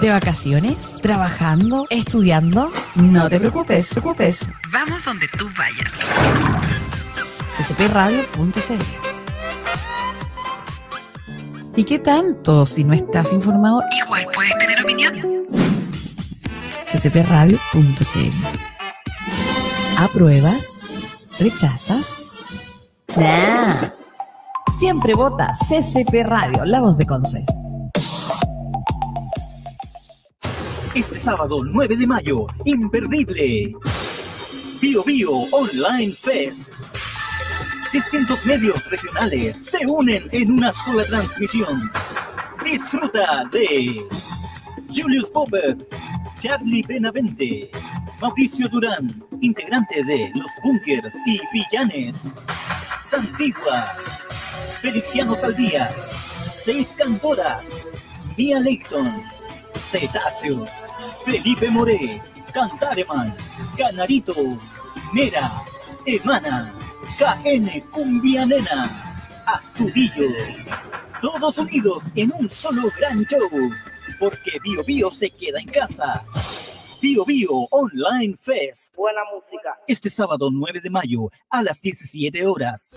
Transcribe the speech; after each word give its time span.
¿De 0.00 0.10
vacaciones? 0.10 0.98
¿Trabajando? 1.00 1.86
¿Estudiando? 1.88 2.70
No 2.94 3.28
te 3.28 3.38
preocupes, 3.38 3.90
preocupes. 3.90 4.50
Vamos 4.70 5.04
donde 5.04 5.26
tú 5.28 5.48
vayas. 5.56 5.92
ccpradio.cl 7.56 8.82
¿Y 11.76 11.84
qué 11.84 11.98
tanto 11.98 12.66
si 12.66 12.84
no 12.84 12.92
estás 12.94 13.32
informado? 13.32 13.80
Igual 14.04 14.26
puedes 14.34 14.56
tener 14.58 14.82
opinión. 14.82 15.14
ccpradio.cl 16.86 18.36
¿Apruebas? 19.98 20.90
¿Rechazas? 21.38 22.44
Nah. 23.16 23.90
Siempre 24.78 25.14
vota 25.14 25.52
CCP 25.68 26.22
Radio, 26.24 26.64
la 26.64 26.80
voz 26.80 26.98
de 26.98 27.06
Conce. 27.06 27.46
Este 30.96 31.18
sábado 31.20 31.62
9 31.62 31.94
de 31.94 32.06
mayo, 32.06 32.46
imperdible. 32.64 33.70
Bio 34.80 35.04
Bio 35.04 35.30
Online 35.52 36.10
Fest. 36.14 36.72
Distintos 37.92 38.46
medios 38.46 38.90
regionales 38.90 39.58
se 39.58 39.86
unen 39.86 40.26
en 40.32 40.52
una 40.52 40.72
sola 40.72 41.04
transmisión. 41.04 41.90
Disfruta 42.64 43.44
de 43.52 44.02
Julius 44.88 45.30
Popper, 45.32 45.86
Charlie 46.40 46.82
Benavente, 46.88 47.70
Mauricio 48.18 48.66
Durán, 48.66 49.22
integrante 49.42 50.02
de 50.02 50.32
Los 50.34 50.50
Bunkers 50.64 51.14
y 51.26 51.38
Villanes, 51.52 52.34
Santigua, 53.02 53.98
Feliciano 54.80 55.34
Saldías, 55.34 55.92
Seis 56.64 56.94
Cantoras, 56.96 57.66
Mia 58.38 58.60
Leighton, 58.60 59.35
Cetáceos, 59.78 60.70
Felipe 61.24 61.70
Moré, 61.70 62.20
Cantareman, 62.52 63.34
Canarito, 63.76 64.34
Mera, 65.12 65.50
Emana, 66.04 66.74
KN 67.18 67.80
Cumbia 67.90 68.46
Nena, 68.46 68.88
Astudillo. 69.46 70.28
Todos 71.20 71.58
unidos 71.58 72.12
en 72.14 72.32
un 72.38 72.48
solo 72.48 72.82
gran 72.98 73.24
show, 73.24 73.48
porque 74.18 74.58
Bio 74.62 74.84
Bio 74.84 75.10
se 75.10 75.30
queda 75.30 75.60
en 75.60 75.68
casa. 75.68 76.24
Bio 77.00 77.24
Bio 77.24 77.68
Online 77.70 78.36
Fest. 78.36 78.94
Buena 78.96 79.20
música. 79.32 79.78
Este 79.86 80.10
sábado 80.10 80.50
9 80.50 80.80
de 80.80 80.90
mayo 80.90 81.30
a 81.50 81.62
las 81.62 81.80
17 81.80 82.46
horas. 82.46 82.96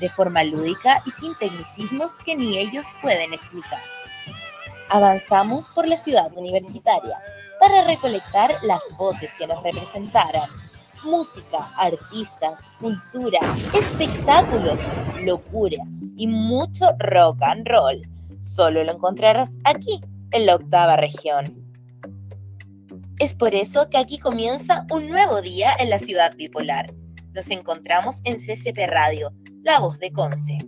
de 0.00 0.08
forma 0.08 0.44
lúdica 0.44 1.02
y 1.06 1.10
sin 1.10 1.34
tecnicismos 1.36 2.18
que 2.18 2.36
ni 2.36 2.58
ellos 2.58 2.86
pueden 3.00 3.32
explicar. 3.32 3.80
Avanzamos 4.88 5.68
por 5.70 5.88
la 5.88 5.96
ciudad 5.96 6.30
universitaria 6.36 7.16
para 7.58 7.84
recolectar 7.84 8.52
las 8.62 8.82
voces 8.98 9.32
que 9.38 9.46
nos 9.46 9.62
representaran. 9.62 10.50
Música, 11.04 11.72
artistas, 11.76 12.60
cultura, 12.80 13.40
espectáculos, 13.74 14.80
locura 15.22 15.78
y 16.16 16.26
mucho 16.26 16.86
rock 16.98 17.42
and 17.42 17.66
roll. 17.68 18.02
Solo 18.42 18.84
lo 18.84 18.92
encontrarás 18.92 19.56
aquí, 19.64 20.00
en 20.32 20.46
la 20.46 20.56
octava 20.56 20.96
región. 20.96 21.62
Es 23.18 23.34
por 23.34 23.54
eso 23.54 23.88
que 23.88 23.98
aquí 23.98 24.18
comienza 24.18 24.84
un 24.90 25.08
nuevo 25.08 25.40
día 25.40 25.72
en 25.78 25.90
la 25.90 25.98
ciudad 25.98 26.34
bipolar. 26.36 26.92
Nos 27.34 27.50
encontramos 27.50 28.20
en 28.24 28.36
CCP 28.36 28.86
Radio, 28.86 29.32
la 29.62 29.80
voz 29.80 29.98
de 29.98 30.12
Conce. 30.12 30.58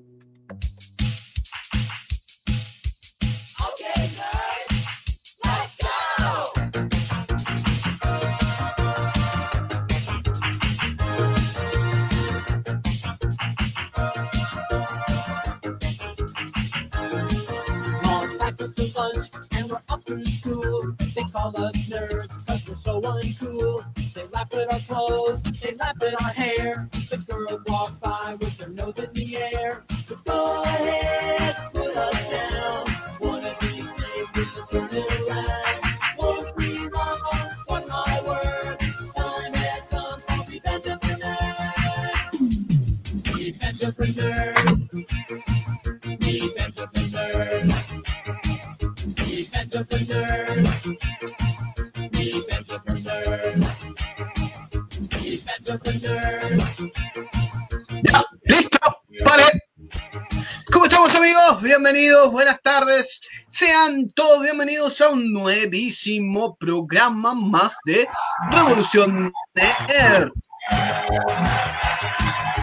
Buenas 62.35 62.61
tardes. 62.63 63.21
Sean 63.49 64.11
todos 64.11 64.43
bienvenidos 64.43 65.01
a 65.01 65.11
un 65.11 65.33
nuevísimo 65.33 66.57
programa 66.57 67.33
más 67.33 67.79
de 67.85 68.09
Revolución 68.51 69.33
Nerd. 69.55 70.33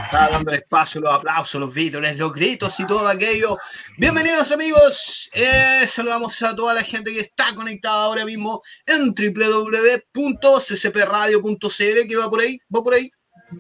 Está 0.04 0.28
dando 0.30 0.52
espacio, 0.52 1.00
los 1.00 1.14
aplausos, 1.14 1.62
los 1.62 1.74
vítores, 1.74 2.18
los 2.18 2.34
gritos 2.34 2.78
y 2.82 2.86
todo 2.86 3.08
aquello. 3.08 3.58
Bienvenidos 3.98 4.52
amigos. 4.52 5.30
Eh, 5.32 5.88
saludamos 5.88 6.44
a 6.44 6.54
toda 6.54 6.74
la 6.74 6.84
gente 6.84 7.14
que 7.14 7.22
está 7.22 7.56
conectada 7.56 8.04
ahora 8.04 8.26
mismo 8.26 8.62
en 8.86 9.16
www.ccpradio.cl 9.16 12.08
que 12.10 12.18
va 12.18 12.30
por 12.30 12.42
ahí, 12.42 12.60
va 12.76 12.84
por 12.84 12.94
ahí, 12.94 13.10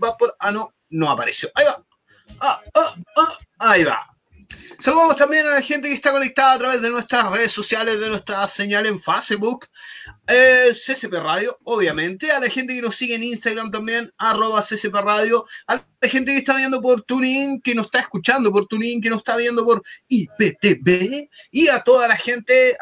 va 0.04 0.18
por... 0.18 0.36
Ah, 0.40 0.52
no, 0.52 0.74
no 0.90 1.10
apareció. 1.10 1.50
Ahí 1.56 1.64
va. 1.64 1.82
Ah, 2.42 2.62
ah, 2.76 2.96
ah, 3.16 3.38
ahí 3.60 3.86
va. 3.86 4.11
Saludamos 4.82 5.16
también 5.16 5.46
a 5.46 5.52
la 5.52 5.62
gente 5.62 5.90
que 5.90 5.94
está 5.94 6.12
conectada 6.12 6.54
a 6.54 6.58
través 6.58 6.82
de 6.82 6.90
nuestras 6.90 7.30
redes 7.30 7.52
sociales, 7.52 8.00
de 8.00 8.10
nuestra 8.10 8.48
señal 8.48 8.88
en 8.88 9.00
Facebook, 9.00 9.68
eh, 10.26 10.72
CCP 10.74 11.14
Radio, 11.20 11.56
obviamente, 11.66 12.32
a 12.32 12.40
la 12.40 12.50
gente 12.50 12.74
que 12.74 12.82
nos 12.82 12.96
sigue 12.96 13.14
en 13.14 13.22
Instagram 13.22 13.70
también, 13.70 14.12
arroba 14.18 14.64
CCP 14.64 14.96
Radio, 14.96 15.46
a 15.68 15.76
la 15.76 16.10
gente 16.10 16.32
que 16.32 16.40
está 16.40 16.58
viendo 16.58 16.82
por 16.82 17.04
TuneIn, 17.04 17.62
que 17.62 17.76
nos 17.76 17.86
está 17.86 18.00
escuchando 18.00 18.52
por 18.52 18.66
TuneIn, 18.66 19.02
que 19.02 19.12
nos 19.12 19.20
está 19.20 19.36
viendo 19.36 19.64
por 19.64 19.84
IPTV, 20.08 21.30
y 21.52 21.68
a 21.68 21.84
toda 21.84 22.08
la 22.08 22.18
gente. 22.18 22.76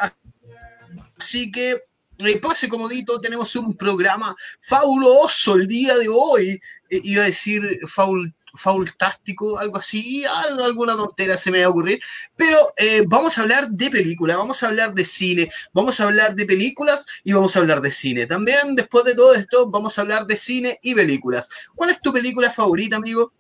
Así 1.17 1.51
que 1.51 1.81
eh, 2.19 2.39
pase 2.39 2.67
comodito, 2.67 3.19
tenemos 3.19 3.55
un 3.55 3.75
programa 3.75 4.35
fabuloso 4.61 5.55
el 5.55 5.67
día 5.67 5.97
de 5.97 6.07
hoy. 6.09 6.61
Eh, 6.89 7.01
iba 7.03 7.23
a 7.23 7.27
decir 7.27 7.79
faul, 7.87 8.33
faultástico, 8.53 9.57
algo 9.57 9.77
así, 9.77 10.25
algo, 10.25 10.63
alguna 10.63 10.95
tontera 10.95 11.37
se 11.37 11.51
me 11.51 11.61
va 11.61 11.67
a 11.67 11.69
ocurrir. 11.69 12.01
Pero 12.35 12.57
eh, 12.77 13.03
vamos 13.07 13.37
a 13.37 13.41
hablar 13.41 13.69
de 13.69 13.89
películas, 13.89 14.37
vamos 14.37 14.63
a 14.63 14.67
hablar 14.67 14.93
de 14.93 15.05
cine, 15.05 15.49
vamos 15.73 15.99
a 15.99 16.05
hablar 16.05 16.35
de 16.35 16.45
películas 16.45 17.05
y 17.23 17.33
vamos 17.33 17.55
a 17.55 17.59
hablar 17.59 17.81
de 17.81 17.91
cine. 17.91 18.27
También, 18.27 18.75
después 18.75 19.05
de 19.05 19.15
todo 19.15 19.33
esto, 19.33 19.69
vamos 19.69 19.97
a 19.97 20.01
hablar 20.01 20.25
de 20.25 20.37
cine 20.37 20.79
y 20.81 20.95
películas. 20.95 21.49
¿Cuál 21.75 21.91
es 21.91 22.01
tu 22.01 22.11
película 22.11 22.51
favorita, 22.51 22.97
amigo? 22.97 23.33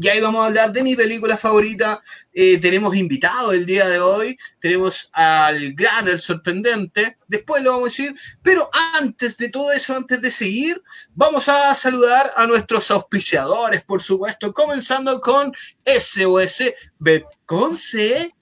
Y 0.00 0.08
ahí 0.08 0.20
vamos 0.20 0.42
a 0.42 0.46
hablar 0.46 0.72
de 0.72 0.84
mi 0.84 0.94
película 0.94 1.36
favorita. 1.36 2.00
Eh, 2.32 2.58
tenemos 2.58 2.94
invitado 2.94 3.52
el 3.52 3.66
día 3.66 3.88
de 3.88 3.98
hoy. 3.98 4.38
Tenemos 4.60 5.10
al 5.12 5.72
gran, 5.72 6.06
el 6.06 6.20
sorprendente. 6.20 7.18
Después 7.26 7.62
lo 7.62 7.72
vamos 7.72 7.88
a 7.88 7.90
decir. 7.90 8.14
Pero 8.42 8.70
antes 8.94 9.36
de 9.38 9.48
todo 9.48 9.72
eso, 9.72 9.96
antes 9.96 10.22
de 10.22 10.30
seguir, 10.30 10.80
vamos 11.14 11.48
a 11.48 11.74
saludar 11.74 12.32
a 12.36 12.46
nuestros 12.46 12.90
auspiciadores, 12.92 13.82
por 13.82 14.00
supuesto. 14.00 14.52
Comenzando 14.52 15.20
con 15.20 15.52
SOS 15.84 16.74
Betconce. 17.00 18.32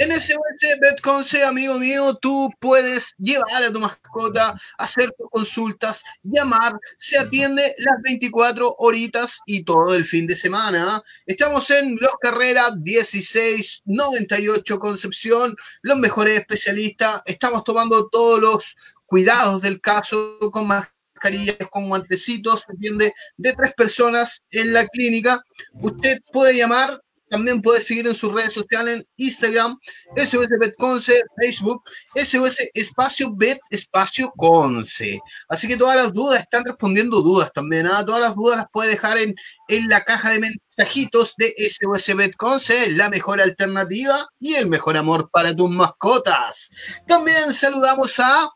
En 0.00 0.12
SOS 0.12 0.78
Betconce, 0.80 1.42
amigo 1.42 1.76
mío, 1.76 2.16
tú 2.22 2.48
puedes 2.60 3.16
llevar 3.18 3.64
a 3.64 3.72
tu 3.72 3.80
mascota, 3.80 4.54
hacer 4.78 5.10
tus 5.18 5.28
consultas, 5.28 6.04
llamar, 6.22 6.78
se 6.96 7.18
atiende 7.18 7.74
las 7.78 8.00
24 8.02 8.76
horitas 8.78 9.40
y 9.44 9.64
todo 9.64 9.96
el 9.96 10.04
fin 10.04 10.28
de 10.28 10.36
semana. 10.36 11.02
Estamos 11.26 11.68
en 11.70 11.98
Los 12.00 12.12
Carreras 12.20 12.76
1698 12.76 14.78
Concepción, 14.78 15.56
los 15.82 15.98
mejores 15.98 16.38
especialistas. 16.38 17.20
Estamos 17.24 17.64
tomando 17.64 18.08
todos 18.08 18.40
los 18.40 18.76
cuidados 19.04 19.62
del 19.62 19.80
caso 19.80 20.38
con 20.52 20.68
mascarillas, 20.68 21.56
con 21.72 21.88
guantecitos, 21.88 22.62
se 22.62 22.72
atiende 22.72 23.12
de 23.36 23.52
tres 23.52 23.74
personas 23.74 24.44
en 24.52 24.72
la 24.72 24.86
clínica. 24.86 25.42
Usted 25.72 26.20
puede 26.32 26.56
llamar 26.56 27.02
también 27.30 27.62
puedes 27.62 27.86
seguir 27.86 28.06
en 28.06 28.14
sus 28.14 28.32
redes 28.32 28.52
sociales 28.52 28.96
en 28.96 29.04
Instagram, 29.16 29.78
SOS 30.16 30.48
Betconce, 30.60 31.22
Facebook, 31.40 31.82
SOS 32.14 32.58
Espacio 32.74 33.34
Bet 33.34 33.58
Espacio 33.70 34.32
Conce. 34.36 35.20
Así 35.48 35.68
que 35.68 35.76
todas 35.76 35.96
las 35.96 36.12
dudas 36.12 36.40
están 36.40 36.64
respondiendo 36.64 37.20
dudas 37.20 37.52
también. 37.52 37.86
¿ah? 37.86 38.04
Todas 38.04 38.20
las 38.20 38.34
dudas 38.34 38.56
las 38.56 38.66
puede 38.72 38.90
dejar 38.90 39.18
en, 39.18 39.34
en 39.68 39.88
la 39.88 40.04
caja 40.04 40.30
de 40.30 40.40
mensajitos 40.40 41.34
de 41.36 41.54
SOS 41.58 42.16
Betconce, 42.16 42.92
la 42.92 43.10
mejor 43.10 43.40
alternativa 43.40 44.26
y 44.38 44.54
el 44.54 44.68
mejor 44.68 44.96
amor 44.96 45.30
para 45.30 45.54
tus 45.54 45.70
mascotas. 45.70 46.70
También 47.06 47.52
saludamos 47.52 48.18
a. 48.20 48.48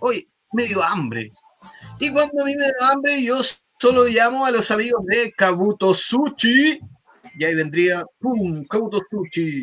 Hoy, 0.00 0.28
medio 0.52 0.82
hambre. 0.82 1.32
Y 2.00 2.10
cuando 2.10 2.42
a 2.42 2.44
mí 2.44 2.56
me 2.56 2.64
da 2.64 2.88
hambre, 2.90 3.22
yo 3.22 3.40
solo 3.78 4.04
llamo 4.06 4.44
a 4.44 4.50
los 4.50 4.70
amigos 4.70 5.04
de 5.06 5.32
Kabuto 5.32 5.94
Sushi 5.94 6.80
y 7.38 7.44
ahí 7.44 7.54
vendría, 7.54 8.04
¡pum! 8.20 8.64
Kabuto 8.64 9.00
Sushi. 9.10 9.62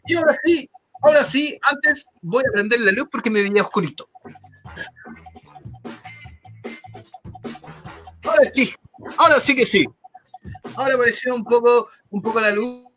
Y 0.05 0.15
ahora 0.15 0.37
sí, 0.43 0.69
Ahora 1.03 1.23
sí, 1.23 1.59
antes 1.69 2.07
voy 2.21 2.43
a 2.47 2.51
prender 2.51 2.79
la 2.79 2.91
luz 2.91 3.07
porque 3.11 3.29
me 3.29 3.41
veía 3.41 3.61
oscurito. 3.61 4.09
Ahora 8.23 8.51
sí, 8.53 8.73
ahora 9.17 9.39
sí 9.39 9.55
que 9.55 9.65
sí. 9.65 9.85
Ahora 10.75 10.95
apareció 10.95 11.35
un 11.35 11.43
poco, 11.43 11.89
un 12.09 12.21
poco 12.21 12.39
la 12.39 12.51
luz. 12.51 12.87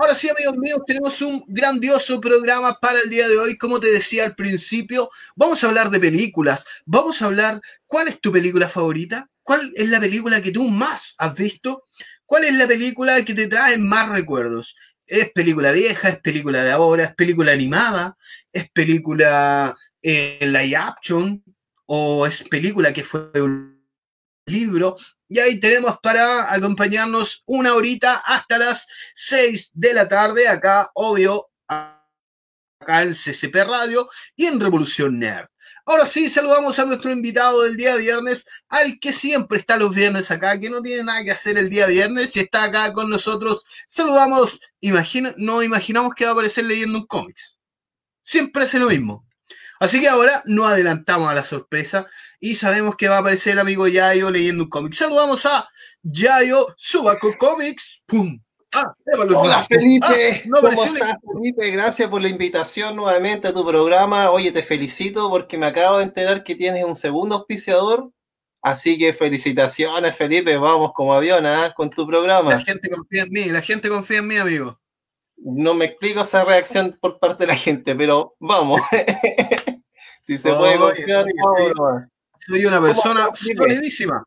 Ahora 0.00 0.14
sí, 0.14 0.28
amigos 0.28 0.56
míos, 0.58 0.80
tenemos 0.86 1.20
un 1.22 1.44
grandioso 1.48 2.20
programa 2.20 2.78
para 2.80 3.00
el 3.00 3.10
día 3.10 3.28
de 3.28 3.36
hoy. 3.36 3.58
Como 3.58 3.80
te 3.80 3.90
decía 3.90 4.24
al 4.24 4.36
principio, 4.36 5.10
vamos 5.34 5.62
a 5.62 5.68
hablar 5.68 5.90
de 5.90 5.98
películas. 5.98 6.64
Vamos 6.86 7.20
a 7.20 7.26
hablar, 7.26 7.60
¿cuál 7.86 8.08
es 8.08 8.20
tu 8.20 8.30
película 8.30 8.68
favorita? 8.68 9.28
¿Cuál 9.42 9.72
es 9.74 9.88
la 9.88 9.98
película 9.98 10.40
que 10.40 10.52
tú 10.52 10.68
más 10.68 11.16
has 11.18 11.34
visto? 11.34 11.82
¿Cuál 12.26 12.44
es 12.44 12.54
la 12.54 12.68
película 12.68 13.24
que 13.24 13.34
te 13.34 13.48
trae 13.48 13.76
más 13.76 14.08
recuerdos? 14.08 14.76
Es 15.10 15.30
película 15.32 15.72
vieja, 15.72 16.08
es 16.08 16.20
película 16.20 16.62
de 16.62 16.70
ahora, 16.70 17.04
es 17.04 17.14
película 17.14 17.52
animada, 17.52 18.16
es 18.52 18.70
película 18.70 19.76
eh, 20.02 20.38
live 20.40 20.76
action 20.76 21.42
o 21.86 22.26
es 22.26 22.44
película 22.44 22.92
que 22.92 23.02
fue 23.02 23.30
un 23.40 23.84
libro. 24.46 24.96
Y 25.28 25.38
ahí 25.38 25.60
tenemos 25.60 25.98
para 26.00 26.52
acompañarnos 26.52 27.42
una 27.46 27.74
horita 27.74 28.14
hasta 28.14 28.58
las 28.58 28.86
6 29.14 29.70
de 29.74 29.94
la 29.94 30.08
tarde, 30.08 30.48
acá, 30.48 30.90
obvio, 30.94 31.50
acá 32.80 33.02
en 33.02 33.12
CCP 33.12 33.54
Radio 33.66 34.08
y 34.36 34.46
en 34.46 34.58
Revolución 34.58 35.18
Nerd. 35.18 35.46
Ahora 35.84 36.06
sí, 36.06 36.28
saludamos 36.28 36.78
a 36.78 36.84
nuestro 36.86 37.10
invitado 37.10 37.62
del 37.62 37.76
día 37.76 37.96
viernes, 37.96 38.46
al 38.68 38.98
que 38.98 39.12
siempre 39.12 39.58
está 39.58 39.76
los 39.76 39.94
viernes 39.94 40.30
acá, 40.30 40.58
que 40.58 40.70
no 40.70 40.82
tiene 40.82 41.04
nada 41.04 41.22
que 41.24 41.30
hacer 41.30 41.58
el 41.58 41.68
día 41.68 41.86
viernes 41.86 42.34
y 42.36 42.40
está 42.40 42.64
acá 42.64 42.92
con 42.92 43.10
nosotros. 43.10 43.64
Saludamos, 43.88 44.60
imagina, 44.80 45.34
no 45.36 45.62
imaginamos 45.62 46.14
que 46.14 46.24
va 46.24 46.30
a 46.30 46.32
aparecer 46.32 46.64
leyendo 46.64 46.98
un 46.98 47.06
cómics. 47.06 47.58
Siempre 48.22 48.64
hace 48.64 48.78
lo 48.78 48.88
mismo. 48.88 49.26
Así 49.78 50.00
que 50.00 50.08
ahora 50.08 50.42
no 50.46 50.66
adelantamos 50.66 51.30
a 51.30 51.34
la 51.34 51.44
sorpresa 51.44 52.06
y 52.38 52.54
sabemos 52.54 52.96
que 52.96 53.08
va 53.08 53.16
a 53.16 53.20
aparecer 53.20 53.54
el 53.54 53.58
amigo 53.60 53.88
Yayo 53.88 54.30
leyendo 54.30 54.64
un 54.64 54.70
cómic. 54.70 54.94
Saludamos 54.94 55.44
a 55.46 55.68
Yayo 56.02 56.74
Subaco 56.76 57.36
Comics. 57.38 58.02
¡Pum! 58.06 58.40
Ah, 58.72 58.94
Hola 59.16 59.62
Felipe, 59.64 60.06
ah, 60.06 60.48
¿cómo 60.54 60.68
estás 60.68 61.16
Felipe? 61.32 61.70
Gracias 61.72 62.08
por 62.08 62.22
la 62.22 62.28
invitación 62.28 62.94
nuevamente 62.94 63.48
a 63.48 63.52
tu 63.52 63.66
programa. 63.66 64.30
Oye, 64.30 64.52
te 64.52 64.62
felicito 64.62 65.28
porque 65.28 65.58
me 65.58 65.66
acabo 65.66 65.98
de 65.98 66.04
enterar 66.04 66.44
que 66.44 66.54
tienes 66.54 66.84
un 66.84 66.94
segundo 66.94 67.36
auspiciador. 67.36 68.12
Así 68.62 68.96
que 68.96 69.12
felicitaciones 69.12 70.14
Felipe, 70.14 70.56
vamos 70.56 70.92
como 70.94 71.14
avión 71.14 71.46
¿ah? 71.46 71.72
con 71.74 71.90
tu 71.90 72.06
programa. 72.06 72.50
La 72.50 72.60
gente 72.60 72.90
confía 72.90 73.22
en 73.22 73.30
mí, 73.30 73.44
la 73.46 73.60
gente 73.60 73.88
confía 73.88 74.18
en 74.18 74.28
mí, 74.28 74.36
amigo. 74.36 74.78
No 75.36 75.74
me 75.74 75.86
explico 75.86 76.20
esa 76.20 76.44
reacción 76.44 76.96
por 77.00 77.18
parte 77.18 77.44
de 77.44 77.48
la 77.48 77.56
gente, 77.56 77.96
pero 77.96 78.36
vamos. 78.38 78.80
si 80.20 80.38
se 80.38 80.52
puede 80.52 80.76
confiar, 80.76 81.26
Soy 82.36 82.66
una 82.66 82.80
persona 82.80 83.30
solidísima. 83.34 84.22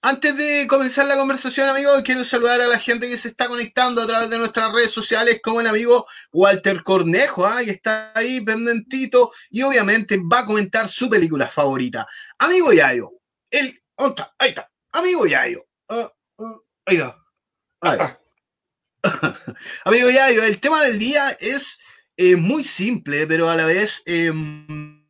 Antes 0.00 0.36
de 0.36 0.66
comenzar 0.68 1.06
la 1.06 1.16
conversación, 1.16 1.68
amigos, 1.68 2.02
quiero 2.04 2.22
saludar 2.22 2.60
a 2.60 2.68
la 2.68 2.78
gente 2.78 3.08
que 3.08 3.18
se 3.18 3.26
está 3.26 3.48
conectando 3.48 4.00
a 4.00 4.06
través 4.06 4.30
de 4.30 4.38
nuestras 4.38 4.72
redes 4.72 4.92
sociales, 4.92 5.40
como 5.42 5.60
el 5.60 5.66
amigo 5.66 6.06
Walter 6.32 6.84
Cornejo, 6.84 7.44
¿ah? 7.44 7.64
que 7.64 7.72
está 7.72 8.12
ahí 8.14 8.40
pendentito 8.40 9.32
y 9.50 9.62
obviamente 9.62 10.20
va 10.32 10.40
a 10.40 10.46
comentar 10.46 10.88
su 10.88 11.10
película 11.10 11.48
favorita. 11.48 12.06
Amigo 12.38 12.72
Yayo, 12.72 13.10
el. 13.50 13.76
Ahí 14.38 14.50
está. 14.50 14.70
Amigo 14.92 15.26
Yayo. 15.26 15.66
Uh, 15.88 16.06
uh, 16.44 16.62
ahí 16.86 16.96
está. 16.96 18.20
amigo 19.84 20.10
Yayo, 20.10 20.44
el 20.44 20.60
tema 20.60 20.84
del 20.84 21.00
día 21.00 21.30
es 21.40 21.80
eh, 22.16 22.36
muy 22.36 22.62
simple, 22.62 23.26
pero 23.26 23.50
a 23.50 23.56
la 23.56 23.64
vez 23.64 24.02
eh, 24.06 24.30
mm, 24.30 25.08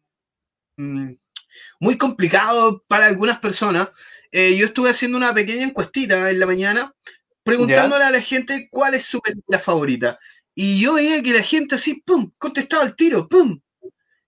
muy 1.78 1.98
complicado 1.98 2.82
para 2.88 3.06
algunas 3.06 3.38
personas. 3.38 3.88
Eh, 4.32 4.56
yo 4.56 4.66
estuve 4.66 4.90
haciendo 4.90 5.16
una 5.16 5.32
pequeña 5.32 5.64
encuestita 5.64 6.30
en 6.30 6.38
la 6.38 6.46
mañana 6.46 6.94
preguntándole 7.42 8.04
a 8.04 8.10
la 8.10 8.20
gente 8.20 8.68
cuál 8.70 8.94
es 8.94 9.06
su 9.06 9.20
película 9.20 9.58
favorita. 9.58 10.18
Y 10.54 10.80
yo 10.80 10.94
veía 10.94 11.22
que 11.22 11.32
la 11.32 11.42
gente 11.42 11.76
así, 11.76 12.02
pum, 12.02 12.30
contestaba 12.36 12.82
al 12.82 12.94
tiro, 12.94 13.26
pum. 13.26 13.58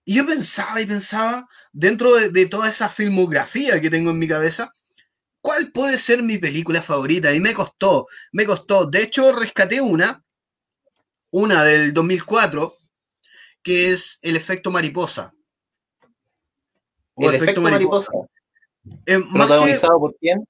Y 0.03 0.15
yo 0.15 0.25
pensaba 0.25 0.81
y 0.81 0.87
pensaba, 0.87 1.47
dentro 1.71 2.15
de, 2.15 2.31
de, 2.31 2.47
toda 2.47 2.69
esa 2.69 2.89
filmografía 2.89 3.79
que 3.79 3.91
tengo 3.91 4.09
en 4.09 4.17
mi 4.17 4.27
cabeza, 4.27 4.73
¿cuál 5.39 5.71
puede 5.71 5.99
ser 5.99 6.23
mi 6.23 6.39
película 6.39 6.81
favorita? 6.81 7.31
Y 7.33 7.39
me 7.39 7.53
costó, 7.53 8.07
me 8.31 8.45
costó. 8.45 8.87
De 8.87 9.03
hecho, 9.03 9.33
rescaté 9.33 9.81
una, 9.81 10.23
una 11.29 11.63
del 11.63 11.93
2004, 11.93 12.73
que 13.61 13.91
es 13.91 14.17
El 14.23 14.35
efecto 14.35 14.71
mariposa. 14.71 15.33
O 17.13 17.29
el, 17.29 17.35
efecto, 17.35 17.61
mariposa. 17.61 18.09
mariposa. 18.11 18.30
Eh, 19.05 19.19
¿Protagonizado 19.31 19.99
por 19.99 20.15
quién? 20.19 20.47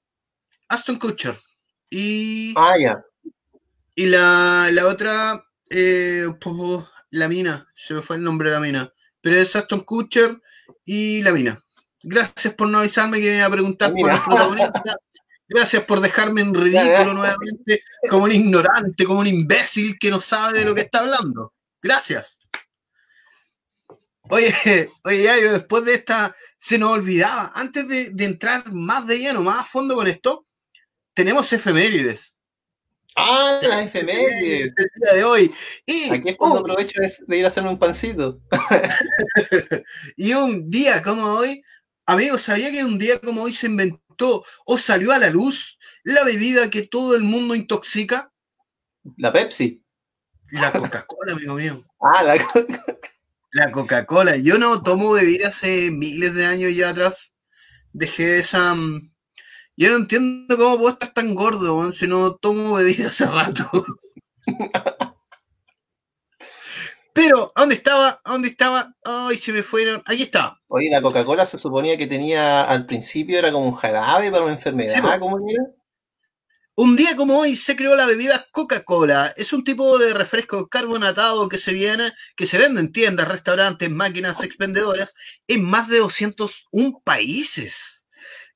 Aston 0.68 0.98
Kutcher. 0.98 1.38
Y, 1.90 2.54
ah, 2.56 2.78
ya. 2.80 3.04
Y 3.96 4.06
la, 4.06 4.70
la 4.72 4.88
otra, 4.88 5.44
eh, 5.70 6.26
la 7.10 7.28
mina, 7.28 7.68
se 7.76 7.94
me 7.94 8.02
fue 8.02 8.16
el 8.16 8.24
nombre 8.24 8.50
de 8.50 8.56
la 8.56 8.62
mina. 8.62 8.94
Pero 9.20 9.36
es 9.36 9.56
Aston 9.56 9.82
Kutcher 9.82 10.40
y 10.86 11.22
la 11.22 11.32
mina. 11.32 11.62
Gracias 12.04 12.54
por 12.54 12.70
no 12.70 12.80
avisarme 12.80 13.20
que 13.20 13.30
me 13.30 13.38
iba 13.38 13.46
a 13.46 13.52
preguntar 13.52 13.94
por 13.94 14.10
el 14.10 14.20
protagonista. 14.22 14.96
Gracias 15.48 15.84
por 15.84 16.00
dejarme 16.00 16.42
en 16.42 16.54
ridículo 16.54 17.14
nuevamente, 17.14 17.84
como 18.10 18.24
un 18.24 18.32
ignorante, 18.32 19.04
como 19.04 19.20
un 19.20 19.28
imbécil 19.28 20.00
que 20.00 20.10
no 20.10 20.22
sabe 20.22 20.60
de 20.60 20.66
lo 20.66 20.74
que 20.74 20.82
está 20.82 21.00
hablando. 21.00 21.54
Gracias. 21.82 22.40
Oye, 24.32 24.54
oye, 25.04 25.24
ya, 25.24 25.40
yo 25.40 25.52
después 25.52 25.84
de 25.84 25.94
esta, 25.94 26.34
se 26.58 26.78
nos 26.78 26.92
olvidaba, 26.92 27.52
antes 27.54 27.88
de, 27.88 28.12
de, 28.12 28.26
entrar 28.26 28.72
más 28.72 29.06
de 29.06 29.20
lleno, 29.20 29.44
más 29.44 29.62
a 29.62 29.66
fondo 29.66 29.94
con 29.96 30.08
esto, 30.08 30.46
tenemos 31.14 31.52
efemérides. 31.52 32.38
Ah, 33.18 33.60
las 33.62 33.88
efemérides. 33.88 34.74
El 34.78 35.02
día 35.02 35.14
de 35.16 35.24
hoy. 35.26 35.52
Y, 35.86 36.14
Aquí 36.14 36.30
es 36.30 36.38
cuando 36.38 36.60
aprovecho 36.60 37.02
de, 37.28 37.38
ir 37.38 37.44
a 37.44 37.50
hacerme 37.50 37.72
un 37.72 37.80
pancito. 37.80 38.40
y 40.16 40.34
un 40.34 40.70
día 40.70 41.04
como 41.04 41.26
hoy, 41.26 41.62
amigos, 42.06 42.44
¿sabía 42.44 42.72
que 42.72 42.86
un 42.86 42.98
día 42.98 43.20
como 43.20 43.44
hoy 43.44 43.52
se 43.52 43.68
inventó 43.68 44.46
o 44.66 44.78
salió 44.78 45.12
a 45.12 45.20
la 45.20 45.30
luz 45.30 45.78
la 46.04 46.24
bebida 46.24 46.70
que 46.70 46.84
todo 46.84 47.18
el 47.18 47.24
mundo 47.24 47.54
intoxica? 47.54 48.32
La 49.18 49.34
Pepsi. 49.34 49.84
La 50.52 50.72
Coca-Cola, 50.72 51.34
amigo 51.34 51.56
mío. 51.56 51.84
Ah, 52.00 52.24
la 52.24 52.38
La 53.54 53.72
Coca-Cola. 53.72 54.36
Yo 54.38 54.58
no 54.58 54.82
tomo 54.84 55.14
bebida 55.14 55.48
hace 55.50 55.90
miles 55.92 56.34
de 56.36 56.46
años 56.46 56.76
ya 56.76 56.90
atrás. 56.90 57.34
Dejé 57.94 58.40
esa. 58.40 58.76
mm, 58.76 59.12
Yo 59.78 59.90
no 59.92 59.98
entiendo 59.98 60.58
cómo 60.58 60.78
puedo 60.78 60.92
estar 60.92 61.14
tan 61.14 61.36
gordo 61.36 61.92
si 61.92 62.08
no 62.08 62.36
tomo 62.36 62.76
bebida 62.76 63.08
hace 63.10 63.26
rato. 63.28 63.64
Pero, 67.14 67.52
¿a 67.56 67.62
dónde 67.62 67.76
estaba? 67.76 68.22
¿A 68.24 68.32
dónde 68.32 68.48
estaba? 68.50 68.96
Ay, 69.04 69.38
se 69.38 69.52
me 69.52 69.64
fueron. 69.64 70.02
Aquí 70.06 70.24
está. 70.24 70.58
Oye, 70.68 70.90
la 70.90 71.02
Coca-Cola 71.02 71.46
se 71.46 71.60
suponía 71.60 71.98
que 71.98 72.08
tenía 72.08 72.64
al 72.64 72.86
principio 72.86 73.38
era 73.38 73.52
como 73.52 73.66
un 73.68 73.74
jarabe 73.74 74.32
para 74.32 74.44
una 74.46 74.54
enfermedad, 74.54 74.96
Sí. 74.96 75.20
¿cómo 75.20 75.38
era? 75.50 75.64
Un 76.76 76.96
día 76.96 77.16
como 77.16 77.38
hoy 77.40 77.56
se 77.56 77.76
creó 77.76 77.96
la 77.96 78.06
bebida 78.06 78.46
Coca-Cola. 78.52 79.34
Es 79.38 79.54
un 79.54 79.64
tipo 79.64 79.98
de 79.98 80.14
refresco 80.14 80.68
carbonatado 80.68 81.50
que 81.50 81.58
se 81.58 81.74
viene, 81.74 82.12
que 82.36 82.46
se 82.48 82.58
vende 82.58 82.80
en 82.80 82.92
tiendas, 82.92 83.28
restaurantes, 83.28 83.90
máquinas 83.92 84.44
expendedoras 84.44 85.14
en 85.48 85.64
más 85.64 85.90
de 85.90 86.00
201 86.00 87.02
países. 87.04 88.08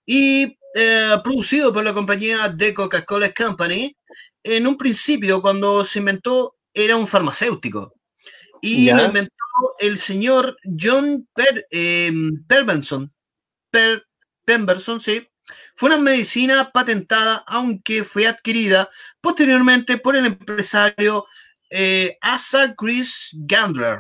Y 0.06 0.58
eh, 0.76 1.16
producido 1.24 1.74
por 1.74 1.84
la 1.84 1.94
compañía 1.94 2.50
de 2.50 2.74
Coca-Cola 2.74 3.32
Company. 3.34 3.96
En 4.44 4.66
un 4.68 4.78
principio, 4.78 5.42
cuando 5.42 5.84
se 5.84 6.00
inventó, 6.00 6.56
era 6.74 6.96
un 6.96 7.08
farmacéutico. 7.08 7.94
Y 8.62 8.86
Ya. 8.86 8.96
lo 8.98 9.06
inventó 9.06 9.32
el 9.80 9.98
señor 9.98 10.58
John 10.80 11.28
Per, 11.34 11.68
eh, 11.70 12.12
Pemberson. 12.48 13.14
Per- 13.72 14.04
Pemberson, 14.46 15.02
sí. 15.02 15.28
Fue 15.76 15.90
una 15.90 15.98
medicina 15.98 16.72
patentada, 16.72 17.44
aunque 17.48 18.04
fue 18.04 18.28
adquirida 18.28 18.90
posteriormente 19.22 19.98
por 19.98 20.16
el 20.16 20.26
empresario 20.26 21.26
eh, 21.70 22.18
Asa 22.22 22.74
Chris 22.76 23.32
Gandler. 23.34 24.00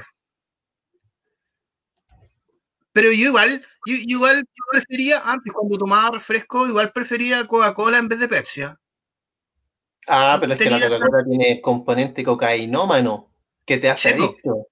Pero 2.93 3.11
yo 3.11 3.27
igual, 3.27 3.61
yo, 3.85 3.95
igual 4.07 4.37
yo 4.37 4.63
prefería, 4.71 5.21
antes 5.25 5.51
cuando 5.51 5.77
tomaba 5.77 6.11
refresco, 6.11 6.65
igual 6.65 6.93
prefería 6.93 7.45
Coca-Cola 7.45 7.97
en 7.97 8.07
vez 8.07 8.19
de 8.19 8.29
Pepsi. 8.29 8.61
¿ah? 8.61 8.77
Ah, 10.07 10.37
pero 10.39 10.53
es 10.53 10.59
que 10.59 10.69
la 10.69 10.79
Coca-Cola 10.79 11.23
tiene 11.27 11.61
componente 11.61 12.23
cocainómano 12.23 13.29
que 13.65 13.77
te 13.77 13.89
hace 13.89 14.15
po. 14.15 14.23
adicto. 14.23 14.67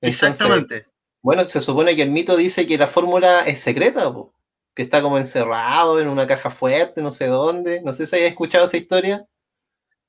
Entonces, 0.00 0.22
Exactamente. 0.22 0.84
Bueno, 1.22 1.44
se 1.44 1.60
supone 1.60 1.96
que 1.96 2.02
el 2.02 2.10
mito 2.10 2.36
dice 2.36 2.66
que 2.66 2.76
la 2.76 2.88
fórmula 2.88 3.46
es 3.46 3.60
secreta, 3.60 4.12
po, 4.12 4.34
que 4.74 4.82
está 4.82 5.02
como 5.02 5.18
encerrado 5.18 6.00
en 6.00 6.08
una 6.08 6.26
caja 6.26 6.50
fuerte, 6.50 7.02
no 7.02 7.12
sé 7.12 7.26
dónde. 7.26 7.82
No 7.82 7.92
sé 7.92 8.06
si 8.06 8.16
hayas 8.16 8.30
escuchado 8.30 8.64
esa 8.66 8.76
historia. 8.76 9.26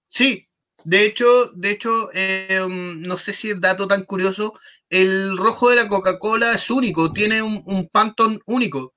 Sí, 0.08 0.48
de 0.84 1.05
hecho, 1.05 1.25
de 1.55 1.72
hecho, 1.72 2.10
eh, 2.13 2.60
um, 2.65 3.01
no 3.01 3.17
sé 3.17 3.34
si 3.34 3.50
es 3.51 3.60
dato 3.62 3.88
tan 3.88 4.03
curioso, 4.05 4.58
el 4.89 5.38
rojo 5.38 5.70
de 5.70 5.77
la 5.77 5.88
Coca-Cola 5.88 6.53
es 6.53 6.70
único, 6.70 7.12
tiene 7.13 7.41
un, 7.41 7.63
un 7.65 7.88
Pantone 7.88 8.39
único. 8.46 8.93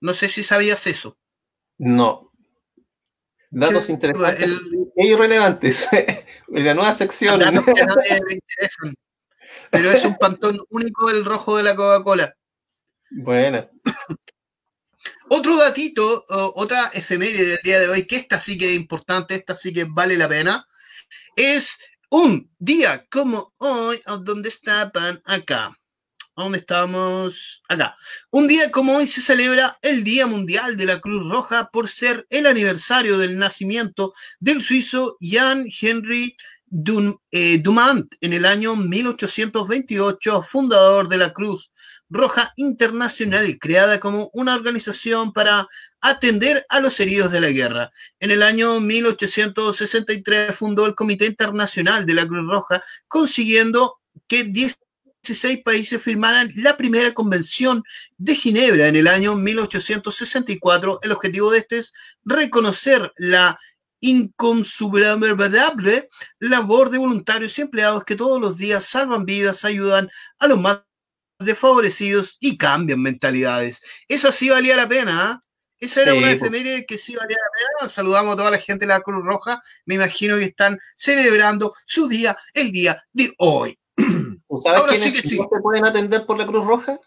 No 0.00 0.14
sé 0.14 0.28
si 0.28 0.42
sabías 0.42 0.86
eso. 0.86 1.16
No. 1.78 2.30
Datos 3.50 3.86
Sí, 3.86 3.92
interesantes 3.92 4.44
el- 4.44 4.92
e 4.96 5.06
irrelevantes. 5.06 5.88
en 6.48 6.64
la 6.64 6.74
nueva 6.74 6.94
sección. 6.94 7.38
Datos 7.38 7.64
que 7.64 7.80
a 7.82 7.86
nadie 7.86 8.20
le 8.28 8.34
interesan. 8.34 8.94
Pero 9.70 9.90
es 9.90 10.04
un 10.04 10.16
Pantone 10.16 10.58
único 10.70 11.10
el 11.10 11.24
rojo 11.24 11.56
de 11.56 11.62
la 11.62 11.74
Coca-Cola. 11.74 12.34
Bueno. 13.10 13.68
Otro 15.30 15.56
datito, 15.58 16.24
otra 16.54 16.86
efeméride 16.94 17.44
del 17.44 17.58
día 17.62 17.78
de 17.80 17.88
hoy, 17.88 18.06
que 18.06 18.16
esta 18.16 18.40
sí 18.40 18.56
que 18.56 18.70
es 18.70 18.76
importante, 18.76 19.34
esta 19.34 19.54
sí 19.54 19.72
que 19.74 19.84
vale 19.84 20.16
la 20.16 20.26
pena, 20.26 20.66
es 21.36 21.78
un 22.10 22.50
día 22.58 23.06
como 23.10 23.54
hoy, 23.58 24.00
¿a 24.06 24.16
¿dónde 24.16 24.48
estaban? 24.48 25.20
Acá. 25.26 25.66
¿A 26.34 26.42
¿Dónde 26.42 26.58
estamos? 26.58 27.62
Acá. 27.68 27.94
Un 28.30 28.48
día 28.48 28.70
como 28.70 28.96
hoy 28.96 29.06
se 29.06 29.20
celebra 29.20 29.78
el 29.82 30.02
Día 30.02 30.26
Mundial 30.26 30.76
de 30.76 30.86
la 30.86 31.00
Cruz 31.00 31.28
Roja 31.28 31.68
por 31.70 31.88
ser 31.88 32.26
el 32.30 32.46
aniversario 32.46 33.18
del 33.18 33.38
nacimiento 33.38 34.12
del 34.40 34.62
suizo 34.62 35.16
Jan 35.20 35.66
Henry 35.80 36.36
eh, 37.32 37.58
Dumont 37.58 38.14
en 38.20 38.32
el 38.32 38.46
año 38.46 38.76
1828, 38.76 40.42
fundador 40.42 41.08
de 41.08 41.16
la 41.18 41.32
Cruz 41.32 41.70
Roja 42.10 42.52
Internacional, 42.56 43.58
creada 43.58 44.00
como 44.00 44.30
una 44.32 44.54
organización 44.54 45.32
para 45.32 45.66
atender 46.00 46.64
a 46.68 46.80
los 46.80 46.98
heridos 47.00 47.32
de 47.32 47.40
la 47.40 47.50
guerra. 47.50 47.90
En 48.20 48.30
el 48.30 48.42
año 48.42 48.80
1863 48.80 50.54
fundó 50.54 50.86
el 50.86 50.94
Comité 50.94 51.26
Internacional 51.26 52.06
de 52.06 52.14
la 52.14 52.26
Cruz 52.26 52.48
Roja, 52.48 52.82
consiguiendo 53.08 53.98
que 54.26 54.44
16 54.44 55.62
países 55.62 56.02
firmaran 56.02 56.50
la 56.56 56.76
primera 56.76 57.12
convención 57.12 57.82
de 58.16 58.34
Ginebra 58.34 58.88
en 58.88 58.96
el 58.96 59.06
año 59.06 59.34
1864. 59.34 61.00
El 61.02 61.12
objetivo 61.12 61.50
de 61.50 61.58
este 61.58 61.78
es 61.78 61.92
reconocer 62.24 63.12
la 63.16 63.58
inconsuperable 64.00 66.08
labor 66.38 66.90
de 66.90 66.98
voluntarios 66.98 67.58
y 67.58 67.62
empleados 67.62 68.04
que 68.04 68.16
todos 68.16 68.40
los 68.40 68.56
días 68.56 68.84
salvan 68.84 69.24
vidas, 69.24 69.64
ayudan 69.64 70.08
a 70.38 70.46
los 70.46 70.60
más 70.60 70.80
desfavorecidos 71.38 72.36
y 72.40 72.56
cambian 72.58 73.00
mentalidades. 73.00 73.82
Esa 74.08 74.32
sí 74.32 74.48
valía 74.48 74.76
la 74.76 74.88
pena, 74.88 75.30
¿ah? 75.32 75.40
Esa 75.80 76.02
era 76.02 76.12
Sí, 76.12 76.18
una 76.18 76.32
efeméride 76.32 76.86
que 76.86 76.98
sí 76.98 77.14
valía 77.14 77.36
la 77.36 77.78
pena. 77.80 77.88
Saludamos 77.88 78.34
a 78.34 78.36
toda 78.36 78.50
la 78.50 78.58
gente 78.58 78.84
de 78.84 78.88
la 78.88 79.00
Cruz 79.00 79.24
Roja. 79.24 79.60
Me 79.86 79.94
imagino 79.94 80.36
que 80.36 80.44
están 80.44 80.78
celebrando 80.96 81.72
su 81.86 82.08
día 82.08 82.36
el 82.52 82.72
día 82.72 83.00
de 83.12 83.32
hoy. 83.38 83.78
¿Tú 83.96 84.60
sabes 84.64 84.80
Ahora 84.80 84.94
sí 84.94 85.02
quiénes 85.02 85.22
que 85.22 85.28
sí. 85.28 85.36
se 85.36 85.60
pueden 85.62 85.86
atender 85.86 86.26
por 86.26 86.36
la 86.36 86.46
Cruz 86.46 86.64
Roja? 86.64 86.98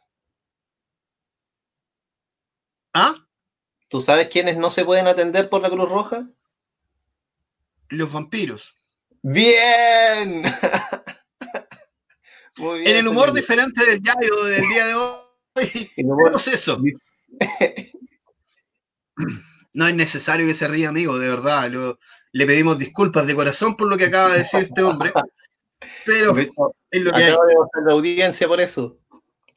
¿Ah? 2.94 3.16
¿Tú 3.90 4.00
sabes 4.00 4.30
quiénes 4.30 4.58
no 4.58 4.70
se 4.70 4.86
pueden 4.86 5.08
atender 5.08 5.50
por 5.50 5.62
la 5.62 5.70
Cruz 5.70 5.90
Roja? 5.90 6.26
Los 7.90 8.14
vampiros. 8.14 8.76
¡Bien! 9.22 10.44
Muy 12.58 12.80
bien. 12.80 12.92
En 12.92 12.98
el 12.98 13.08
humor 13.08 13.32
diferente 13.34 13.84
del 13.86 14.02
Yayo 14.02 14.44
del 14.46 14.68
día 14.68 14.86
de 14.86 14.94
hoy, 14.96 15.16
tenemos 15.96 16.48
eso. 16.48 16.82
No 19.74 19.88
es 19.88 19.96
necesario 19.96 20.46
que 20.46 20.54
se 20.54 20.68
ría, 20.68 20.90
amigo, 20.90 21.18
de 21.18 21.30
verdad. 21.30 21.70
lo- 21.72 21.98
le 22.34 22.46
pedimos 22.46 22.78
disculpas 22.78 23.26
de 23.28 23.36
corazón 23.36 23.76
por 23.76 23.88
lo 23.88 23.98
que 23.98 24.06
acaba 24.06 24.32
de 24.34 24.40
decir 24.40 24.62
este 24.62 24.84
hombre. 24.84 25.14
Pero 26.06 26.38
es 26.38 27.02
lo 27.02 27.12
que 27.12 27.24
hay. 27.24 27.32
La 27.86 27.94
audiencia 27.94 28.48
por 28.48 28.60
eso. 28.62 28.98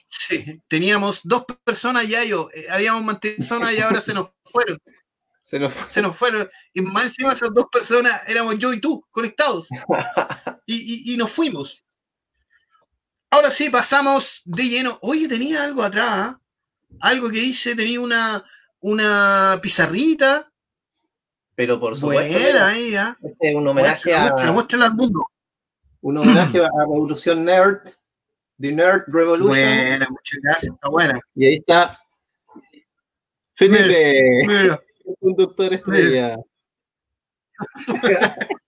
Sí, 0.06 0.60
teníamos 0.68 1.20
dos 1.24 1.44
personas 1.64 2.06
ya, 2.08 2.22
yo, 2.24 2.48
eh, 2.54 2.66
habíamos 2.70 3.02
mantenido 3.04 3.38
personas 3.38 3.72
y 3.74 3.80
ahora 3.80 4.00
se 4.00 4.14
nos 4.14 4.30
fueron, 4.44 4.78
Se 5.42 5.58
nos 5.58 5.72
fue. 5.72 5.90
se 5.90 6.02
nos 6.02 6.16
fueron. 6.16 6.48
Y 6.72 6.82
más 6.82 7.04
encima 7.06 7.32
esas 7.32 7.50
dos 7.52 7.66
personas 7.72 8.28
éramos 8.28 8.56
yo 8.58 8.72
y 8.72 8.80
tú, 8.80 9.04
conectados. 9.10 9.68
Y, 10.66 10.74
y- 11.10 11.14
y 11.14 11.16
nos 11.16 11.30
fuimos. 11.32 11.82
Ahora 13.34 13.50
sí, 13.50 13.68
pasamos 13.68 14.42
de 14.44 14.62
lleno. 14.62 14.96
Oye, 15.02 15.28
tenía 15.28 15.64
algo 15.64 15.82
atrás, 15.82 16.06
¿ah? 16.08 16.40
algo 17.00 17.28
que 17.30 17.40
hice, 17.40 17.74
tenía 17.74 18.00
una, 18.00 18.44
una 18.78 19.58
pizarrita. 19.60 20.52
Pero 21.56 21.80
por 21.80 21.96
supuesto, 21.96 22.32
Buena, 22.32 22.68
ahí, 22.68 22.94
¿ah? 22.94 23.16
este 23.20 23.50
es 23.50 23.56
un 23.56 23.66
homenaje 23.66 24.14
a, 24.14 24.36
muéstrala 24.52 24.86
al 24.86 24.94
mundo. 24.94 25.26
un 26.02 26.18
homenaje 26.18 26.64
a 26.64 26.70
Revolución 26.78 27.44
Nerd, 27.44 27.80
The 28.60 28.70
Nerd 28.70 29.02
Revolution. 29.08 29.48
Buena, 29.48 30.06
muchas 30.08 30.38
gracias, 30.40 30.72
está 30.72 30.88
buena. 30.88 31.20
Y 31.34 31.46
ahí 31.46 31.54
está 31.56 31.98
Felipe, 33.56 34.44
Mira, 34.46 34.80
un 35.18 35.34
doctor 35.34 35.74
estrella. 35.74 36.36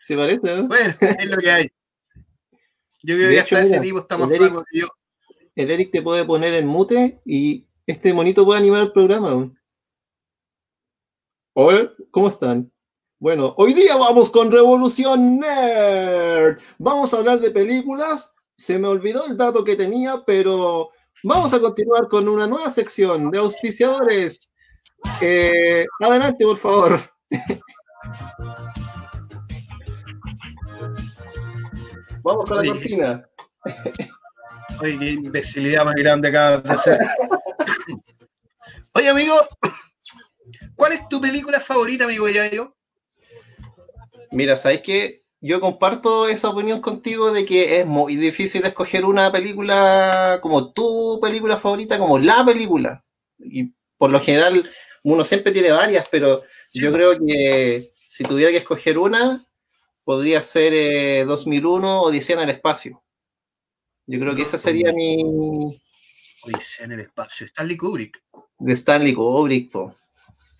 ¿Se 0.00 0.16
parece, 0.16 0.56
no? 0.56 0.66
bueno, 0.66 0.92
es 1.00 1.26
lo 1.26 1.36
que 1.36 1.50
hay. 1.52 1.70
Yo 3.06 3.16
creo 3.16 3.28
De 3.28 3.34
que 3.34 3.40
hecho, 3.40 3.56
hasta 3.56 3.66
ese 3.68 3.80
tipo 3.80 3.98
está 3.98 4.16
más 4.16 4.30
Eric- 4.30 4.48
flaco 4.48 4.64
que 4.70 4.78
yo. 4.80 4.86
El 5.54 5.70
Eric 5.70 5.92
te 5.92 6.00
puede 6.02 6.24
poner 6.24 6.54
en 6.54 6.66
mute 6.66 7.20
y 7.24 7.66
este 7.86 8.14
monito 8.14 8.44
puede 8.44 8.58
animar 8.60 8.80
el 8.82 8.92
programa. 8.92 9.52
Hola, 11.54 11.92
¿cómo 12.10 12.28
están? 12.28 12.72
Bueno, 13.20 13.54
hoy 13.58 13.74
día 13.74 13.94
vamos 13.96 14.30
con 14.30 14.50
Revolución 14.50 15.38
Nerd. 15.38 16.58
Vamos 16.78 17.12
a 17.12 17.18
hablar 17.18 17.40
de 17.40 17.50
películas. 17.50 18.32
Se 18.56 18.78
me 18.78 18.88
olvidó 18.88 19.26
el 19.26 19.36
dato 19.36 19.62
que 19.64 19.76
tenía, 19.76 20.22
pero 20.26 20.90
vamos 21.22 21.52
a 21.52 21.60
continuar 21.60 22.08
con 22.08 22.26
una 22.28 22.46
nueva 22.46 22.70
sección 22.70 23.30
de 23.30 23.38
auspiciadores. 23.38 24.50
Eh, 25.20 25.84
adelante, 26.00 26.44
por 26.44 26.56
favor. 26.56 27.00
Vamos 32.24 32.46
con 32.48 32.56
la 32.56 32.72
cocina. 32.72 33.28
Oye, 34.80 34.98
qué 34.98 35.10
imbecilidad 35.10 35.84
más 35.84 35.94
grande 35.94 36.28
acabas 36.28 36.64
de 36.64 36.70
hacer. 36.70 36.98
Oye, 38.94 39.10
amigo, 39.10 39.34
¿cuál 40.74 40.94
es 40.94 41.06
tu 41.10 41.20
película 41.20 41.60
favorita, 41.60 42.04
amigo 42.04 42.26
Yayo? 42.26 42.74
Mira, 44.30 44.56
¿sabes 44.56 44.80
qué? 44.80 45.22
Yo 45.42 45.60
comparto 45.60 46.26
esa 46.26 46.48
opinión 46.48 46.80
contigo 46.80 47.30
de 47.30 47.44
que 47.44 47.80
es 47.80 47.86
muy 47.86 48.16
difícil 48.16 48.64
escoger 48.64 49.04
una 49.04 49.30
película 49.30 50.38
como 50.40 50.72
tu 50.72 51.20
película 51.20 51.58
favorita, 51.58 51.98
como 51.98 52.18
la 52.18 52.42
película. 52.42 53.04
Y 53.38 53.74
por 53.98 54.08
lo 54.08 54.18
general 54.18 54.64
uno 55.04 55.24
siempre 55.24 55.52
tiene 55.52 55.72
varias, 55.72 56.08
pero 56.10 56.40
yo 56.72 56.90
creo 56.90 57.18
que 57.18 57.86
si 57.92 58.24
tuviera 58.24 58.50
que 58.50 58.56
escoger 58.56 58.96
una, 58.96 59.42
podría 60.04 60.42
ser 60.42 60.72
eh, 60.74 61.24
2001 61.24 62.02
Odisea 62.02 62.36
en 62.36 62.42
el 62.48 62.54
espacio. 62.54 63.02
Yo 64.06 64.20
creo 64.20 64.34
que 64.34 64.42
esa 64.42 64.58
sería 64.58 64.92
mi... 64.92 65.24
Odisea 66.44 66.86
en 66.86 66.92
el 66.92 67.00
espacio. 67.00 67.46
Stanley 67.46 67.76
Kubrick. 67.76 68.22
De 68.58 68.72
Stanley 68.74 69.14
Kubrick, 69.14 69.72
po. 69.72 69.94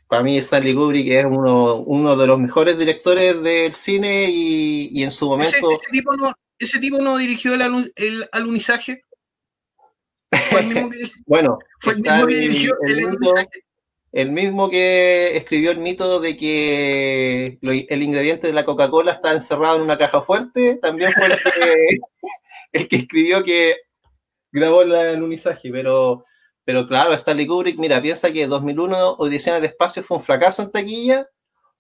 Para 0.08 0.22
mí 0.22 0.38
Stanley 0.38 0.74
Kubrick 0.74 1.08
es 1.08 1.24
uno, 1.26 1.76
uno 1.76 2.16
de 2.16 2.26
los 2.26 2.38
mejores 2.38 2.78
directores 2.78 3.42
del 3.42 3.74
cine 3.74 4.26
y, 4.30 4.88
y 4.92 5.02
en 5.02 5.10
su 5.10 5.28
momento... 5.28 5.56
¿Ese, 5.56 5.82
ese, 5.82 5.90
tipo 5.90 6.16
no, 6.16 6.32
ese, 6.58 6.78
tipo 6.80 6.98
no, 6.98 7.18
dirigió 7.18 7.54
el, 7.54 7.62
alun, 7.62 7.92
el 7.96 8.24
alunizaje? 8.32 9.02
¿Fue 10.50 10.60
el 10.60 10.66
mismo 10.66 10.90
que, 10.90 10.98
bueno, 11.26 11.58
fue 11.80 11.92
el 11.94 12.00
mismo 12.00 12.26
que 12.26 12.36
dirigió 12.36 12.72
el, 12.82 12.98
el 12.98 13.06
alunizaje. 13.08 13.64
El 14.14 14.30
mismo 14.30 14.70
que 14.70 15.36
escribió 15.36 15.72
el 15.72 15.78
mito 15.78 16.20
de 16.20 16.36
que 16.36 17.58
lo, 17.60 17.72
el 17.72 18.00
ingrediente 18.00 18.46
de 18.46 18.52
la 18.52 18.64
Coca-Cola 18.64 19.10
está 19.10 19.32
encerrado 19.32 19.74
en 19.74 19.82
una 19.82 19.98
caja 19.98 20.22
fuerte, 20.22 20.76
también 20.76 21.10
fue 21.10 21.26
el 21.26 21.32
que, 21.32 21.98
el 22.72 22.88
que 22.88 22.96
escribió 22.96 23.42
que 23.42 23.74
grabó 24.52 24.82
el 24.82 24.94
alunizaje, 24.94 25.68
pero, 25.72 26.24
pero 26.64 26.86
claro, 26.86 27.12
Stanley 27.12 27.48
Kubrick, 27.48 27.76
mira, 27.76 28.00
piensa 28.00 28.32
que 28.32 28.46
2001 28.46 29.14
Odisea 29.14 29.56
en 29.56 29.64
el 29.64 29.70
Espacio 29.70 30.04
fue 30.04 30.18
un 30.18 30.22
fracaso 30.22 30.62
en 30.62 30.70
taquilla 30.70 31.28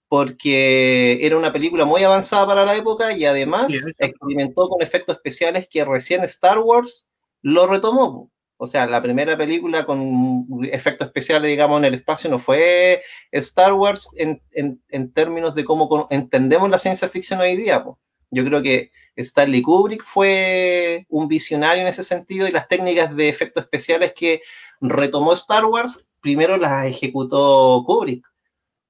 porque 0.08 1.24
era 1.24 1.38
una 1.38 1.52
película 1.52 1.84
muy 1.84 2.02
avanzada 2.02 2.48
para 2.48 2.64
la 2.64 2.74
época 2.74 3.12
y 3.12 3.26
además 3.26 3.66
sí, 3.70 3.78
experimentó 3.96 4.68
con 4.68 4.82
efectos 4.82 5.14
especiales 5.18 5.68
que 5.70 5.84
recién 5.84 6.24
Star 6.24 6.58
Wars 6.58 7.06
lo 7.42 7.68
retomó. 7.68 8.32
O 8.64 8.66
sea, 8.66 8.86
la 8.86 9.02
primera 9.02 9.36
película 9.36 9.84
con 9.84 10.46
efectos 10.72 11.06
especiales, 11.06 11.50
digamos, 11.50 11.78
en 11.78 11.84
el 11.84 11.94
espacio 11.94 12.28
no 12.28 12.38
fue 12.38 13.02
Star 13.30 13.74
Wars 13.74 14.08
en, 14.16 14.42
en, 14.52 14.82
en 14.88 15.12
términos 15.12 15.54
de 15.54 15.64
cómo 15.64 16.06
entendemos 16.10 16.68
la 16.70 16.78
ciencia 16.78 17.08
ficción 17.08 17.40
hoy 17.40 17.56
día. 17.56 17.84
Po. 17.84 17.98
Yo 18.30 18.44
creo 18.44 18.62
que 18.62 18.90
Stanley 19.16 19.62
Kubrick 19.62 20.02
fue 20.02 21.06
un 21.08 21.28
visionario 21.28 21.82
en 21.82 21.88
ese 21.88 22.02
sentido 22.02 22.48
y 22.48 22.50
las 22.50 22.66
técnicas 22.66 23.14
de 23.14 23.28
efectos 23.28 23.64
especiales 23.64 24.12
que 24.12 24.40
retomó 24.80 25.32
Star 25.34 25.64
Wars, 25.66 26.04
primero 26.20 26.56
las 26.56 26.86
ejecutó 26.86 27.84
Kubrick. 27.86 28.26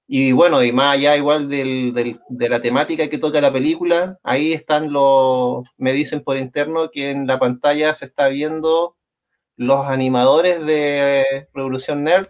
Y 0.07 0.33
bueno, 0.33 0.62
y 0.62 0.71
más 0.71 0.95
allá 0.95 1.16
igual 1.16 1.49
del, 1.49 1.93
del, 1.95 2.21
de 2.28 2.49
la 2.49 2.61
temática 2.61 3.09
que 3.09 3.19
toca 3.19 3.40
la 3.40 3.52
película, 3.52 4.19
ahí 4.23 4.52
están 4.52 4.93
los, 4.93 5.66
me 5.78 5.93
dicen 5.93 6.23
por 6.23 6.37
interno 6.37 6.90
que 6.90 7.11
en 7.11 7.26
la 7.26 7.38
pantalla 7.38 7.95
se 7.95 8.04
está 8.04 8.28
viendo 8.28 8.97
los 9.56 9.87
animadores 9.87 10.64
de 10.64 11.49
Revolución 11.52 12.04
Nerd 12.04 12.28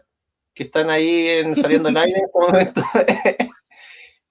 que 0.55 0.65
están 0.65 0.91
ahí 0.91 1.29
en, 1.29 1.57
saliendo 1.57 1.89
al 1.89 1.97
aire 1.97 2.19
en 2.19 2.25
este 2.25 2.39
momento. 2.39 2.83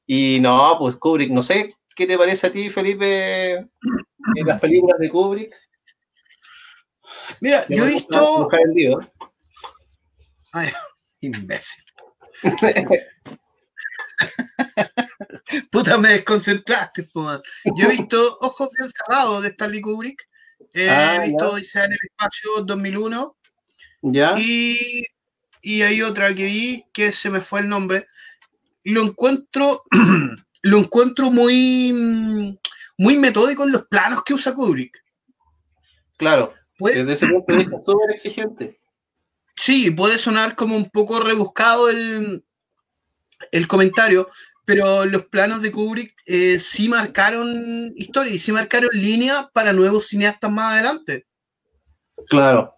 y 0.07 0.39
no, 0.39 0.77
pues 0.79 0.95
Kubrick, 0.95 1.31
no 1.31 1.43
sé 1.43 1.75
qué 1.95 2.07
te 2.07 2.17
parece 2.17 2.47
a 2.47 2.51
ti, 2.51 2.69
Felipe, 2.69 3.53
en 3.53 3.69
las 4.45 4.59
películas 4.59 4.97
de 4.99 5.09
Kubrick. 5.09 5.53
Mira, 7.41 7.65
yo 7.67 7.85
he 7.85 7.89
visto. 7.89 8.49
Ay, 10.53 10.69
imbécil. 11.21 11.83
Puta, 15.71 15.97
me 15.97 16.09
desconcentraste, 16.09 17.03
po, 17.03 17.41
Yo 17.75 17.87
he 17.87 17.97
visto 17.97 18.17
Ojos 18.41 18.69
bien 18.77 18.89
cerrados 18.89 19.43
de 19.43 19.49
Stanley 19.49 19.81
Kubrick. 19.81 20.21
Eh, 20.73 20.89
ah, 20.89 21.17
he 21.17 21.29
visto 21.29 21.51
Odisea 21.51 21.85
en 21.85 21.91
el 21.91 21.99
espacio 22.09 22.51
2001. 22.65 23.37
¿Ya? 24.03 24.35
Y, 24.37 25.05
y 25.61 25.81
hay 25.81 26.01
otra 26.01 26.33
que 26.33 26.45
vi 26.45 26.85
que 26.93 27.11
se 27.11 27.29
me 27.29 27.41
fue 27.41 27.61
el 27.61 27.69
nombre. 27.69 28.07
Lo 28.83 29.03
encuentro, 29.03 29.83
lo 30.61 30.77
encuentro 30.77 31.31
muy, 31.31 32.57
muy 32.97 33.17
metódico 33.17 33.63
en 33.63 33.71
los 33.71 33.85
planos 33.87 34.23
que 34.23 34.33
usa 34.33 34.53
Kubrick. 34.53 35.03
Claro. 36.17 36.53
Desde 36.79 37.13
ese 37.13 37.27
punto 37.27 37.53
de 37.53 37.59
vista, 37.59 37.77
súper 37.85 38.11
exigente. 38.11 38.79
Sí, 39.55 39.91
puede 39.91 40.17
sonar 40.17 40.55
como 40.55 40.75
un 40.75 40.89
poco 40.89 41.19
rebuscado 41.19 41.89
el, 41.89 42.43
el 43.51 43.67
comentario, 43.67 44.27
pero 44.65 45.05
los 45.05 45.25
planos 45.25 45.61
de 45.61 45.71
Kubrick 45.71 46.15
eh, 46.25 46.57
sí 46.59 46.87
marcaron 46.87 47.91
historia 47.95 48.33
y 48.33 48.39
sí 48.39 48.51
marcaron 48.51 48.89
línea 48.93 49.49
para 49.53 49.73
nuevos 49.73 50.07
cineastas 50.07 50.51
más 50.51 50.73
adelante. 50.73 51.25
Claro. 52.27 52.73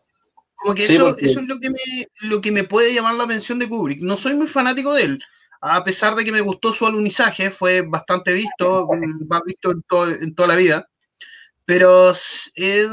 Como 0.56 0.74
que 0.74 0.88
sí, 0.88 0.96
eso, 0.96 1.08
porque... 1.08 1.26
eso, 1.26 1.40
es 1.40 1.48
lo 1.48 1.60
que, 1.60 1.70
me, 1.70 1.78
lo 2.22 2.42
que 2.42 2.52
me 2.52 2.64
puede 2.64 2.94
llamar 2.94 3.16
la 3.16 3.26
atención 3.26 3.60
de 3.60 3.70
Kubrick. 3.70 4.02
No 4.02 4.18
soy 4.18 4.34
muy 4.34 4.48
fanático 4.48 4.94
de 4.94 5.04
él, 5.04 5.24
a 5.62 5.84
pesar 5.84 6.16
de 6.16 6.26
que 6.26 6.32
me 6.32 6.42
gustó 6.42 6.74
su 6.74 6.88
alunizaje, 6.88 7.52
fue 7.52 7.82
bastante 7.82 8.34
visto, 8.34 8.88
más 9.28 9.42
visto 9.46 9.72
en, 9.72 9.84
todo, 9.84 10.10
en 10.10 10.34
toda 10.34 10.50
la 10.50 10.56
vida. 10.56 10.90
Pero 11.66 12.12
eh, 12.56 12.88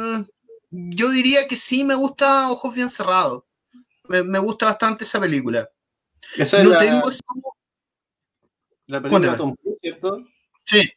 yo 0.70 1.11
diría 1.11 1.46
que 1.46 1.57
sí 1.57 1.85
me 1.85 1.94
gusta 1.94 2.50
Ojos 2.50 2.74
Bien 2.74 2.90
Cerrados. 2.90 3.44
Me, 4.09 4.22
me 4.22 4.38
gusta 4.38 4.66
bastante 4.66 5.05
esa 5.05 5.20
película. 5.20 5.68
Esa 6.37 6.62
no 6.62 6.70
la... 6.70 6.78
tengo 6.78 7.11
la 8.92 9.00
película 9.00 9.37
Tom 9.37 9.57
Cruise, 9.57 9.78
¿cierto? 9.81 10.24
Sí. 10.64 10.92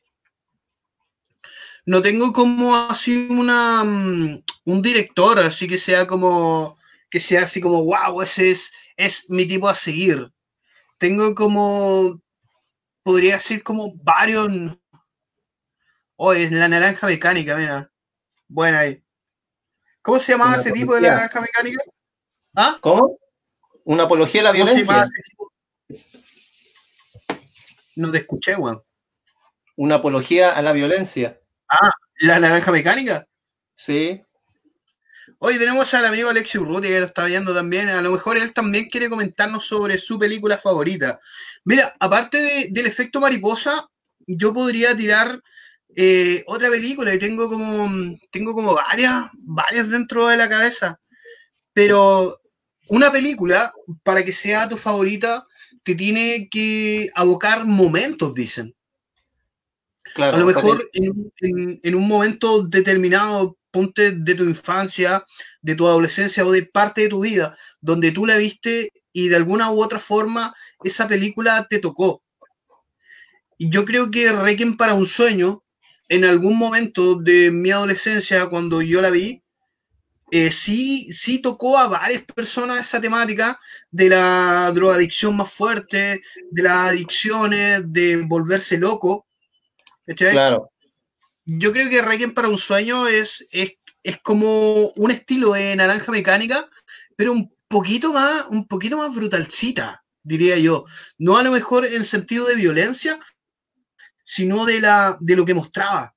No 1.85 2.01
tengo 2.01 2.33
como 2.33 2.75
así 2.75 3.27
una 3.29 3.83
um, 3.83 4.41
un 4.65 4.81
director, 4.81 5.39
así 5.39 5.67
que 5.67 5.77
sea 5.77 6.05
como 6.05 6.75
que 7.09 7.19
sea 7.19 7.43
así 7.43 7.61
como 7.61 7.85
wow, 7.85 8.21
ese 8.21 8.51
es, 8.51 8.73
es 8.97 9.29
mi 9.29 9.47
tipo 9.47 9.69
a 9.69 9.75
seguir. 9.75 10.29
Tengo 10.97 11.33
como 11.35 12.21
podría 13.03 13.39
ser 13.39 13.63
como 13.63 13.95
varios 13.95 14.47
Oh, 16.17 16.33
es 16.33 16.51
la 16.51 16.67
naranja 16.67 17.07
mecánica, 17.07 17.57
mira. 17.57 17.91
Buena 18.47 18.79
ahí. 18.79 19.03
¿Cómo 20.01 20.17
se 20.19 20.31
llamaba 20.31 20.55
ese 20.55 20.71
tipo 20.71 20.95
de 20.95 21.01
la 21.01 21.15
naranja 21.15 21.41
mecánica? 21.41 21.83
¿Ah? 22.55 22.77
¿Cómo? 22.81 23.19
Una 23.83 24.03
apología 24.03 24.41
a 24.41 24.45
la 24.45 24.51
violencia. 24.51 25.05
No 27.95 28.11
te 28.11 28.19
escuché, 28.19 28.55
weón. 28.55 28.81
Una 29.75 29.95
apología 29.95 30.51
a 30.51 30.61
la 30.61 30.73
violencia. 30.73 31.39
Ah, 31.69 31.89
¿la 32.19 32.39
naranja 32.39 32.71
mecánica? 32.71 33.25
Sí. 33.73 34.21
Hoy 35.39 35.57
tenemos 35.57 35.93
al 35.93 36.05
amigo 36.05 36.29
Alexi 36.29 36.57
Urruti 36.57 36.87
que 36.87 36.99
lo 36.99 37.05
está 37.05 37.25
viendo 37.25 37.53
también. 37.53 37.89
A 37.89 38.01
lo 38.01 38.11
mejor 38.11 38.37
él 38.37 38.53
también 38.53 38.89
quiere 38.89 39.09
comentarnos 39.09 39.65
sobre 39.65 39.97
su 39.97 40.19
película 40.19 40.57
favorita. 40.57 41.19
Mira, 41.63 41.95
aparte 41.99 42.37
de, 42.37 42.67
del 42.71 42.85
efecto 42.85 43.19
mariposa, 43.19 43.89
yo 44.27 44.53
podría 44.53 44.95
tirar 44.95 45.41
eh, 45.95 46.43
otra 46.47 46.69
película 46.69 47.13
y 47.13 47.19
tengo 47.19 47.49
como, 47.49 48.17
tengo 48.31 48.53
como 48.53 48.75
varias, 48.75 49.25
varias 49.33 49.89
dentro 49.89 50.27
de 50.27 50.37
la 50.37 50.47
cabeza. 50.47 50.99
Pero 51.73 52.39
una 52.89 53.11
película, 53.11 53.73
para 54.03 54.23
que 54.23 54.33
sea 54.33 54.69
tu 54.69 54.77
favorita, 54.77 55.45
te 55.85 55.93
tiene 55.93 56.49
que 56.49 57.11
abocar 57.13 57.65
momentos, 57.67 58.33
dicen. 58.33 58.75
Claro, 60.15 60.37
a 60.37 60.39
lo 60.39 60.45
mejor 60.47 60.89
en, 60.93 61.31
en, 61.41 61.79
en, 61.81 61.95
un 61.95 62.07
momento 62.07 62.63
determinado, 62.63 63.57
ponte 63.69 64.11
de 64.11 64.35
tu 64.35 64.43
infancia, 64.43 65.23
de 65.61 65.75
tu 65.75 65.87
adolescencia 65.87 66.43
o 66.43 66.51
de 66.51 66.63
parte 66.63 67.01
de 67.01 67.09
tu 67.09 67.21
vida, 67.21 67.55
donde 67.81 68.11
tú 68.11 68.25
la 68.25 68.37
viste 68.37 68.91
y 69.13 69.27
de 69.27 69.35
alguna 69.35 69.71
u 69.71 69.83
otra 69.83 69.99
forma 69.99 70.55
esa 70.83 71.07
película 71.07 71.67
te 71.69 71.79
tocó. 71.79 72.23
Yo 73.59 73.85
creo 73.85 74.09
que 74.09 74.31
Requiem 74.31 74.77
para 74.77 74.95
un 74.95 75.05
sueño, 75.05 75.63
en 76.09 76.25
algún 76.25 76.57
momento 76.57 77.15
de 77.15 77.51
mi 77.51 77.69
adolescencia, 77.69 78.47
cuando 78.47 78.81
yo 78.81 79.01
la 79.01 79.11
vi, 79.11 79.43
eh, 80.31 80.51
sí, 80.51 81.11
sí 81.11 81.39
tocó 81.39 81.77
a 81.77 81.87
varias 81.87 82.23
personas 82.23 82.79
esa 82.79 82.99
temática 82.99 83.59
de 83.91 84.09
la 84.09 84.71
drogadicción 84.73 85.37
más 85.37 85.51
fuerte, 85.51 86.21
de 86.51 86.63
las 86.63 86.89
adicciones, 86.89 87.83
de 87.91 88.23
volverse 88.27 88.77
loco. 88.77 89.27
Claro. 90.05 90.71
Yo 91.45 91.71
creo 91.71 91.89
que 91.89 92.01
Requiem 92.01 92.33
para 92.33 92.49
un 92.49 92.57
sueño 92.57 93.07
es, 93.07 93.45
es, 93.51 93.77
es 94.03 94.17
como 94.21 94.87
un 94.95 95.11
estilo 95.11 95.53
de 95.53 95.75
naranja 95.75 96.11
mecánica, 96.11 96.67
pero 97.15 97.31
un 97.31 97.55
poquito 97.67 98.11
más, 98.13 98.45
un 98.49 98.67
poquito 98.67 98.97
más 98.97 99.13
brutalcita. 99.13 100.03
diría 100.23 100.57
yo. 100.57 100.85
No 101.17 101.37
a 101.37 101.43
lo 101.43 101.51
mejor 101.51 101.85
en 101.85 102.03
sentido 102.03 102.47
de 102.47 102.55
violencia, 102.55 103.19
sino 104.23 104.65
de, 104.65 104.81
la, 104.81 105.17
de 105.21 105.35
lo 105.35 105.45
que 105.45 105.53
mostraba. 105.53 106.13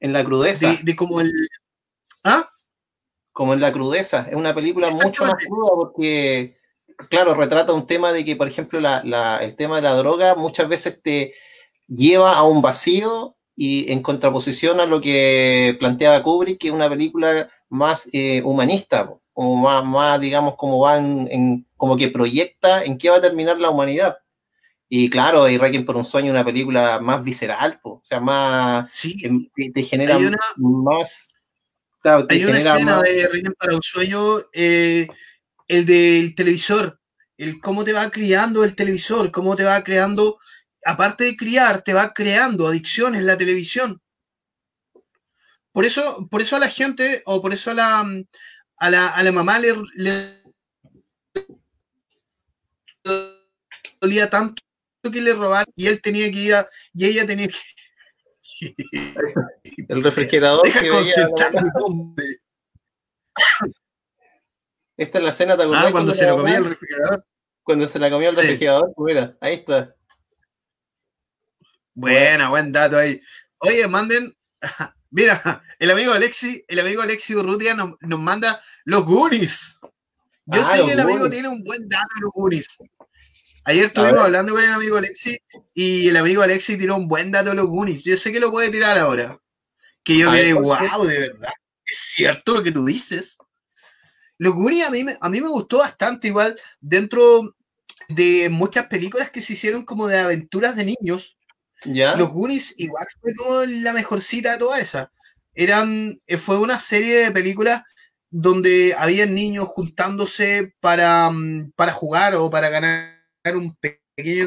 En 0.00 0.12
la 0.12 0.24
crudeza. 0.24 0.76
De, 0.82 0.96
como 0.96 1.20
el... 1.20 1.32
¿Ah? 2.24 2.48
Como 3.38 3.54
en 3.54 3.60
la 3.60 3.72
crudeza. 3.72 4.26
Es 4.28 4.34
una 4.34 4.52
película 4.52 4.90
mucho 4.90 5.24
más 5.24 5.36
cruda 5.46 5.70
porque, 5.76 6.56
claro, 7.08 7.34
retrata 7.34 7.72
un 7.72 7.86
tema 7.86 8.10
de 8.10 8.24
que, 8.24 8.34
por 8.34 8.48
ejemplo, 8.48 8.80
el 8.80 9.54
tema 9.54 9.76
de 9.76 9.82
la 9.82 9.94
droga 9.94 10.34
muchas 10.34 10.68
veces 10.68 11.00
te 11.00 11.34
lleva 11.86 12.34
a 12.34 12.42
un 12.42 12.62
vacío 12.62 13.36
y 13.54 13.92
en 13.92 14.02
contraposición 14.02 14.80
a 14.80 14.86
lo 14.86 15.00
que 15.00 15.76
planteaba 15.78 16.20
Kubrick, 16.20 16.58
que 16.58 16.66
es 16.66 16.74
una 16.74 16.88
película 16.88 17.48
más 17.68 18.10
eh, 18.12 18.42
humanista, 18.44 19.08
como 19.32 19.54
más, 19.54 19.84
más, 19.84 20.20
digamos, 20.20 20.56
como 20.56 20.80
va 20.80 20.98
en, 20.98 21.64
como 21.76 21.96
que 21.96 22.08
proyecta 22.08 22.82
en 22.82 22.98
qué 22.98 23.08
va 23.08 23.18
a 23.18 23.22
terminar 23.22 23.60
la 23.60 23.70
humanidad. 23.70 24.18
Y 24.88 25.10
claro, 25.10 25.48
y 25.48 25.58
Requiem 25.58 25.86
por 25.86 25.96
un 25.96 26.04
sueño, 26.04 26.32
una 26.32 26.44
película 26.44 26.98
más 26.98 27.22
visceral, 27.22 27.78
o 27.84 28.00
sea, 28.02 28.18
más 28.18 28.92
sí. 28.92 29.16
Em, 29.22 29.48
te, 29.72 29.82
genera 29.84 30.18
más. 30.56 31.36
Hay 32.02 32.44
una 32.44 32.58
escena 32.58 33.02
de 33.02 33.28
Requiem 33.28 33.54
para 33.58 33.74
un 33.74 33.82
sueño, 33.82 34.20
eh, 34.52 35.08
el 35.66 35.86
del 35.86 36.34
televisor, 36.34 37.00
el 37.36 37.60
cómo 37.60 37.84
te 37.84 37.92
va 37.92 38.10
criando 38.10 38.64
el 38.64 38.74
televisor, 38.74 39.30
cómo 39.30 39.56
te 39.56 39.64
va 39.64 39.82
creando 39.84 40.38
aparte 40.84 41.24
de 41.24 41.36
criar, 41.36 41.82
te 41.82 41.92
va 41.92 42.12
creando 42.12 42.66
adicciones 42.66 43.22
la 43.22 43.36
televisión. 43.36 44.00
Por 45.72 45.84
eso, 45.84 46.26
por 46.30 46.40
eso 46.40 46.56
a 46.56 46.60
la 46.60 46.68
gente, 46.68 47.22
o 47.26 47.42
por 47.42 47.52
eso 47.52 47.70
a 47.70 47.74
la, 47.74 48.00
a 48.78 48.90
la, 48.90 49.08
a 49.08 49.22
la 49.22 49.32
mamá 49.32 49.58
le, 49.58 49.74
dolía 54.00 54.30
tanto 54.30 54.62
que 55.12 55.22
le 55.22 55.32
robaron 55.34 55.72
y 55.76 55.86
él 55.86 56.02
tenía 56.02 56.30
que 56.30 56.38
ir 56.38 56.54
a, 56.54 56.66
y 56.92 57.06
ella 57.06 57.26
tenía 57.26 57.48
que 57.48 57.54
el 59.88 60.04
refrigerador 60.04 60.64
Deja 60.64 60.80
esta 64.96 65.18
es 65.18 65.24
la 65.24 65.30
escena 65.30 65.56
¿te 65.56 65.62
ah, 65.62 65.88
cuando 65.92 66.12
se 66.12 66.26
la 66.26 66.36
comía 66.36 66.56
el 66.56 66.64
refrigerador 66.64 67.24
cuando 67.62 67.86
se 67.86 67.98
la 67.98 68.10
comió 68.10 68.30
el 68.30 68.36
refrigerador 68.36 68.92
mira 68.96 69.36
ahí 69.40 69.54
está 69.54 69.94
Buena, 71.98 72.48
buen 72.48 72.70
dato 72.70 72.96
ahí. 72.96 73.20
Oye, 73.58 73.88
manden. 73.88 74.32
Mira, 75.10 75.62
el 75.80 75.90
amigo 75.90 76.12
Alexi, 76.12 76.64
el 76.68 76.78
amigo 76.78 77.02
Alexi 77.02 77.34
Urrutia 77.34 77.74
nos, 77.74 77.96
manda 78.20 78.60
los 78.84 79.04
Goonies. 79.04 79.80
Yo 80.46 80.60
ah, 80.60 80.64
sé 80.64 80.84
que 80.84 80.92
el 80.92 81.00
amigo 81.00 81.28
tiene 81.28 81.48
un 81.48 81.64
buen 81.64 81.88
dato 81.88 82.06
de 82.14 82.20
los 82.20 82.30
Goonies. 82.34 82.78
Ayer 83.64 83.86
estuvimos 83.86 84.20
hablando 84.20 84.54
con 84.54 84.64
el 84.64 84.70
amigo 84.70 84.96
Alexi 84.96 85.38
y 85.74 86.08
el 86.08 86.16
amigo 86.16 86.42
Alexi 86.42 86.78
tiró 86.78 86.96
un 86.96 87.08
buen 87.08 87.30
dato 87.30 87.50
de 87.50 87.56
los 87.56 87.66
Goonies. 87.66 88.04
Yo 88.04 88.16
sé 88.16 88.32
que 88.32 88.40
lo 88.40 88.50
puede 88.50 88.70
tirar 88.70 88.96
ahora. 88.98 89.38
Que 90.02 90.16
yo 90.16 90.30
quedé, 90.30 90.54
wow, 90.54 91.04
de 91.04 91.20
verdad. 91.20 91.52
Es 91.84 91.98
cierto 91.98 92.54
lo 92.54 92.62
que 92.62 92.72
tú 92.72 92.84
dices. 92.86 93.38
Los 94.38 94.54
Goonies 94.54 94.86
a 94.86 94.90
mí, 94.90 95.04
a 95.20 95.28
mí 95.28 95.40
me 95.40 95.48
gustó 95.48 95.78
bastante, 95.78 96.28
igual, 96.28 96.58
dentro 96.80 97.54
de 98.08 98.48
muchas 98.50 98.86
películas 98.86 99.30
que 99.30 99.42
se 99.42 99.52
hicieron 99.52 99.84
como 99.84 100.06
de 100.06 100.18
aventuras 100.18 100.76
de 100.76 100.84
niños 100.84 101.38
los 101.84 102.30
Goonies 102.30 102.74
igual 102.78 103.06
fue 103.20 103.34
como 103.34 103.64
la 103.64 103.92
mejor 103.92 104.20
cita 104.20 104.52
de 104.52 104.58
toda 104.58 104.80
esa. 104.80 105.10
Eran, 105.54 106.20
eh, 106.26 106.38
fue 106.38 106.58
una 106.58 106.78
serie 106.78 107.24
de 107.24 107.30
películas 107.30 107.82
donde 108.30 108.94
había 108.98 109.26
niños 109.26 109.68
juntándose 109.68 110.74
para, 110.80 111.30
mm, 111.30 111.72
para 111.76 111.92
jugar 111.92 112.34
o 112.34 112.50
para 112.50 112.68
ganar 112.68 113.17
un 113.56 113.76
pequeño 113.76 114.46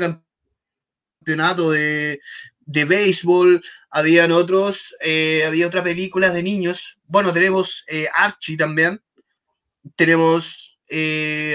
campeonato 1.20 1.72
de, 1.72 2.20
de 2.60 2.86
béisbol, 2.86 3.64
habían 3.90 4.32
otros, 4.32 4.96
eh, 5.02 5.44
había 5.46 5.68
otras 5.68 5.84
películas 5.84 6.34
de 6.34 6.44
niños. 6.44 7.00
Bueno, 7.06 7.34
tenemos 7.34 7.84
eh, 7.88 8.08
Archie 8.14 8.58
también. 8.58 9.02
Tenemos, 9.96 10.80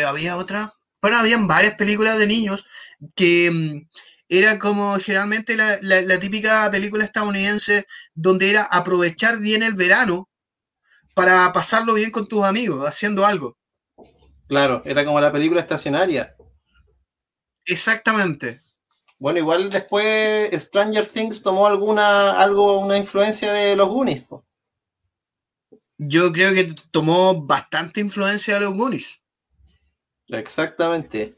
había 0.06 0.36
otra, 0.36 0.72
bueno, 1.00 1.18
habían 1.18 1.46
varias 1.46 1.76
películas 1.76 2.18
de 2.18 2.26
niños 2.26 2.66
que 3.14 3.50
mm, 3.50 3.88
era 4.28 4.58
como 4.58 4.94
generalmente 4.96 5.56
la, 5.56 6.20
típica 6.20 6.70
película 6.70 7.04
estadounidense 7.04 7.86
donde 8.14 8.50
era 8.50 8.64
aprovechar 8.64 9.38
bien 9.38 9.62
el 9.62 9.74
verano 9.74 10.28
para 11.14 11.52
pasarlo 11.52 11.94
bien 11.94 12.10
con 12.10 12.28
tus 12.28 12.44
amigos, 12.44 12.86
haciendo 12.86 13.24
algo. 13.24 13.56
Claro, 14.48 14.82
era 14.84 15.04
como 15.04 15.20
la 15.20 15.32
película 15.32 15.60
estacionaria. 15.60 16.35
Exactamente. 17.66 18.60
Bueno, 19.18 19.38
igual 19.38 19.70
después 19.70 20.50
Stranger 20.52 21.06
Things 21.06 21.42
tomó 21.42 21.66
alguna, 21.66 22.38
algo, 22.40 22.78
una 22.78 22.96
influencia 22.96 23.52
de 23.52 23.76
los 23.76 23.88
Goonies. 23.88 24.24
Yo 25.98 26.32
creo 26.32 26.52
que 26.52 26.74
tomó 26.90 27.46
bastante 27.46 28.00
influencia 28.00 28.54
de 28.54 28.60
los 28.60 28.74
Goonies. 28.74 29.22
Exactamente. 30.28 31.36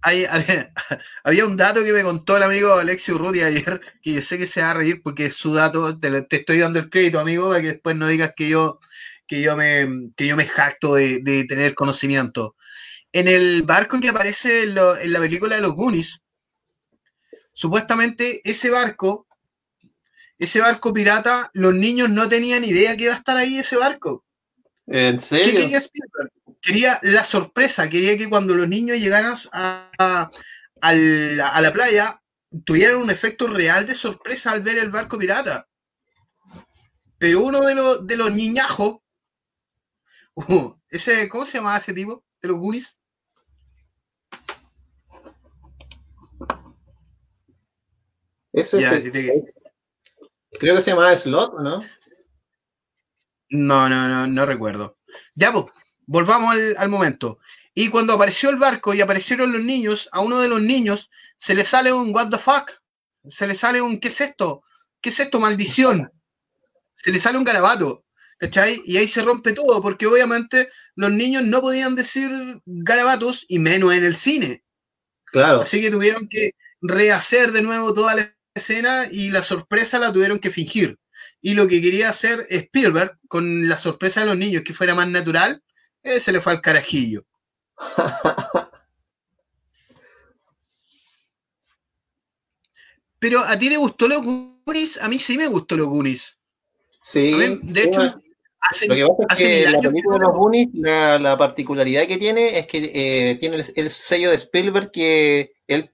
había, 1.24 1.46
un 1.46 1.56
dato 1.56 1.84
que 1.84 1.92
me 1.92 2.02
contó 2.02 2.36
el 2.36 2.42
amigo 2.42 2.72
Alexio 2.74 3.18
Rudy 3.18 3.40
ayer, 3.40 3.80
que 4.02 4.14
yo 4.14 4.22
sé 4.22 4.38
que 4.38 4.46
se 4.46 4.62
va 4.62 4.70
a 4.70 4.74
reír 4.74 5.02
porque 5.02 5.26
es 5.26 5.34
su 5.34 5.52
dato, 5.52 5.98
te, 5.98 6.26
estoy 6.30 6.58
dando 6.58 6.78
el 6.78 6.88
crédito, 6.88 7.20
amigo, 7.20 7.48
para 7.48 7.60
que 7.60 7.72
después 7.72 7.96
no 7.96 8.06
digas 8.08 8.32
que 8.34 8.48
yo, 8.48 8.80
que 9.26 9.42
yo, 9.42 9.56
me, 9.56 10.10
que 10.16 10.26
yo 10.26 10.36
me 10.36 10.46
jacto 10.46 10.94
de, 10.94 11.44
tener 11.48 11.74
conocimiento. 11.74 12.56
En 13.12 13.28
el 13.28 13.62
barco 13.64 14.00
que 14.00 14.08
aparece 14.08 14.64
en, 14.64 14.74
la 14.74 15.18
película 15.18 15.56
de 15.56 15.62
los 15.62 15.74
Goonies, 15.74 16.20
supuestamente 17.52 18.40
ese 18.44 18.70
barco, 18.70 19.26
ese 20.38 20.60
barco 20.60 20.92
pirata, 20.92 21.50
los 21.52 21.74
niños 21.74 22.08
no 22.10 22.28
tenían 22.28 22.64
idea 22.64 22.96
que 22.96 23.04
iba 23.04 23.14
a 23.14 23.16
estar 23.16 23.36
ahí 23.36 23.58
ese 23.58 23.76
barco. 23.76 24.24
¿En 24.86 25.20
serio? 25.20 25.52
¿Qué 25.52 25.58
quería 25.58 25.78
Spielberg? 25.78 26.30
quería 26.60 26.98
la 27.02 27.24
sorpresa, 27.24 27.88
quería 27.88 28.16
que 28.18 28.28
cuando 28.28 28.54
los 28.54 28.68
niños 28.68 28.98
llegaran 28.98 29.34
a, 29.52 30.30
la, 30.82 31.72
playa 31.72 32.22
tuvieran 32.64 32.96
un 32.96 33.10
efecto 33.10 33.46
real 33.46 33.86
de 33.86 33.94
sorpresa 33.94 34.52
al 34.52 34.62
ver 34.62 34.78
el 34.78 34.90
barco 34.90 35.18
pirata. 35.18 35.68
Pero 37.18 37.42
uno 37.42 37.60
de 37.60 37.74
los, 37.74 38.06
de 38.06 38.16
los 38.16 38.34
niñajos, 38.34 38.98
uh, 40.34 40.74
ese, 40.90 41.28
¿cómo 41.28 41.44
se 41.44 41.58
llamaba 41.58 41.78
ese 41.78 41.92
tipo? 41.92 42.24
De 42.40 42.48
los 42.48 42.58
Goonies. 42.58 42.99
Ese 48.52 48.78
Creo 50.58 50.76
que 50.76 50.82
se 50.82 50.90
llamaba 50.90 51.16
Slot, 51.16 51.60
¿no? 51.60 51.80
No, 53.50 53.88
no, 53.88 54.08
no, 54.08 54.26
no 54.26 54.46
recuerdo. 54.46 54.98
Ya, 55.34 55.52
pues, 55.52 55.66
volvamos 56.06 56.54
al, 56.76 56.88
momento. 56.88 57.38
Y 57.74 57.88
cuando 57.88 58.14
apareció 58.14 58.50
el 58.50 58.56
barco 58.56 58.94
y 58.94 59.00
aparecieron 59.00 59.52
los 59.52 59.62
niños, 59.62 60.08
a 60.12 60.20
uno 60.20 60.40
de 60.40 60.48
los 60.48 60.60
niños 60.60 61.10
se 61.36 61.54
le 61.54 61.64
sale 61.64 61.92
un 61.92 62.14
what 62.14 62.30
the 62.30 62.38
fuck, 62.38 62.72
se 63.24 63.46
le 63.46 63.54
sale 63.54 63.80
un 63.80 63.98
¿qué 63.98 64.08
es 64.08 64.20
esto? 64.20 64.62
¿Qué 65.00 65.10
es 65.10 65.20
esto? 65.20 65.40
Maldición. 65.40 66.12
Se 66.94 67.12
le 67.12 67.18
sale 67.18 67.38
un 67.38 67.44
garabato. 67.44 68.04
¿Cachai? 68.38 68.80
Y 68.86 68.96
ahí 68.96 69.06
se 69.06 69.22
rompe 69.22 69.52
todo, 69.52 69.82
porque 69.82 70.06
obviamente 70.06 70.70
los 70.94 71.12
niños 71.12 71.44
no 71.44 71.60
podían 71.60 71.94
decir 71.94 72.30
garabatos 72.64 73.44
y 73.48 73.58
menos 73.58 73.92
en 73.92 74.04
el 74.04 74.16
cine. 74.16 74.64
Claro. 75.26 75.60
Así 75.60 75.80
que 75.82 75.90
tuvieron 75.90 76.26
que 76.26 76.52
rehacer 76.80 77.52
de 77.52 77.60
nuevo 77.60 77.92
toda 77.92 78.14
la 78.14 78.34
escena 78.54 79.06
y 79.10 79.30
la 79.30 79.42
sorpresa 79.42 79.98
la 79.98 80.12
tuvieron 80.12 80.38
que 80.38 80.50
fingir. 80.50 80.98
Y 81.40 81.54
lo 81.54 81.66
que 81.68 81.80
quería 81.80 82.08
hacer 82.08 82.46
Spielberg 82.50 83.18
con 83.28 83.68
la 83.68 83.76
sorpresa 83.76 84.20
de 84.20 84.26
los 84.26 84.36
niños, 84.36 84.62
que 84.64 84.74
fuera 84.74 84.94
más 84.94 85.08
natural, 85.08 85.62
ese 86.02 86.32
le 86.32 86.40
fue 86.40 86.52
al 86.52 86.60
carajillo. 86.60 87.24
Pero 93.18 93.40
a 93.40 93.58
ti 93.58 93.68
te 93.68 93.76
gustó 93.76 94.08
los 94.08 94.22
Goonies, 94.22 95.00
a 95.02 95.08
mí 95.08 95.18
sí 95.18 95.36
me 95.36 95.46
gustó 95.46 95.76
los 95.76 95.88
Goonies. 95.88 96.38
Sí. 97.02 97.32
de 97.62 97.82
hecho, 97.82 98.18
hace, 98.60 98.86
lo 98.88 98.94
que 98.94 99.26
pasa 99.28 99.42
es 99.42 99.66
que 99.66 99.70
la 99.70 99.80
película 99.80 100.16
de 100.16 100.24
los 100.24 100.34
Goonies, 100.34 100.68
la, 100.72 101.36
particularidad 101.36 102.06
que 102.06 102.16
tiene 102.16 102.58
es 102.58 102.66
que 102.66 102.90
eh, 102.94 103.34
tiene 103.36 103.62
el, 103.74 103.90
sello 103.90 104.30
de 104.30 104.36
Spielberg 104.36 104.90
que 104.90 105.52
él 105.66 105.90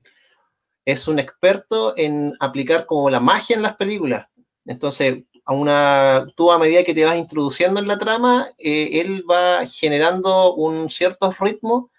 es 0.86 1.08
un 1.08 1.18
experto 1.18 1.94
en 1.96 2.32
aplicar 2.40 2.86
como 2.86 3.10
la 3.10 3.20
magia 3.20 3.56
en 3.56 3.62
las 3.62 3.76
películas. 3.76 4.28
Entonces, 4.64 5.24
a 5.44 5.52
una, 5.52 6.26
tú 6.36 6.50
a 6.50 6.58
medida 6.58 6.84
que 6.84 6.94
te 6.94 7.04
vas 7.04 7.16
introduciendo 7.16 7.80
en 7.80 7.88
la 7.88 7.98
trama, 7.98 8.48
eh, 8.56 9.00
él 9.00 9.24
va 9.28 9.66
generando 9.66 10.54
un 10.54 10.88
cierto 10.88 11.34
ritmo 11.38 11.90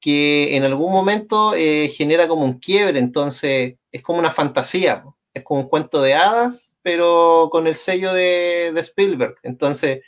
que 0.00 0.56
en 0.56 0.64
algún 0.64 0.92
momento 0.92 1.54
eh, 1.54 1.88
genera 1.88 2.26
como 2.26 2.44
un 2.44 2.58
quiebre, 2.58 2.98
entonces 2.98 3.76
es 3.92 4.02
como 4.02 4.18
una 4.18 4.30
fantasía, 4.30 5.04
es 5.32 5.44
como 5.44 5.60
un 5.60 5.68
cuento 5.68 6.02
de 6.02 6.14
hadas, 6.14 6.74
pero 6.82 7.48
con 7.50 7.68
el 7.68 7.76
sello 7.76 8.12
de, 8.12 8.72
Spielberg. 8.76 9.36
Entonces, 9.44 10.00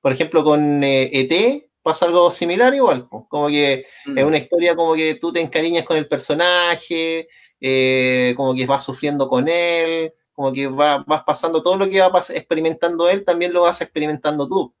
por 0.00 0.10
ejemplo, 0.10 0.42
con 0.42 0.82
ET, 0.82 1.32
eh, 1.32 1.46
e 1.46 1.70
pasa 1.82 2.06
algo 2.06 2.32
similar 2.32 2.74
igual, 2.74 3.08
como 3.08 3.46
que 3.46 3.86
Mm. 4.06 4.18
es 4.18 4.24
una 4.24 4.38
historia 4.38 4.74
como 4.74 4.94
que 4.94 5.14
tú 5.14 5.32
te 5.32 5.40
encariñas 5.40 5.84
con 5.84 5.96
el 5.96 6.08
personaje, 6.08 7.28
eh, 7.60 8.34
como 8.36 8.54
que 8.54 8.66
vas 8.66 8.84
sufriendo 8.84 9.28
con 9.28 9.48
él, 9.48 10.12
como 10.32 10.52
que 10.52 10.66
va- 10.68 11.04
vas 11.06 11.22
pasando 11.24 11.62
todo 11.62 11.76
lo 11.78 11.88
que 11.88 12.00
va 12.00 12.10
experimentando 12.30 13.08
él, 13.08 13.24
también 13.24 13.52
lo 13.52 13.62
vas 13.62 13.80
experimentando 13.80 14.46
tú. 14.48 14.74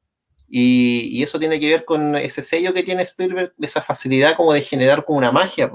Y, 0.48 1.08
y 1.18 1.22
eso 1.22 1.38
tiene 1.38 1.58
que 1.58 1.68
ver 1.68 1.84
con 1.84 2.14
ese 2.16 2.42
sello 2.42 2.72
que 2.72 2.82
tiene 2.84 3.02
Spielberg, 3.02 3.52
esa 3.60 3.82
facilidad 3.82 4.36
como 4.36 4.52
de 4.52 4.60
generar 4.62 5.04
como 5.04 5.18
una 5.18 5.32
magia. 5.32 5.72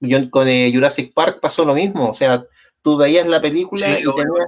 Yo, 0.00 0.30
con 0.30 0.48
eh, 0.48 0.70
Jurassic 0.74 1.14
Park 1.14 1.40
pasó 1.40 1.64
lo 1.64 1.74
mismo, 1.74 2.08
o 2.08 2.12
sea, 2.12 2.44
tú 2.82 2.96
veías 2.96 3.26
la 3.26 3.40
película 3.40 3.86
Sí, 3.86 4.02
y 4.02 4.14
tenías, 4.14 4.46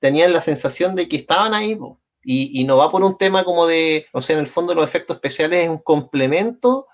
tenías 0.00 0.30
la 0.30 0.40
sensación 0.40 0.94
de 0.94 1.08
que 1.08 1.16
estaban 1.16 1.54
ahí, 1.54 1.74
po. 1.76 2.00
Y, 2.22 2.60
y 2.60 2.64
no 2.64 2.78
va 2.78 2.90
por 2.90 3.02
un 3.04 3.18
tema 3.18 3.44
como 3.44 3.66
de, 3.66 4.06
o 4.12 4.22
sea, 4.22 4.34
en 4.34 4.40
el 4.40 4.46
fondo 4.46 4.74
los 4.74 4.84
efectos 4.86 5.16
especiales 5.16 5.64
es 5.64 5.68
un 5.68 5.78
complemento 5.78 6.86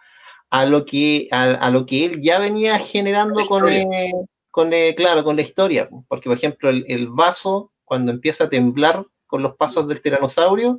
a 0.50 0.66
lo 0.66 0.84
que, 0.84 1.28
a, 1.30 1.44
a 1.44 1.70
lo 1.70 1.86
que 1.86 2.04
él 2.04 2.20
ya 2.20 2.38
venía 2.38 2.78
generando 2.78 3.40
La 3.40 3.46
con, 3.46 3.68
eh, 3.68 4.12
con 4.50 4.72
eh, 4.72 4.94
claro, 4.96 5.24
con 5.24 5.36
la 5.36 5.42
historia. 5.42 5.88
po. 5.88 6.04
Porque, 6.08 6.28
por 6.28 6.36
ejemplo, 6.36 6.70
el, 6.70 6.84
el 6.88 7.08
vaso, 7.08 7.72
cuando 7.84 8.12
empieza 8.12 8.44
a 8.44 8.50
temblar 8.50 9.06
con 9.26 9.42
los 9.42 9.56
pasos 9.56 9.86
del 9.86 10.02
tiranosaurio, 10.02 10.78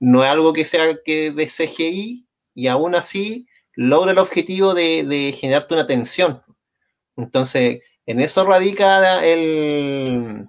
no 0.00 0.24
es 0.24 0.30
algo 0.30 0.52
que 0.52 0.64
sea 0.64 0.98
que 1.04 1.30
de 1.30 1.46
CGI 1.46 2.26
y 2.54 2.66
aún 2.66 2.96
así 2.96 3.46
logra 3.74 4.10
el 4.10 4.18
objetivo 4.18 4.74
de, 4.74 5.04
de 5.04 5.32
generarte 5.32 5.74
una 5.74 5.86
tensión. 5.86 6.42
Entonces, 7.16 7.80
en 8.06 8.20
eso 8.20 8.44
radica 8.44 9.24
el, 9.24 10.48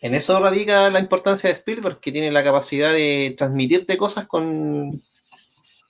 en 0.00 0.14
eso 0.14 0.38
radica 0.38 0.90
la 0.90 1.00
importancia 1.00 1.48
de 1.48 1.54
Spielberg, 1.54 1.98
que 1.98 2.12
tiene 2.12 2.30
la 2.30 2.44
capacidad 2.44 2.92
de 2.92 3.34
transmitirte 3.36 3.96
cosas 3.96 4.26
con... 4.28 4.92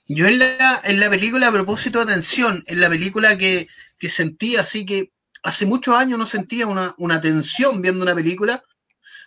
Yo 0.09 0.27
en 0.27 0.39
la, 0.39 0.81
en 0.83 0.99
la 0.99 1.09
película, 1.09 1.47
a 1.47 1.51
propósito 1.51 1.99
de 2.03 2.13
tensión, 2.13 2.63
en 2.65 2.81
la 2.81 2.89
película 2.89 3.37
que, 3.37 3.67
que 3.99 4.09
sentí 4.09 4.55
así 4.55 4.85
que 4.85 5.11
hace 5.43 5.65
muchos 5.67 5.95
años 5.95 6.17
no 6.17 6.25
sentía 6.25 6.65
una, 6.65 6.93
una 6.97 7.21
tensión 7.21 7.81
viendo 7.81 8.03
una 8.03 8.15
película, 8.15 8.63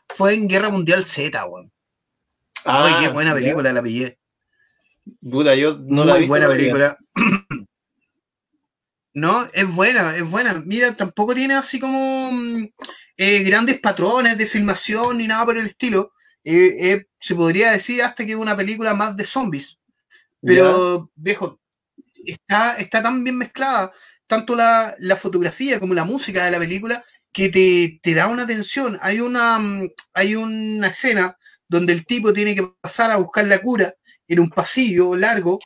fue 0.08 0.34
en 0.34 0.48
Guerra 0.48 0.70
Mundial 0.70 1.04
Z, 1.04 1.44
weón. 1.46 1.70
Ay, 2.64 2.94
qué 3.00 3.08
buena 3.08 3.30
Ah, 3.30 3.34
ya. 3.34 3.40
película 3.40 3.72
la 3.72 3.82
pillé. 3.82 4.18
Puta, 5.20 5.54
yo 5.54 5.78
no 5.78 6.02
Muy 6.02 6.06
la 6.06 6.14
visto 6.16 6.28
buena 6.28 6.48
película. 6.48 6.98
no, 9.14 9.46
es 9.52 9.68
buena, 9.74 10.16
es 10.16 10.28
buena. 10.28 10.62
Mira, 10.64 10.96
tampoco 10.96 11.34
tiene 11.34 11.54
así 11.54 11.78
como 11.78 12.32
mm, 12.32 12.68
eh, 13.16 13.42
grandes 13.44 13.80
patrones 13.80 14.36
de 14.38 14.46
filmación 14.46 15.18
ni 15.18 15.26
nada 15.26 15.44
por 15.44 15.56
el 15.58 15.66
estilo. 15.66 16.12
Eh, 16.44 16.92
eh, 16.92 17.06
se 17.20 17.34
podría 17.34 17.70
decir 17.72 18.02
hasta 18.02 18.24
que 18.26 18.32
es 18.32 18.38
una 18.38 18.56
película 18.56 18.94
más 18.94 19.16
de 19.16 19.24
zombies. 19.24 19.78
Pero, 20.42 21.11
viejo, 21.14 21.61
está, 22.26 22.76
está 22.76 23.02
tan 23.02 23.22
bien 23.22 23.37
mezclada, 23.37 23.92
tanto 24.26 24.57
la, 24.57 24.94
la 24.98 25.16
fotografía 25.16 25.78
como 25.78 25.94
la 25.94 26.05
música 26.05 26.44
de 26.44 26.50
la 26.50 26.59
película, 26.59 27.02
que 27.33 27.48
te, 27.48 28.00
te 28.02 28.14
da 28.14 28.28
una 28.28 28.46
tensión. 28.46 28.98
Hay 29.00 29.20
una, 29.20 29.59
mm, 29.59 29.90
hay 30.14 30.35
una 30.35 30.88
escena 30.88 31.37
donde 31.68 31.92
el 31.92 32.07
tipo 32.07 32.33
tiene 32.33 32.55
que 32.55 32.68
pasar 32.81 33.11
a 33.11 33.16
buscar 33.16 33.46
la 33.46 33.61
cura 33.61 33.94
en 34.28 34.40
un 34.40 34.50
pasillo 34.50 35.16
largo, 35.16 35.59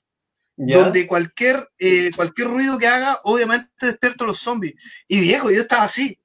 donde 0.57 1.07
cualquier, 1.07 1.69
eh, 1.79 2.11
cualquier 2.15 2.49
ruido 2.49 2.79
que 2.79 2.87
haga, 2.87 3.21
obviamente 3.25 3.69
despierta 3.81 4.25
a 4.25 4.29
los 4.29 4.39
zombies. 4.39 4.75
Y 5.07 5.21
viejo, 5.21 5.51
yo 5.51 5.63
estaba 5.63 5.85
así. 5.85 6.19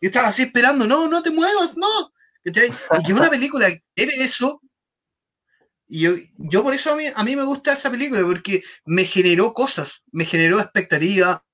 Yo 0.00 0.08
estaba 0.08 0.28
así 0.28 0.42
esperando, 0.42 0.86
no, 0.86 1.08
no 1.08 1.22
te 1.22 1.30
muevas, 1.30 1.76
no. 1.76 2.12
Y 2.44 2.52
que 2.52 3.12
una 3.12 3.30
película 3.30 3.68
que 3.68 3.82
tiene 3.94 4.14
eso, 4.16 4.60
y 5.92 6.00
yo, 6.00 6.12
yo 6.38 6.62
por 6.62 6.72
eso 6.72 6.90
a 6.90 6.96
mí, 6.96 7.04
a 7.14 7.22
mí 7.22 7.36
me 7.36 7.44
gusta 7.44 7.74
esa 7.74 7.90
película, 7.90 8.22
porque 8.22 8.62
me 8.86 9.04
generó 9.04 9.52
cosas, 9.52 10.04
me 10.10 10.24
generó 10.24 10.58
expectativa, 10.58 11.44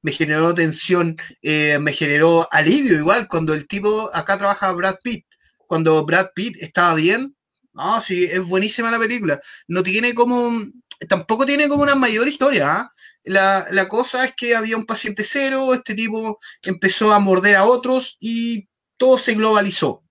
me 0.00 0.10
generó 0.10 0.54
tensión, 0.54 1.18
eh, 1.42 1.78
me 1.78 1.92
generó 1.92 2.48
alivio 2.50 2.96
igual 2.96 3.28
cuando 3.28 3.52
el 3.52 3.68
tipo, 3.68 4.08
acá 4.14 4.38
trabaja 4.38 4.72
Brad 4.72 4.96
Pitt, 5.02 5.26
cuando 5.66 6.02
Brad 6.06 6.28
Pitt 6.34 6.56
estaba 6.62 6.94
bien, 6.94 7.36
no, 7.74 8.00
sí, 8.00 8.24
es 8.24 8.42
buenísima 8.42 8.90
la 8.90 8.98
película, 8.98 9.38
no 9.68 9.82
tiene 9.82 10.14
como, 10.14 10.64
tampoco 11.06 11.44
tiene 11.44 11.68
como 11.68 11.82
una 11.82 11.94
mayor 11.94 12.28
historia, 12.28 12.74
¿ah? 12.74 12.90
La, 13.22 13.66
la 13.70 13.86
cosa 13.86 14.24
es 14.24 14.32
que 14.34 14.56
había 14.56 14.78
un 14.78 14.86
paciente 14.86 15.24
cero, 15.24 15.74
este 15.74 15.94
tipo 15.94 16.38
empezó 16.62 17.12
a 17.12 17.18
morder 17.18 17.56
a 17.56 17.64
otros 17.66 18.16
y 18.18 18.66
todo 18.96 19.18
se 19.18 19.34
globalizó. 19.34 20.05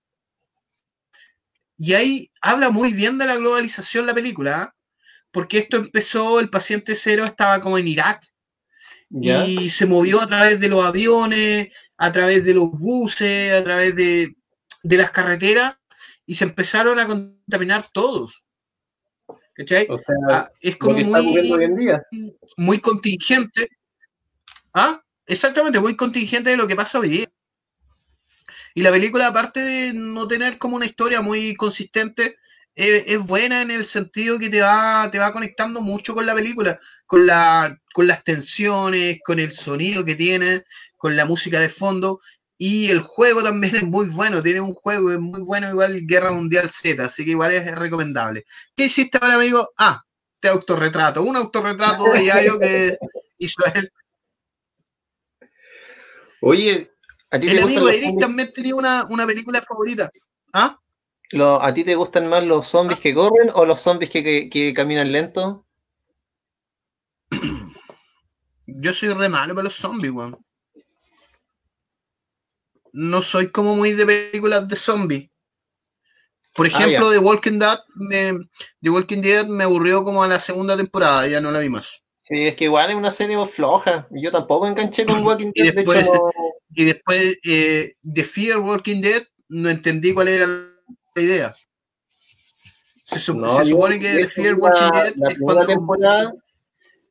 Y 1.78 1.94
ahí 1.94 2.30
habla 2.40 2.70
muy 2.70 2.92
bien 2.92 3.18
de 3.18 3.26
la 3.26 3.36
globalización 3.36 4.06
la 4.06 4.14
película, 4.14 4.62
¿ah? 4.62 4.74
porque 5.30 5.58
esto 5.58 5.76
empezó, 5.76 6.40
el 6.40 6.48
paciente 6.48 6.94
cero 6.94 7.24
estaba 7.24 7.60
como 7.60 7.76
en 7.78 7.88
Irak 7.88 8.22
¿Ya? 9.10 9.44
y 9.44 9.68
se 9.70 9.86
movió 9.86 10.20
a 10.20 10.26
través 10.26 10.58
de 10.60 10.68
los 10.68 10.84
aviones, 10.84 11.68
a 11.98 12.12
través 12.12 12.44
de 12.44 12.54
los 12.54 12.70
buses, 12.72 13.52
a 13.52 13.62
través 13.62 13.94
de, 13.94 14.34
de 14.82 14.96
las 14.96 15.10
carreteras 15.10 15.76
y 16.24 16.34
se 16.34 16.44
empezaron 16.44 16.98
a 16.98 17.06
contaminar 17.06 17.86
todos. 17.92 18.46
¿Cachai? 19.54 19.86
O 19.88 19.98
sea, 19.98 20.16
Ah, 20.30 20.50
es 20.60 20.76
como 20.76 20.96
hoy 20.96 21.04
muy, 21.04 21.64
en 21.64 21.76
día. 21.76 22.02
muy 22.56 22.80
contingente. 22.80 23.68
Ah, 24.74 25.00
exactamente, 25.26 25.80
muy 25.80 25.96
contingente 25.96 26.50
de 26.50 26.56
lo 26.56 26.66
que 26.66 26.76
pasa 26.76 26.98
hoy 26.98 27.08
día. 27.08 27.26
Y 28.76 28.82
la 28.82 28.90
película, 28.90 29.28
aparte 29.28 29.60
de 29.60 29.94
no 29.94 30.28
tener 30.28 30.58
como 30.58 30.76
una 30.76 30.84
historia 30.84 31.22
muy 31.22 31.54
consistente, 31.56 32.36
eh, 32.74 33.04
es 33.06 33.26
buena 33.26 33.62
en 33.62 33.70
el 33.70 33.86
sentido 33.86 34.38
que 34.38 34.50
te 34.50 34.60
va, 34.60 35.10
te 35.10 35.18
va 35.18 35.32
conectando 35.32 35.80
mucho 35.80 36.14
con 36.14 36.26
la 36.26 36.34
película, 36.34 36.78
con, 37.06 37.26
la, 37.26 37.74
con 37.94 38.06
las 38.06 38.22
tensiones, 38.22 39.18
con 39.24 39.38
el 39.38 39.50
sonido 39.50 40.04
que 40.04 40.14
tiene, 40.14 40.64
con 40.98 41.16
la 41.16 41.24
música 41.24 41.58
de 41.58 41.70
fondo. 41.70 42.20
Y 42.58 42.90
el 42.90 43.00
juego 43.00 43.42
también 43.42 43.76
es 43.76 43.84
muy 43.84 44.08
bueno, 44.10 44.42
tiene 44.42 44.60
un 44.60 44.74
juego 44.74 45.10
es 45.10 45.20
muy 45.20 45.40
bueno, 45.40 45.70
igual 45.70 45.98
Guerra 46.06 46.32
Mundial 46.32 46.68
Z, 46.68 47.02
así 47.02 47.24
que 47.24 47.30
igual 47.30 47.52
es 47.52 47.74
recomendable. 47.74 48.44
¿Qué 48.76 48.84
hiciste 48.84 49.18
ahora, 49.22 49.36
amigo? 49.36 49.70
Ah, 49.78 50.02
te 50.38 50.48
autorretrato, 50.48 51.22
un 51.22 51.36
autorretrato 51.36 52.12
de 52.12 52.26
Yayo 52.26 52.58
que 52.58 52.98
hizo 53.38 53.62
él. 53.74 53.90
Oye, 56.42 56.90
¿a 57.30 57.38
ti, 57.38 57.46
te 57.46 57.52
El 57.52 57.62
gustan 57.62 57.76
amigo 57.78 57.88
Eric 57.88 58.04
zombies- 58.10 58.20
también 58.20 58.52
tenía 58.52 58.74
una, 58.74 59.04
una 59.08 59.26
película 59.26 59.62
favorita. 59.62 60.10
¿Ah? 60.52 60.78
lo- 61.32 61.60
¿a 61.60 61.74
ti 61.74 61.82
te 61.84 61.94
gustan 61.96 62.28
más 62.28 62.44
los 62.44 62.68
zombies 62.68 63.00
que 63.00 63.12
corren 63.14 63.50
o 63.54 63.64
los 63.66 63.80
zombies 63.80 64.10
que, 64.10 64.22
que- 64.22 64.48
que 64.48 64.72
caminan 64.74 65.10
lento? 65.12 65.66
Yo 68.66 68.92
soy 68.92 69.12
re 69.12 69.28
malo 69.28 69.54
para 69.54 69.64
los 69.64 69.74
zombies, 69.74 70.12
weón. 70.12 70.38
No 72.92 73.22
soy 73.22 73.50
como 73.50 73.76
muy 73.76 73.92
de 73.92 74.06
películas 74.06 74.66
de 74.68 74.76
zombies. 74.76 75.30
Por 76.54 76.66
Ah, 76.66 76.70
ejemplo, 76.70 77.10
The 77.10 77.18
Walking 77.18 77.58
Dead, 77.58 77.78
me, 77.96 78.32
The 78.80 78.90
Walking 78.90 79.20
Dead 79.20 79.46
me 79.46 79.64
aburrió 79.64 80.02
como 80.04 80.22
a 80.22 80.28
la 80.28 80.40
segunda 80.40 80.76
temporada, 80.76 81.26
ya 81.28 81.40
no 81.40 81.50
la 81.50 81.58
vi 81.58 81.68
más. 81.68 82.02
Sí, 82.28 82.46
es 82.48 82.56
que 82.56 82.64
igual 82.64 82.90
es 82.90 82.96
una 82.96 83.10
serie 83.10 83.36
floja. 83.46 84.08
Yo 84.10 84.32
tampoco 84.32 84.66
enganché 84.66 85.06
con 85.06 85.16
Walking 85.26 85.52
Y 85.54 85.62
Dead, 85.62 85.74
de 85.74 85.82
después- 85.82 86.00
hecho 86.02 86.12
no- 86.12 86.30
Y 86.74 86.84
después, 86.84 87.38
eh, 87.44 87.94
The 88.02 88.24
Fear 88.24 88.58
Walking 88.58 89.00
Dead, 89.00 89.22
no 89.48 89.68
entendí 89.70 90.12
cuál 90.12 90.28
era 90.28 90.46
la 90.46 91.22
idea. 91.22 91.54
Se, 92.08 93.32
No, 93.32 93.64
supone 93.64 93.98
que 94.00 94.14
The 94.16 94.26
Fear 94.26 94.54
Walking 94.54 94.90
Dead 94.92 95.12
la 95.16 95.28
es 95.30 95.38
cuando... 95.38 95.66
temporada 95.66 96.34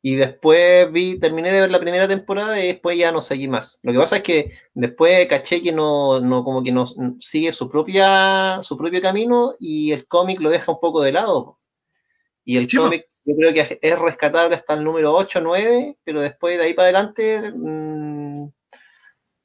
y 0.01 0.15
después 0.15 0.91
vi, 0.91 1.17
terminé 1.19 1.51
de 1.51 1.61
ver 1.61 1.71
la 1.71 1.79
primera 1.79 2.07
temporada 2.07 2.61
y 2.63 2.67
después 2.67 2.95
ya 2.97 3.11
no 3.11 3.21
seguí 3.23 3.47
más. 3.47 3.79
Lo 3.81 3.91
que 3.93 3.97
pasa 3.99 4.17
es 4.17 4.23
que 4.23 4.51
después 4.75 5.25
caché 5.27 5.63
que 5.63 5.71
no, 5.71 6.19
no 6.19 6.43
como 6.43 6.61
que 6.61 6.71
no 6.71 6.85
sigue 7.19 7.51
su 7.53 7.67
propia, 7.69 8.59
su 8.61 8.77
propio 8.77 9.01
camino 9.01 9.53
y 9.59 9.93
el 9.93 10.05
cómic 10.05 10.39
lo 10.41 10.51
deja 10.51 10.71
un 10.73 10.79
poco 10.79 11.01
de 11.01 11.13
lado. 11.13 11.57
Y 12.43 12.57
el 12.57 12.67
cómic 12.67 13.07
yo 13.25 13.35
creo 13.35 13.53
que 13.53 13.79
es 13.81 13.99
rescatable 13.99 14.55
hasta 14.55 14.75
el 14.75 14.83
número 14.83 15.13
8 15.13 15.41
9, 15.41 15.97
pero 16.03 16.21
después 16.21 16.57
de 16.57 16.63
ahí 16.63 16.73
para 16.73 16.89
adelante 16.89 17.51
mm, 17.53 18.47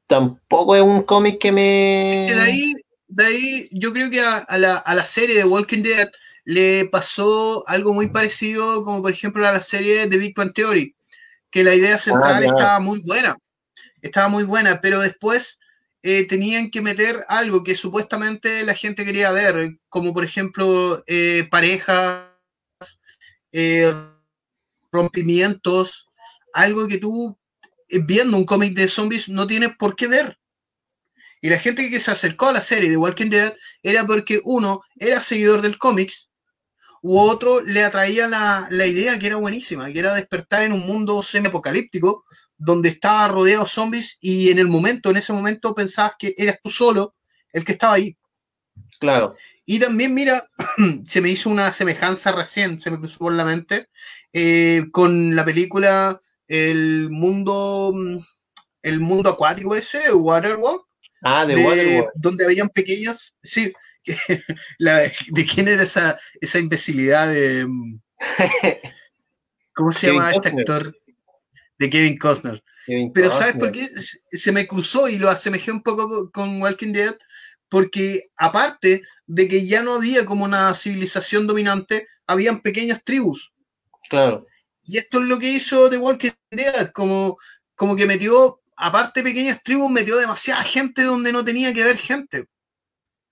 tampoco 0.07 0.77
es 0.77 0.83
un 0.83 1.03
cómic 1.03 1.41
que 1.41 1.53
me... 1.53 2.27
de 2.29 2.41
ahí, 2.41 2.75
de 3.09 3.25
ahí 3.25 3.69
yo 3.73 3.93
creo 3.93 4.11
que 4.11 4.21
a, 4.21 4.39
a 4.39 4.59
la, 4.59 4.77
a 4.77 4.95
la 4.95 5.05
serie 5.05 5.39
de 5.39 5.45
Walking 5.45 5.83
Dead 5.83 6.11
le 6.45 6.87
pasó 6.87 7.65
algo 7.69 7.95
muy 7.95 8.09
parecido 8.09 8.85
como 8.85 9.03
por 9.03 9.13
ejemplo 9.13 9.47
a 9.47 9.53
la 9.53 9.61
serie 9.61 10.07
de 10.07 10.19
Big 10.19 10.35
Bang 10.35 10.53
Theory, 10.53 10.95
que 11.51 11.65
la 11.65 11.75
idea 11.75 11.97
central 11.99 12.43
ya. 12.43 12.51
estaba 12.51 12.81
muy 12.81 13.01
buena, 13.01 13.37
estaba 14.03 14.29
muy 14.29 14.45
buena, 14.45 14.81
pero 14.81 15.01
después 15.01 15.59
eh, 16.03 16.27
tenían 16.27 16.71
que 16.71 16.81
meter 16.81 17.25
algo 17.29 17.63
que 17.63 17.75
supuestamente 17.75 18.65
la 18.65 18.75
gente 18.75 19.05
quería 19.05 19.31
ver, 19.31 19.79
como 19.89 20.13
por 20.13 20.25
ejemplo 20.25 21.03
eh, 21.07 21.47
parejas, 21.51 22.30
eh, 23.53 23.93
rompimientos, 24.93 26.09
algo 26.53 26.87
que 26.87 26.99
tú 26.99 27.39
eh, 27.89 28.01
viendo 28.05 28.37
un 28.37 28.45
cómic 28.45 28.75
de 28.75 28.89
zombies 28.89 29.29
no 29.29 29.47
tienes 29.47 29.77
por 29.77 29.97
qué 29.97 30.07
ver. 30.07 30.39
Y 31.41 31.49
la 31.49 31.59
gente 31.59 31.89
que 31.89 32.01
se 32.01 32.11
acercó 32.11 32.49
a 32.49 32.53
la 32.53 32.61
serie 32.61 32.91
de 32.91 32.97
Walking 32.97 33.31
Dead 33.31 33.55
era 33.83 34.07
porque 34.07 34.41
uno 34.45 34.83
era 34.97 35.21
seguidor 35.21 35.63
del 35.63 35.79
cómics 35.79 36.31
u 37.03 37.19
otro 37.19 37.63
le 37.63 37.83
atraía 37.83 38.29
la, 38.29 38.67
la 38.71 38.87
idea 38.87 39.19
que 39.19 39.29
era 39.29 39.37
buenísima, 39.37 39.91
que 39.91 39.99
era 39.99 40.15
despertar 40.15 40.65
en 40.65 40.73
un 40.73 40.81
mundo 40.81 41.23
semi-apocalíptico 41.23 42.25
donde 42.59 42.91
estaba 42.91 43.27
rodeado 43.29 43.65
de 43.65 43.71
zombies 43.71 44.19
y 44.21 44.51
en 44.51 44.59
el 44.59 44.69
momento, 44.69 45.11
en 45.11 45.17
ese 45.17 45.33
momento 45.33 45.75
pensabas 45.75 46.13
que 46.19 46.35
eras 46.37 46.59
tú 46.63 46.69
solo 46.69 47.15
el 47.53 47.65
que 47.65 47.73
estaba 47.73 47.95
ahí. 47.95 48.17
Claro. 49.01 49.35
Y 49.73 49.79
también, 49.79 50.15
mira, 50.15 50.45
se 51.07 51.21
me 51.21 51.29
hizo 51.29 51.49
una 51.49 51.71
semejanza 51.71 52.33
recién, 52.33 52.81
se 52.81 52.91
me 52.91 52.99
cruzó 52.99 53.19
por 53.21 53.33
la 53.33 53.45
mente, 53.45 53.87
eh, 54.33 54.87
con 54.91 55.37
la 55.37 55.45
película 55.45 56.21
El 56.49 57.09
mundo, 57.09 57.95
el 58.83 58.99
mundo 58.99 59.31
acuático 59.31 59.77
ese, 59.77 60.13
Waterworld. 60.13 60.81
Ah, 61.23 61.47
de, 61.47 61.55
de 61.55 61.65
Waterworld. 61.65 62.11
Donde 62.17 62.47
habían 62.47 62.69
pequeños, 62.71 63.37
sí, 63.45 63.73
que 64.03 64.17
la- 64.79 65.09
¿de 65.29 65.47
quién 65.47 65.69
era 65.69 65.85
esa, 65.85 66.19
esa 66.41 66.59
imbecilidad 66.59 67.29
de... 67.29 67.65
¿Cómo 69.73 69.93
se 69.93 70.01
Kevin 70.09 70.19
llama 70.19 70.33
este 70.33 70.49
actor? 70.49 70.97
De 71.79 71.89
Kevin 71.89 72.19
Costner. 72.19 72.61
Kevin 72.87 73.13
Pero 73.13 73.31
¿sabes 73.31 73.55
por 73.55 73.71
qué? 73.71 73.87
Se 74.33 74.51
me 74.51 74.67
cruzó 74.67 75.09
y 75.09 75.19
lo 75.19 75.31
asemejé 75.31 75.71
un 75.71 75.85
poco 75.85 76.29
con 76.33 76.61
Walking 76.61 76.93
Dead, 76.93 77.17
porque 77.71 78.25
aparte 78.37 79.01
de 79.27 79.49
que 79.49 79.65
ya 79.67 79.83
no 79.83 79.95
había 79.95 80.27
como 80.27 80.45
una 80.45 80.75
civilización 80.75 81.47
dominante, 81.47 82.07
habían 82.27 82.61
pequeñas 82.61 83.03
tribus. 83.05 83.55
Claro. 84.11 84.47
Y 84.83 84.99
esto 84.99 85.21
es 85.21 85.27
lo 85.27 85.39
que 85.39 85.49
hizo 85.51 85.89
The 85.89 85.99
Walking 85.99 86.31
Dead, 86.51 86.91
como, 86.93 87.39
como 87.77 87.97
que 87.97 88.07
metió, 88.07 88.61
aparte 88.77 89.21
de 89.23 89.31
pequeñas 89.31 89.63
tribus, 89.63 89.91
metió 89.91 90.17
demasiada 90.19 90.63
gente 90.65 91.05
donde 91.05 91.33
no 91.33 91.45
tenía 91.45 91.73
que 91.73 91.83
haber 91.83 91.97
gente. 91.97 92.47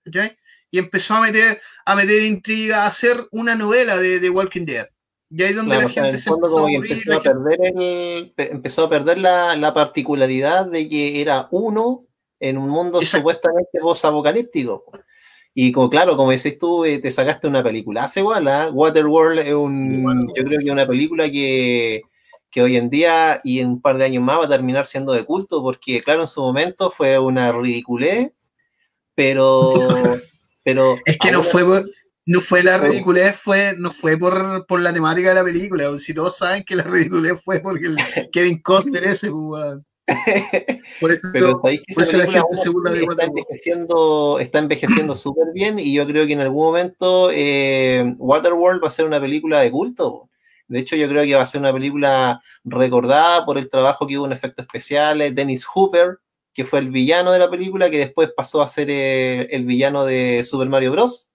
¿cachai? 0.05 0.35
Y 0.71 0.79
empezó 0.79 1.15
a 1.15 1.21
meter, 1.21 1.61
a 1.85 1.95
meter 1.95 2.23
intriga, 2.23 2.83
a 2.83 2.87
hacer 2.87 3.27
una 3.31 3.55
novela 3.55 3.97
de 3.97 4.19
The 4.19 4.29
Walking 4.29 4.65
Dead. 4.65 4.87
Y 5.31 5.43
ahí 5.43 5.49
es 5.49 5.55
donde 5.57 5.75
Claro, 5.75 5.87
la 5.89 5.93
gente 5.93 6.17
se 6.17 6.29
empezó 6.29 6.65
a 6.65 6.71
empezó 6.71 6.95
gente- 6.95 7.19
perder 7.29 7.59
el, 7.75 8.33
pe- 8.35 8.51
empezó 8.51 8.85
a 8.85 8.89
perder 8.89 9.17
la, 9.19 9.55
la 9.55 9.73
particularidad 9.73 10.65
de 10.67 10.87
que 10.89 11.21
era 11.21 11.47
uno 11.51 12.05
en 12.39 12.57
un 12.57 12.69
mundo 12.69 12.99
Exacto. 13.01 13.17
supuestamente 13.19 13.79
post-apocalíptico. 13.81 14.85
Y 15.53 15.71
como, 15.71 15.89
claro, 15.89 16.15
como 16.15 16.31
decís 16.31 16.57
tú, 16.59 16.85
eh, 16.85 16.99
te 16.99 17.11
sacaste 17.11 17.47
una 17.47 17.63
película. 17.63 18.03
Hace 18.05 18.19
igual, 18.21 18.47
¿ah? 18.47 18.69
Waterworld 18.71 19.39
es 19.39 19.53
un, 19.53 20.27
yo 20.35 20.43
creo 20.43 20.59
que 20.59 20.65
es 20.65 20.71
una 20.71 20.85
película 20.85 21.29
que, 21.29 22.01
que 22.51 22.61
hoy 22.61 22.77
en 22.77 22.89
día 22.89 23.41
y 23.43 23.59
en 23.59 23.67
un 23.69 23.81
par 23.81 23.97
de 23.97 24.05
años 24.05 24.23
más 24.23 24.39
va 24.39 24.45
a 24.45 24.49
terminar 24.49 24.85
siendo 24.85 25.11
de 25.11 25.25
culto, 25.25 25.61
porque 25.61 26.01
claro, 26.01 26.21
en 26.21 26.27
su 26.27 26.41
momento 26.41 26.91
fue 26.91 27.17
una 27.19 27.51
ridiculez, 27.51 28.31
pero, 29.15 29.73
pero 30.63 30.95
Es 31.05 31.17
que 31.17 31.31
no 31.31 31.39
ahora- 31.39 31.49
fue 31.49 31.65
por- 31.65 31.85
no 32.25 32.41
fue 32.41 32.61
la 32.61 32.77
ridiculez, 32.77 33.35
fue, 33.35 33.73
no 33.79 33.89
fue 33.91 34.15
por, 34.15 34.67
por 34.67 34.79
la 34.81 34.93
temática 34.93 35.29
de 35.29 35.35
la 35.35 35.43
película. 35.43 35.85
Si 35.97 36.13
todos 36.13 36.37
saben 36.37 36.63
que 36.63 36.75
la 36.75 36.83
ridiculez 36.83 37.41
fue 37.43 37.59
porque 37.59 37.87
el 37.87 37.97
Kevin 38.31 38.61
Costner 38.61 39.03
ese, 39.03 39.31
pues. 39.31 39.77
Por 40.99 41.11
eso, 41.11 41.27
Pero 41.31 41.59
sabéis 41.61 41.81
que 41.85 41.93
por 41.93 42.03
esa 42.03 42.11
eso 42.11 42.17
la 42.17 42.23
gente 42.25 42.39
aún 42.39 42.57
se 42.57 42.69
burla 42.69 42.91
de 42.91 42.97
está 42.97 43.09
Waterworld. 43.09 43.37
envejeciendo, 43.37 44.39
está 44.39 44.59
envejeciendo 44.59 45.15
súper 45.15 45.47
bien 45.53 45.79
y 45.79 45.93
yo 45.93 46.05
creo 46.07 46.25
que 46.25 46.33
en 46.33 46.41
algún 46.41 46.65
momento 46.65 47.29
eh, 47.31 48.15
Waterworld 48.17 48.83
va 48.83 48.87
a 48.87 48.91
ser 48.91 49.05
una 49.05 49.19
película 49.19 49.61
de 49.61 49.71
culto. 49.71 50.29
De 50.67 50.79
hecho, 50.79 50.95
yo 50.95 51.09
creo 51.09 51.23
que 51.23 51.35
va 51.35 51.41
a 51.41 51.47
ser 51.47 51.61
una 51.61 51.73
película 51.73 52.39
recordada 52.63 53.43
por 53.45 53.57
el 53.57 53.69
trabajo 53.69 54.05
que 54.05 54.17
hubo 54.17 54.27
en 54.27 54.31
efectos 54.31 54.63
especiales. 54.65 55.33
Dennis 55.33 55.65
Hooper, 55.65 56.19
que 56.53 56.63
fue 56.63 56.79
el 56.79 56.91
villano 56.91 57.31
de 57.31 57.39
la 57.39 57.49
película, 57.49 57.89
que 57.89 57.97
después 57.97 58.29
pasó 58.37 58.61
a 58.61 58.67
ser 58.67 58.87
eh, 58.89 59.47
el 59.49 59.65
villano 59.65 60.05
de 60.05 60.43
Super 60.43 60.69
Mario 60.69 60.91
Bros., 60.91 61.29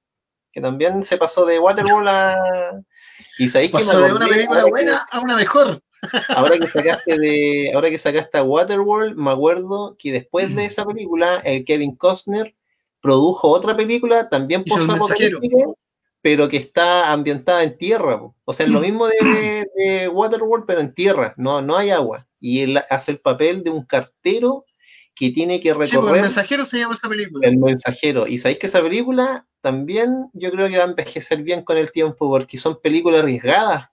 que 0.53 0.61
también 0.61 1.03
se 1.03 1.17
pasó 1.17 1.45
de 1.45 1.59
Waterworld 1.59 2.09
a... 2.09 2.37
Y 3.39 3.49
sabéis 3.49 3.73
que 3.73 3.79
Pasó 3.79 4.01
de 4.03 4.13
una 4.13 4.27
película 4.27 4.65
buena 4.67 5.01
a 5.11 5.21
una 5.21 5.37
mejor. 5.37 5.83
Ahora 6.29 6.59
que 6.59 6.67
sacaste 6.67 7.19
de 7.19 7.73
ahora 7.75 7.90
que 7.90 7.99
sacaste 7.99 8.38
a 8.38 8.43
Waterworld 8.43 9.17
me 9.17 9.31
acuerdo 9.31 9.97
que 9.99 10.12
después 10.12 10.55
de 10.55 10.64
esa 10.64 10.85
película 10.85 11.40
el 11.45 11.64
Kevin 11.64 11.97
Costner 11.97 12.55
produjo 13.01 13.49
otra 13.49 13.77
película 13.77 14.29
también 14.29 14.64
El 14.67 14.87
Mensajero. 14.88 15.40
pero 16.23 16.49
que 16.49 16.57
está 16.57 17.12
ambientada 17.12 17.62
en 17.62 17.77
tierra 17.77 18.19
po. 18.19 18.35
o 18.45 18.53
sea 18.53 18.67
es 18.67 18.73
lo 18.73 18.81
mismo 18.81 19.07
de, 19.07 19.67
de 19.77 20.09
Waterworld 20.09 20.64
pero 20.67 20.81
en 20.81 20.95
tierra 20.95 21.35
no 21.37 21.62
no 21.62 21.77
hay 21.77 21.90
agua 21.90 22.27
y 22.40 22.61
él 22.61 22.81
hace 22.90 23.12
el 23.12 23.21
papel 23.21 23.62
de 23.62 23.71
un 23.71 23.85
cartero 23.85 24.64
que 25.14 25.31
tiene 25.31 25.61
que 25.61 25.71
Sí, 25.71 25.75
pues, 25.75 25.93
el 25.93 26.01
recorrer 26.01 26.23
mensajero 26.23 26.64
se 26.64 26.79
llama 26.79 26.95
esa 26.95 27.09
película. 27.09 27.47
el 27.47 27.57
mensajero. 27.57 28.27
Y 28.27 28.38
sabéis 28.38 28.59
que 28.59 28.67
esa 28.67 28.83
película 28.83 29.47
también 29.61 30.29
yo 30.33 30.51
creo 30.51 30.69
que 30.69 30.77
va 30.77 30.85
a 30.85 30.88
envejecer 30.88 31.43
bien 31.43 31.62
con 31.62 31.79
el 31.79 31.93
tiempo 31.93 32.29
porque 32.29 32.59
son 32.59 32.81
películas 32.83 33.21
arriesgadas. 33.21 33.88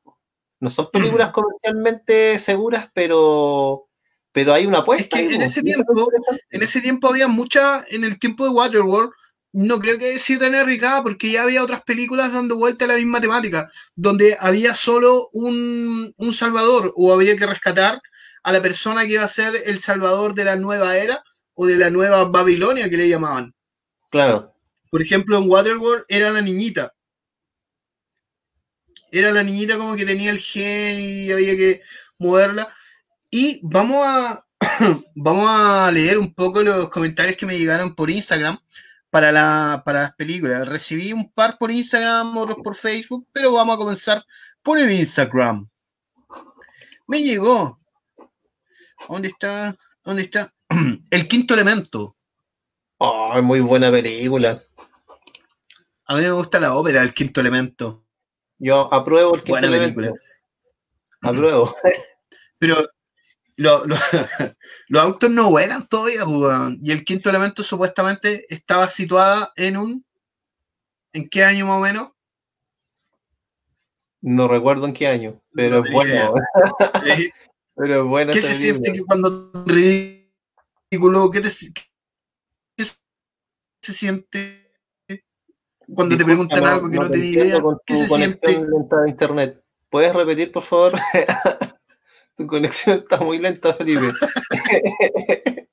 No 0.62 0.69
son 0.69 0.89
películas 0.91 1.32
comercialmente 1.34 2.39
seguras, 2.39 2.88
pero, 2.93 3.89
pero 4.32 4.54
hay 4.54 4.65
una 4.65 4.80
apuesta. 4.80 5.19
Es 5.19 5.28
que 5.28 5.36
en 5.36 5.41
ese 5.41 5.62
tiempo-. 5.62 6.08
En 6.50 6.63
ese 6.63 6.80
tiempo 6.80 7.10
había 7.10 7.28
mucha, 7.28 7.84
en 7.89 8.06
el 8.06 8.17
tiempo 8.17 8.45
de 8.45 8.52
Waterworld, 8.52 9.12
no 9.54 9.80
creo 9.80 9.97
que 9.97 10.17
sea 10.17 10.39
tan 10.39 10.56
arriesgada 10.56 11.04
porque 11.04 11.32
ya 11.32 11.43
había 11.43 11.63
otras 11.63 11.82
películas 11.82 12.32
dando 12.32 12.56
vuelta 12.56 12.86
a 12.86 12.88
la 12.88 12.95
misma 12.95 13.19
temática, 13.19 13.67
donde 13.95 14.38
había 14.39 14.74
solo 14.76 15.28
un, 15.34 16.13
un 16.15 16.34
salvador 16.34 16.93
o 16.95 17.13
había 17.13 17.36
que 17.36 17.45
rescatar 17.45 18.00
a 18.43 18.52
la 18.54 18.62
persona 18.62 19.06
que 19.06 19.13
iba 19.13 19.24
a 19.24 19.28
ser 19.28 19.54
el 19.65 19.80
salvador 19.80 20.34
de 20.36 20.45
la 20.45 20.56
nueva 20.56 20.97
era 20.97 21.21
o 21.54 21.65
de 21.65 21.76
la 21.76 21.89
nueva 21.89 22.26
Babilonia 22.26 22.89
que 22.89 22.97
le 22.97 23.10
llamaban. 23.10 23.54
Claro, 24.10 24.54
Por 24.89 25.02
ejemplo, 25.02 25.38
en 25.38 25.50
Waterworld 25.50 26.06
era 26.08 26.32
la 26.32 26.41
niñita. 26.41 26.93
Era 29.12 29.32
la 29.32 29.43
niñita 29.43 29.78
como 29.78 29.95
que 29.95 30.06
tenía 30.06 30.32
el 30.32 30.39
gen 30.39 31.00
y 31.00 31.32
había 31.32 31.56
que 31.56 31.82
moverla. 32.17 32.67
Y 33.30 33.60
vamos 33.63 34.06
a, 34.06 34.45
vamos 35.15 35.47
a 35.50 35.91
leer 35.91 36.17
un 36.17 36.34
poco 36.34 36.63
los 36.63 36.89
comentarios 36.89 37.38
que 37.38 37.45
me 37.45 37.58
llegaron 37.58 37.93
por 37.93 38.10
Instagram 38.10 38.58
para, 39.10 39.32
la, 39.32 39.84
para 39.86 40.02
las 40.02 40.15
películas. 40.15 40.67
Recibí 40.67 41.13
un 41.13 41.32
par 41.32 41.58
por 41.58 41.71
Instagram, 41.71 42.36
otros 42.38 42.58
por 42.63 42.76
Facebook, 42.76 43.28
pero 43.32 43.52
vamos 43.54 43.76
a 43.76 43.78
comenzar 43.78 44.26
por 44.63 44.80
el 44.80 44.91
Instagram. 44.91 45.69
Me 47.08 47.21
llegó. 47.21 47.80
¿Dónde 49.10 49.28
está? 49.28 49.76
¿Dónde 50.04 50.24
está? 50.24 50.54
El 51.10 51.28
quinto 51.28 51.54
elemento. 51.54 52.15
oh, 52.97 53.41
muy 53.41 53.60
buena 53.60 53.91
película. 53.91 54.62
A 56.06 56.15
mí 56.15 56.21
me 56.21 56.32
gusta 56.32 56.60
la 56.60 56.76
ópera, 56.76 57.02
el 57.02 57.13
quinto 57.13 57.41
elemento. 57.41 58.06
Yo 58.63 58.93
apruebo 58.93 59.34
el 59.36 59.43
quinto 59.43 59.65
elemento. 59.65 60.13
Apruebo. 61.21 61.76
Pero 62.60 62.88
lo- 63.58 63.86
lo- 63.88 63.95
los 64.88 65.02
autos 65.04 65.30
no 65.32 65.50
vuelan 65.50 65.88
todavía, 65.88 66.24
pues, 66.26 66.38
weón. 66.38 66.78
Y 66.82 66.91
el 66.91 67.04
quinto 67.04 67.30
elemento 67.32 67.63
supuestamente 67.63 68.45
estaba 68.50 68.88
situada 68.88 69.52
en 69.56 69.78
un. 69.78 70.06
¿En 71.13 71.28
qué 71.28 71.43
año 71.43 71.65
más 71.65 71.78
o 71.78 71.82
menos? 71.82 72.10
No 74.21 74.47
recuerdo 74.47 74.86
en 74.86 74.93
qué 74.93 75.08
año, 75.08 75.41
pero 75.54 75.80
No 75.80 75.86
es 75.86 75.91
bueno. 75.91 76.34
Pero 77.74 78.02
es 78.04 78.08
buena 78.08 78.34
¿Qué 78.34 78.41
se 78.41 78.54
siente 78.54 78.93
que 78.93 79.04
cuando 79.04 79.52
ridículo? 79.65 81.32
¿Qué, 81.32 81.41
te, 81.41 81.50
qué 82.76 82.84
se 82.84 83.93
siente 83.93 84.61
cuando 85.93 86.17
te 86.17 86.25
preguntan 86.25 86.63
algo 86.65 86.89
que 86.89 86.97
no, 86.97 87.10
te 87.10 87.19
tenía 87.19 87.45
idea? 87.45 87.62
¿Qué 87.86 87.97
se 87.97 88.08
siente? 88.08 88.65
lenta 88.65 89.01
de 89.01 89.10
internet. 89.10 89.63
¿Puedes 89.89 90.13
repetir, 90.13 90.51
por 90.51 90.63
favor? 90.63 90.93
tu 92.36 92.47
conexión 92.47 92.99
está 92.99 93.17
muy 93.17 93.39
lenta, 93.39 93.73
Felipe. 93.73 94.12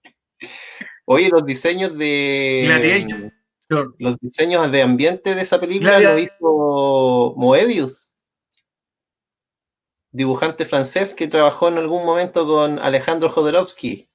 Oye, 1.04 1.28
los 1.31 1.46
diseños 1.46 1.96
de 1.96 2.64
Gladiator. 2.66 3.94
los 3.98 4.18
diseños 4.18 4.70
de 4.70 4.83
ambiente 4.83 5.35
de 5.35 5.40
esa 5.40 5.59
película 5.59 5.98
Gladiator. 5.98 6.14
lo 6.14 6.20
hizo 6.20 7.35
Moebius, 7.37 8.14
dibujante 10.10 10.64
francés 10.64 11.14
que 11.14 11.29
trabajó 11.29 11.69
en 11.69 11.79
algún 11.79 12.04
momento 12.04 12.46
con 12.46 12.79
Alejandro 12.81 13.31
Jodorowsky. 13.31 14.10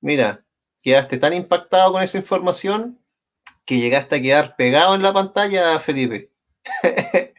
Mira, 0.00 0.44
quedaste 0.82 1.18
tan 1.18 1.32
impactado 1.32 1.92
con 1.92 2.02
esa 2.02 2.18
información 2.18 3.00
que 3.66 3.78
llegaste 3.78 4.16
a 4.16 4.22
quedar 4.22 4.56
pegado 4.56 4.94
en 4.94 5.02
la 5.02 5.12
pantalla, 5.12 5.78
Felipe. 5.80 6.30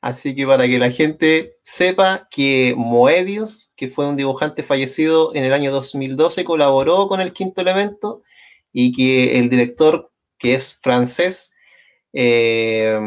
Así 0.00 0.34
que 0.36 0.46
para 0.46 0.66
que 0.68 0.78
la 0.78 0.90
gente 0.90 1.56
sepa 1.62 2.28
que 2.30 2.74
Moebius, 2.76 3.72
que 3.76 3.88
fue 3.88 4.06
un 4.06 4.16
dibujante 4.16 4.62
fallecido 4.62 5.34
en 5.34 5.44
el 5.44 5.52
año 5.52 5.72
2012, 5.72 6.44
colaboró 6.44 7.08
con 7.08 7.20
el 7.20 7.32
quinto 7.32 7.62
elemento 7.62 8.22
y 8.72 8.92
que 8.92 9.38
el 9.38 9.48
director, 9.48 10.12
que 10.38 10.54
es 10.54 10.78
francés, 10.82 11.52
eh, 12.12 12.98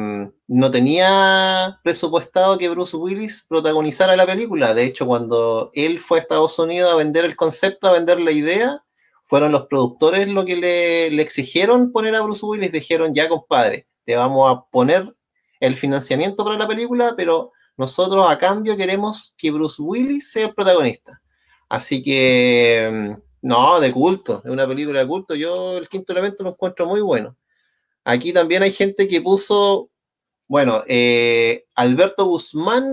no 0.47 0.72
tenía 0.72 1.80
presupuestado 1.84 2.57
que 2.57 2.69
Bruce 2.69 2.97
Willis 2.97 3.45
protagonizara 3.47 4.15
la 4.15 4.26
película. 4.26 4.74
De 4.74 4.84
hecho, 4.84 5.05
cuando 5.05 5.72
él 5.74 5.99
fue 5.99 6.19
a 6.19 6.22
Estados 6.22 6.59
Unidos 6.59 6.91
a 6.91 6.97
vender 6.97 7.26
el 7.26 7.36
concepto, 7.36 7.88
a 7.88 7.93
vender 7.93 8.19
la 8.19 8.32
idea, 8.32 8.84
fueron 9.32 9.54
los 9.54 9.68
productores 9.68 10.28
lo 10.28 10.44
que 10.44 10.58
le, 10.58 11.22
exigieron 11.22 11.94
poner 11.94 12.16
a 12.16 12.22
Bruce 12.22 12.46
Willis. 12.46 12.70
Dijeron, 12.70 13.14
ya 13.14 13.30
compadre, 13.30 13.88
te 14.04 14.18
vamos 14.18 14.52
a 14.52 14.70
poner 14.70 15.16
el 15.62 15.78
financiamiento 15.78 16.44
para 16.44 16.58
la 16.58 16.68
película, 16.68 17.14
pero 17.16 17.54
nosotros 17.78 18.30
a 18.30 18.38
cambio 18.38 18.76
queremos 18.76 19.34
que 19.38 19.52
Bruce 19.52 19.82
Willis 19.82 20.34
sea 20.34 20.48
el 20.48 20.54
protagonista. 20.54 21.22
Así 21.70 22.04
que, 22.04 22.90
mm, 22.92 23.22
no, 23.44 23.80
de 23.80 23.94
culto, 23.94 24.42
es 24.44 24.52
una 24.52 24.68
película 24.68 25.00
de 25.00 25.08
culto. 25.08 25.34
Yo 25.34 25.78
el 25.78 25.88
quinto 25.88 26.12
elemento 26.12 26.44
lo 26.44 26.50
encuentro 26.50 26.86
muy 26.86 27.00
bueno. 27.00 27.38
Aquí 28.04 28.34
también 28.34 28.64
hay 28.64 28.74
gente 28.74 29.08
que 29.08 29.22
puso, 29.22 29.92
bueno, 30.50 30.84
eh, 30.88 31.64
Alberto 31.76 32.26
Guzmán 32.26 32.92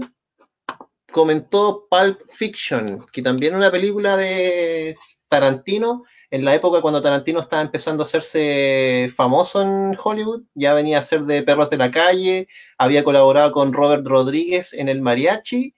comentó 1.10 1.88
Pulp 1.90 2.20
Fiction, 2.30 3.04
que 3.10 3.22
también 3.22 3.54
es 3.54 3.58
una 3.58 3.72
película 3.72 4.16
de 4.16 4.96
Tarantino, 5.28 6.04
en 6.30 6.44
la 6.44 6.54
época 6.54 6.80
cuando 6.80 7.02
Tarantino 7.02 7.40
estaba 7.40 7.62
empezando 7.62 8.02
a 8.02 8.06
hacerse 8.06 9.10
famoso 9.14 9.62
en 9.62 9.96
Hollywood, 10.02 10.42
ya 10.54 10.74
venía 10.74 10.98
a 10.98 11.02
ser 11.02 11.22
de 11.24 11.42
Perros 11.42 11.70
de 11.70 11.78
la 11.78 11.90
Calle, 11.90 12.48
había 12.76 13.04
colaborado 13.04 13.52
con 13.52 13.72
Robert 13.72 14.06
Rodríguez 14.06 14.74
en 14.74 14.88
el 14.88 15.00
mariachi 15.00 15.74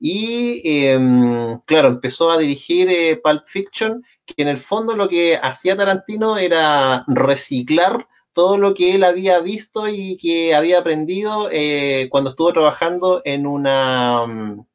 y 0.00 0.60
em, 0.64 1.60
claro, 1.60 1.88
empezó 1.88 2.30
a 2.32 2.38
dirigir 2.38 2.90
eh, 2.90 3.20
Pulp 3.22 3.46
Fiction, 3.46 4.04
que 4.26 4.42
en 4.42 4.48
el 4.48 4.58
fondo 4.58 4.96
lo 4.96 5.08
que 5.08 5.38
hacía 5.40 5.76
Tarantino 5.76 6.38
era 6.38 7.04
reciclar 7.06 8.08
todo 8.32 8.58
lo 8.58 8.74
que 8.74 8.94
él 8.96 9.04
había 9.04 9.40
visto 9.40 9.88
y 9.88 10.16
que 10.16 10.54
había 10.54 10.78
aprendido 10.78 11.48
eh, 11.52 12.08
cuando 12.10 12.30
estuvo 12.30 12.52
trabajando 12.52 13.22
en 13.24 13.46
una 13.46 14.26
mm, 14.26 14.66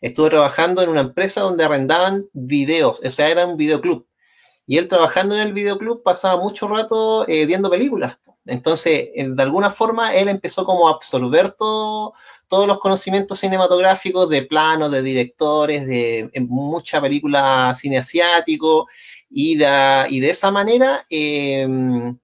estuvo 0.00 0.28
trabajando 0.30 0.82
en 0.82 0.90
una 0.90 1.00
empresa 1.00 1.40
donde 1.42 1.64
arrendaban 1.64 2.26
videos, 2.32 3.00
o 3.04 3.10
sea, 3.10 3.30
era 3.30 3.46
un 3.46 3.56
videoclub. 3.56 4.06
Y 4.66 4.78
él 4.78 4.88
trabajando 4.88 5.34
en 5.34 5.40
el 5.40 5.52
videoclub 5.52 6.02
pasaba 6.02 6.40
mucho 6.40 6.68
rato 6.68 7.26
eh, 7.28 7.46
viendo 7.46 7.70
películas. 7.70 8.18
Entonces, 8.46 9.10
de 9.14 9.42
alguna 9.42 9.70
forma, 9.70 10.14
él 10.14 10.28
empezó 10.28 10.64
como 10.64 10.88
a 10.88 10.92
absorber 10.92 11.52
todo, 11.52 12.14
todos 12.48 12.66
los 12.66 12.78
conocimientos 12.78 13.40
cinematográficos 13.40 14.28
de 14.28 14.42
planos, 14.42 14.90
de 14.90 15.02
directores, 15.02 15.86
de 15.86 16.30
mucha 16.48 17.00
película 17.00 17.72
cine 17.74 17.98
asiático, 17.98 18.86
y 19.30 19.56
de, 19.56 20.28
esa 20.28 20.50
manera 20.50 21.04
em, 21.08 22.18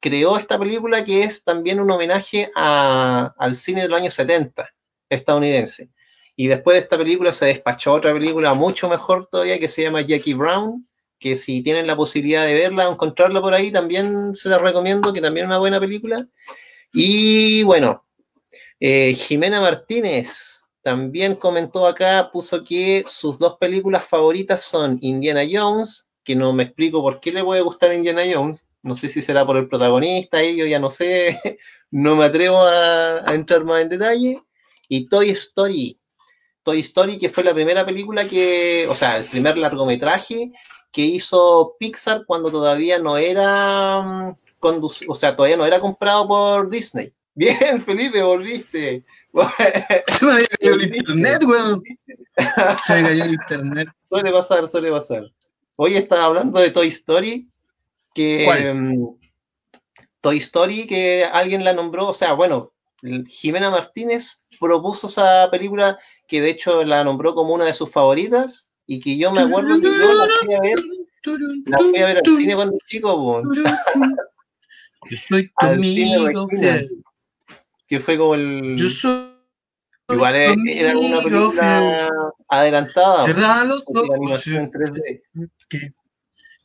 creó 0.00 0.36
esta 0.36 0.58
película 0.58 1.04
que 1.04 1.24
es 1.24 1.42
también 1.42 1.80
un 1.80 1.90
homenaje 1.90 2.50
al 2.54 3.54
cine 3.54 3.82
de 3.82 3.88
los 3.88 3.98
años 3.98 4.14
70 4.14 4.68
estadounidense. 5.08 5.90
Y 6.36 6.48
después 6.48 6.74
de 6.76 6.80
esta 6.80 6.98
película 6.98 7.32
se 7.32 7.46
despachó 7.46 7.94
otra 7.94 8.12
película 8.12 8.54
mucho 8.54 8.88
mejor 8.88 9.26
todavía 9.26 9.58
que 9.58 9.68
se 9.68 9.82
llama 9.82 10.02
Jackie 10.02 10.34
Brown, 10.34 10.84
que 11.22 11.36
si 11.36 11.62
tienen 11.62 11.86
la 11.86 11.96
posibilidad 11.96 12.44
de 12.44 12.52
verla 12.54 12.88
o 12.88 12.92
encontrarla 12.92 13.40
por 13.40 13.54
ahí, 13.54 13.70
también 13.70 14.34
se 14.34 14.48
la 14.48 14.58
recomiendo, 14.58 15.12
que 15.12 15.20
también 15.20 15.46
es 15.46 15.50
una 15.50 15.58
buena 15.58 15.80
película. 15.80 16.26
Y 16.92 17.62
bueno, 17.62 18.04
eh, 18.80 19.14
Jimena 19.14 19.60
Martínez 19.60 20.60
también 20.82 21.36
comentó 21.36 21.86
acá, 21.86 22.30
puso 22.32 22.64
que 22.64 23.04
sus 23.06 23.38
dos 23.38 23.56
películas 23.58 24.04
favoritas 24.04 24.64
son 24.64 24.98
Indiana 25.00 25.42
Jones, 25.50 26.08
que 26.24 26.34
no 26.34 26.52
me 26.52 26.64
explico 26.64 27.00
por 27.00 27.20
qué 27.20 27.32
le 27.32 27.44
puede 27.44 27.62
gustar 27.62 27.92
Indiana 27.92 28.22
Jones, 28.30 28.66
no 28.82 28.96
sé 28.96 29.08
si 29.08 29.22
será 29.22 29.46
por 29.46 29.56
el 29.56 29.68
protagonista, 29.68 30.42
yo 30.42 30.66
ya 30.66 30.80
no 30.80 30.90
sé, 30.90 31.40
no 31.92 32.16
me 32.16 32.24
atrevo 32.24 32.58
a, 32.58 33.18
a 33.30 33.34
entrar 33.34 33.64
más 33.64 33.82
en 33.82 33.88
detalle, 33.88 34.42
y 34.88 35.08
Toy 35.08 35.30
Story, 35.30 36.00
Toy 36.64 36.80
Story, 36.80 37.18
que 37.18 37.28
fue 37.28 37.44
la 37.44 37.54
primera 37.54 37.86
película 37.86 38.28
que, 38.28 38.86
o 38.88 38.94
sea, 38.94 39.18
el 39.18 39.24
primer 39.24 39.56
largometraje 39.56 40.52
que 40.92 41.02
hizo 41.02 41.74
Pixar 41.78 42.24
cuando 42.26 42.52
todavía 42.52 42.98
no 42.98 43.16
era, 43.16 44.02
mm, 44.02 44.36
o 45.08 45.14
sea, 45.14 45.34
todavía 45.34 45.56
no 45.56 45.64
era 45.66 45.80
comprado 45.80 46.28
por 46.28 46.70
Disney. 46.70 47.12
Bien, 47.34 47.82
Felipe, 47.82 48.22
volviste. 48.22 49.04
Se 50.06 50.26
me 50.26 50.46
cayó 50.46 50.74
el 50.74 50.94
internet, 50.94 51.42
weón. 51.44 51.82
Se 52.84 52.94
me 52.94 53.08
cayó 53.08 53.24
el 53.24 53.32
internet. 53.32 53.88
Suele 53.98 54.30
pasar, 54.30 54.68
suele 54.68 54.90
pasar. 54.90 55.24
Hoy 55.76 55.96
estaba 55.96 56.26
hablando 56.26 56.60
de 56.60 56.70
Toy 56.70 56.88
Story, 56.88 57.50
que 58.14 58.72
mm, 58.74 59.16
Toy 60.20 60.36
Story, 60.36 60.86
que 60.86 61.24
alguien 61.24 61.64
la 61.64 61.72
nombró, 61.72 62.08
o 62.08 62.14
sea, 62.14 62.34
bueno, 62.34 62.74
Jimena 63.26 63.70
Martínez 63.70 64.44
propuso 64.60 65.06
esa 65.06 65.48
película 65.50 65.98
que 66.28 66.40
de 66.40 66.50
hecho 66.50 66.84
la 66.84 67.02
nombró 67.02 67.34
como 67.34 67.54
una 67.54 67.64
de 67.64 67.72
sus 67.72 67.90
favoritas 67.90 68.71
y 68.92 69.00
que 69.00 69.16
yo 69.16 69.32
me 69.32 69.40
acuerdo 69.40 69.80
que 69.80 69.86
yo 69.86 70.14
la 70.14 70.28
fui 70.42 70.54
a 70.54 70.60
ver, 70.60 70.78
la 71.64 71.78
fui 71.78 71.98
a 71.98 72.06
ver 72.06 72.18
al 72.18 72.36
cine 72.36 72.54
cuando 72.54 72.76
chico, 72.86 73.42
Yo 75.10 75.16
soy 75.16 75.50
tu 75.58 75.66
amigo 75.66 76.46
Que 77.88 77.98
fue 78.00 78.18
como 78.18 78.34
el. 78.34 78.76
Yo 78.76 78.88
soy 78.90 79.32
Igual 80.10 80.34
era 80.36 80.98
una 80.98 81.22
película 81.22 82.10
adelantada. 82.48 83.24
Cerrar 83.24 83.66
los 83.66 83.82
ojos. 83.86 84.44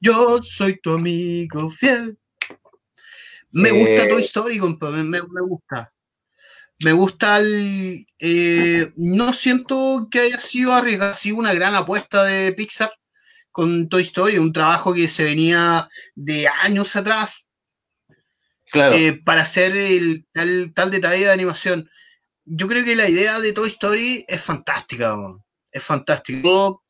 Yo 0.01 0.41
soy 0.43 0.79
tu 0.81 0.91
amigo 0.91 1.69
fiel. 1.69 2.17
Me 3.51 3.71
gusta 3.71 4.03
eh, 4.03 4.09
tu 4.09 4.19
historia, 4.19 4.59
compadre. 4.59 5.03
Me, 5.03 5.19
me 5.21 5.41
gusta 5.47 5.93
me 6.79 6.93
gusta 6.93 7.37
el. 7.37 8.05
Eh, 8.19 8.91
no 8.95 9.33
siento 9.33 10.07
que 10.11 10.19
haya 10.19 10.39
sido 10.39 10.73
arriesgada, 10.73 11.13
sido 11.13 11.37
una 11.37 11.53
gran 11.53 11.75
apuesta 11.75 12.23
de 12.23 12.53
Pixar 12.53 12.91
con 13.51 13.89
Toy 13.89 14.03
Story, 14.03 14.37
un 14.37 14.53
trabajo 14.53 14.93
que 14.93 15.07
se 15.07 15.23
venía 15.23 15.87
de 16.15 16.47
años 16.47 16.95
atrás. 16.95 17.47
Claro. 18.69 18.95
Eh, 18.95 19.13
para 19.23 19.41
hacer 19.41 19.75
el 19.75 20.25
tal, 20.73 20.91
detalle 20.91 21.25
de 21.25 21.31
animación. 21.31 21.89
Yo 22.45 22.67
creo 22.67 22.83
que 22.83 22.95
la 22.95 23.09
idea 23.09 23.39
de 23.39 23.53
Toy 23.53 23.69
Story 23.69 24.25
es 24.27 24.41
fantástica, 24.41 25.15
es 25.71 25.83
fantástico. 25.83 26.83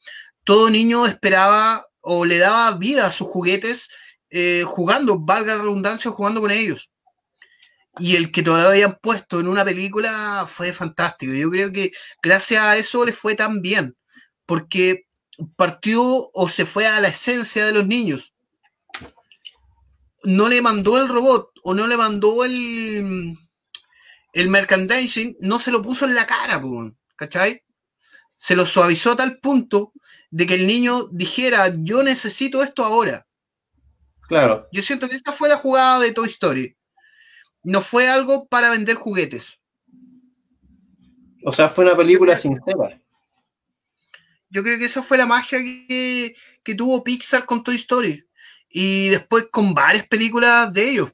Todo, 0.44 0.70
niño 0.70 1.06
esperaba 1.06 1.86
o 2.02 2.26
le 2.26 2.38
daba 2.38 2.78
vida 2.78 3.06
a 3.06 3.12
sus 3.12 3.28
juguetes 3.28 3.90
eh, 4.30 4.64
jugando, 4.66 5.20
valga 5.20 5.56
la 5.56 5.62
redundancia, 5.62 6.12
jugando 6.12 6.42
con 6.42 6.52
ellos 6.52 6.92
y 8.00 8.16
el 8.16 8.32
que 8.32 8.44
todavía 8.44 8.70
habían 8.70 9.00
puesto 9.02 9.40
en 9.40 9.48
una 9.48 9.66
película 9.66 10.46
fue 10.48 10.72
fantástico. 10.74 11.34
Yo 11.34 11.50
creo 11.50 11.72
que 11.72 11.92
gracias 12.22 12.64
a 12.64 12.78
eso 12.78 13.06
le 13.06 13.14
fue 13.14 13.36
tan 13.36 13.62
bien, 13.62 13.96
porque 14.46 15.08
partió 15.56 16.02
o 16.02 16.50
se 16.50 16.66
fue 16.66 16.88
a 16.88 17.00
la 17.00 17.10
esencia 17.10 17.66
de 17.66 17.74
los 17.74 17.88
niños. 17.88 18.34
No 20.24 20.50
le 20.50 20.62
mandó 20.62 21.02
el 21.02 21.08
robot 21.08 21.52
o 21.64 21.74
no 21.74 21.88
le 21.88 21.98
mandó 21.98 22.44
el, 22.44 23.36
el 24.34 24.50
merchandising, 24.50 25.38
no 25.42 25.60
se 25.60 25.72
lo 25.72 25.82
puso 25.82 26.06
en 26.06 26.16
la 26.16 26.26
cara, 26.26 26.62
¿cachai? 27.16 27.64
Se 28.36 28.56
lo 28.56 28.66
suavizó 28.66 29.12
a 29.12 29.16
tal 29.16 29.40
punto 29.40 29.94
de 30.30 30.46
que 30.46 30.56
el 30.56 30.68
niño 30.68 31.08
dijera, 31.12 31.72
yo 31.76 32.04
necesito 32.04 32.62
esto 32.62 32.84
ahora. 32.84 33.26
Claro. 34.28 34.68
Yo 34.72 34.82
siento 34.82 35.08
que 35.08 35.16
esta 35.16 35.32
fue 35.32 35.50
la 35.50 35.58
jugada 35.58 36.00
de 36.00 36.12
Toy 36.12 36.28
Story 36.28 36.78
no 37.68 37.82
fue 37.82 38.08
algo 38.08 38.48
para 38.48 38.70
vender 38.70 38.96
juguetes. 38.96 39.60
O 41.44 41.52
sea, 41.52 41.68
fue 41.68 41.84
una 41.84 41.98
película 41.98 42.38
sincera. 42.38 43.02
Yo 44.50 44.64
creo 44.64 44.80
que 44.80 44.86
esa 44.86 45.04
fue 45.04 45.18
la 45.18 45.26
magia 45.26 45.60
que, 45.60 46.34
tuvo 46.78 47.04
Pixar 47.04 47.46
con 47.46 47.64
Toy 47.64 47.76
Story. 47.76 48.26
Y 48.70 49.10
después 49.10 49.50
con 49.52 49.74
varias 49.74 50.08
películas 50.08 50.72
de 50.72 50.92
ellos. 50.92 51.12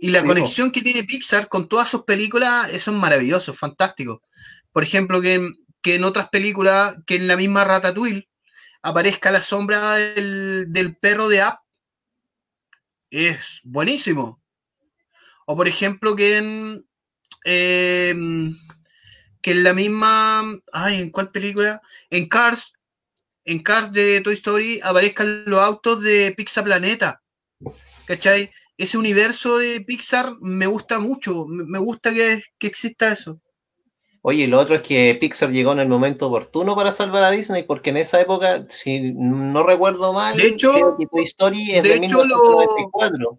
Y 0.00 0.08
la 0.12 0.24
conexión 0.24 0.70
que 0.70 0.80
tiene 0.80 1.04
Pixar 1.04 1.48
con 1.48 1.68
todas 1.68 1.90
sus 1.90 2.04
películas, 2.04 2.70
eso 2.70 2.90
es 2.90 2.96
maravilloso, 2.96 3.52
fantástico. 3.52 4.22
Por 4.72 4.82
ejemplo, 4.82 5.20
que, 5.20 5.46
que 5.82 5.96
en 5.96 6.04
otras 6.04 6.30
películas, 6.30 6.96
que 7.06 7.16
en 7.16 7.28
la 7.28 7.36
misma 7.36 7.64
Ratatouille, 7.64 8.30
aparezca 8.80 9.30
la 9.30 9.42
sombra 9.42 9.94
del, 9.96 10.72
del 10.72 10.96
perro 10.96 11.28
de 11.28 11.42
App. 11.42 11.60
Es 13.10 13.60
buenísimo. 13.62 14.42
O 15.46 15.56
por 15.56 15.68
ejemplo 15.68 16.16
que 16.16 16.38
en, 16.38 16.86
em, 17.44 18.56
que 19.42 19.50
en 19.50 19.62
la 19.62 19.74
misma, 19.74 20.42
ay, 20.72 21.00
¿en 21.00 21.10
cuál 21.10 21.30
película? 21.30 21.80
En 22.10 22.28
Cars, 22.28 22.72
en 23.44 23.62
Cars 23.62 23.92
de 23.92 24.20
Toy 24.22 24.34
Story 24.34 24.80
aparezcan 24.82 25.44
los 25.46 25.60
autos 25.60 26.00
de 26.00 26.32
Pixar 26.36 26.64
Planeta. 26.64 27.22
¿Cachai? 28.06 28.50
Ese 28.76 28.98
universo 28.98 29.58
de 29.58 29.80
Pixar 29.82 30.34
me 30.40 30.66
gusta 30.66 30.98
mucho, 30.98 31.46
me 31.46 31.78
gusta 31.78 32.12
que, 32.12 32.42
exista 32.60 33.12
eso. 33.12 33.40
Oye, 34.22 34.48
lo 34.48 34.58
otro 34.58 34.74
es 34.74 34.82
que 34.82 35.16
Pixar 35.20 35.50
llegó 35.50 35.72
en 35.72 35.80
el 35.80 35.88
momento 35.88 36.28
oportuno 36.28 36.74
para 36.74 36.90
salvar 36.90 37.24
a 37.24 37.30
Disney, 37.30 37.64
porque 37.64 37.90
en 37.90 37.98
esa 37.98 38.20
época, 38.20 38.64
si 38.70 39.12
no 39.12 39.62
recuerdo 39.62 40.14
mal, 40.14 40.36
de 40.36 40.46
hecho, 40.46 40.96
Toy 41.12 41.24
Story 41.24 41.72
es 41.72 41.82
de, 41.82 41.96
hecho, 41.96 42.24
1994. 42.24 43.38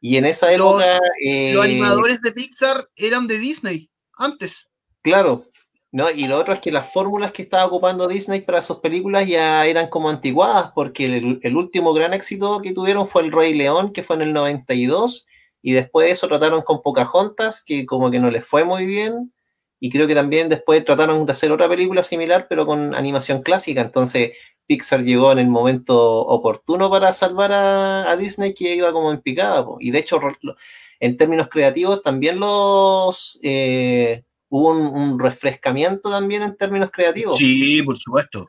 Y 0.00 0.16
en 0.16 0.24
esa 0.24 0.52
época. 0.52 0.98
Los, 0.98 1.00
eh, 1.24 1.60
animadores 1.60 2.22
de 2.22 2.32
Pixar 2.32 2.88
eran 2.96 3.26
de 3.26 3.38
Disney 3.38 3.90
antes. 4.16 4.70
Claro. 5.02 5.50
¿no? 5.92 6.10
Y 6.10 6.26
lo 6.26 6.38
otro 6.38 6.54
es 6.54 6.60
que 6.60 6.70
las 6.70 6.92
fórmulas 6.92 7.32
que 7.32 7.42
estaba 7.42 7.66
ocupando 7.66 8.06
Disney 8.06 8.42
para 8.42 8.62
sus 8.62 8.78
películas 8.78 9.26
ya 9.26 9.66
eran 9.66 9.88
como 9.88 10.08
antiguadas, 10.08 10.70
porque 10.74 11.06
el, 11.42 11.56
último 11.56 11.92
gran 11.92 12.14
éxito 12.14 12.60
que 12.62 12.72
tuvieron 12.72 13.06
fue 13.08 13.22
El 13.22 13.32
Rey 13.32 13.54
León, 13.54 13.92
que 13.92 14.02
fue 14.02 14.16
en 14.16 14.22
el 14.22 14.32
92, 14.32 15.26
y 15.62 15.72
después 15.72 16.06
de 16.06 16.12
eso 16.12 16.28
trataron 16.28 16.62
con 16.62 16.82
Pocahontas, 16.82 17.62
que 17.64 17.86
como 17.86 18.10
que 18.10 18.20
no 18.20 18.30
les 18.30 18.46
fue 18.46 18.64
muy 18.64 18.86
bien, 18.86 19.32
y 19.80 19.90
creo 19.90 20.06
que 20.06 20.14
también 20.14 20.48
después 20.48 20.84
trataron 20.84 21.26
de 21.26 21.32
hacer 21.32 21.50
otra 21.50 21.68
película 21.68 22.02
similar, 22.02 22.46
pero 22.48 22.66
con 22.66 22.94
animación 22.94 23.42
clásica, 23.42 23.80
entonces 23.80 24.32
Pixar 24.70 25.02
llegó 25.02 25.32
en 25.32 25.40
el 25.40 25.48
momento 25.48 25.98
oportuno 25.98 26.88
para 26.88 27.12
salvar 27.12 27.50
a, 27.52 28.16
Disney, 28.16 28.54
que 28.54 28.76
iba 28.76 28.92
como 28.92 29.10
en 29.10 29.20
picada, 29.20 29.66
y 29.80 29.90
de 29.90 29.98
hecho, 29.98 30.20
en 31.00 31.16
términos 31.16 31.48
creativos, 31.48 32.04
también 32.04 32.38
los... 32.38 33.36
Eh, 33.42 34.22
hubo 34.48 34.70
un, 34.70 35.18
refrescamiento 35.18 36.08
también 36.08 36.44
en 36.44 36.56
términos 36.56 36.90
creativos. 36.92 37.36
Sí, 37.36 37.82
por 37.82 37.98
supuesto. 37.98 38.48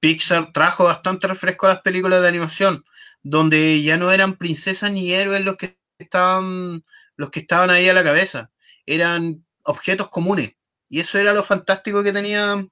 Pixar 0.00 0.50
trajo 0.50 0.84
bastante 0.84 1.26
refresco 1.26 1.66
a 1.66 1.74
las 1.74 1.82
películas 1.82 2.22
de 2.22 2.28
animación, 2.28 2.82
donde 3.22 3.82
ya 3.82 3.98
no 3.98 4.12
eran 4.12 4.36
princesas 4.36 4.92
ni 4.92 5.12
héroes 5.12 5.44
los 5.44 5.58
que 5.58 5.76
estaban, 5.98 6.84
los 7.16 7.28
que 7.28 7.40
estaban 7.40 7.68
ahí 7.68 7.86
a 7.86 7.92
la 7.92 8.02
cabeza, 8.02 8.50
eran 8.86 9.44
objetos 9.64 10.08
comunes. 10.08 10.54
Y 10.88 11.00
eso 11.00 11.18
era 11.18 11.34
lo 11.34 11.42
fantástico 11.42 12.02
que 12.02 12.14
tenía. 12.14 12.66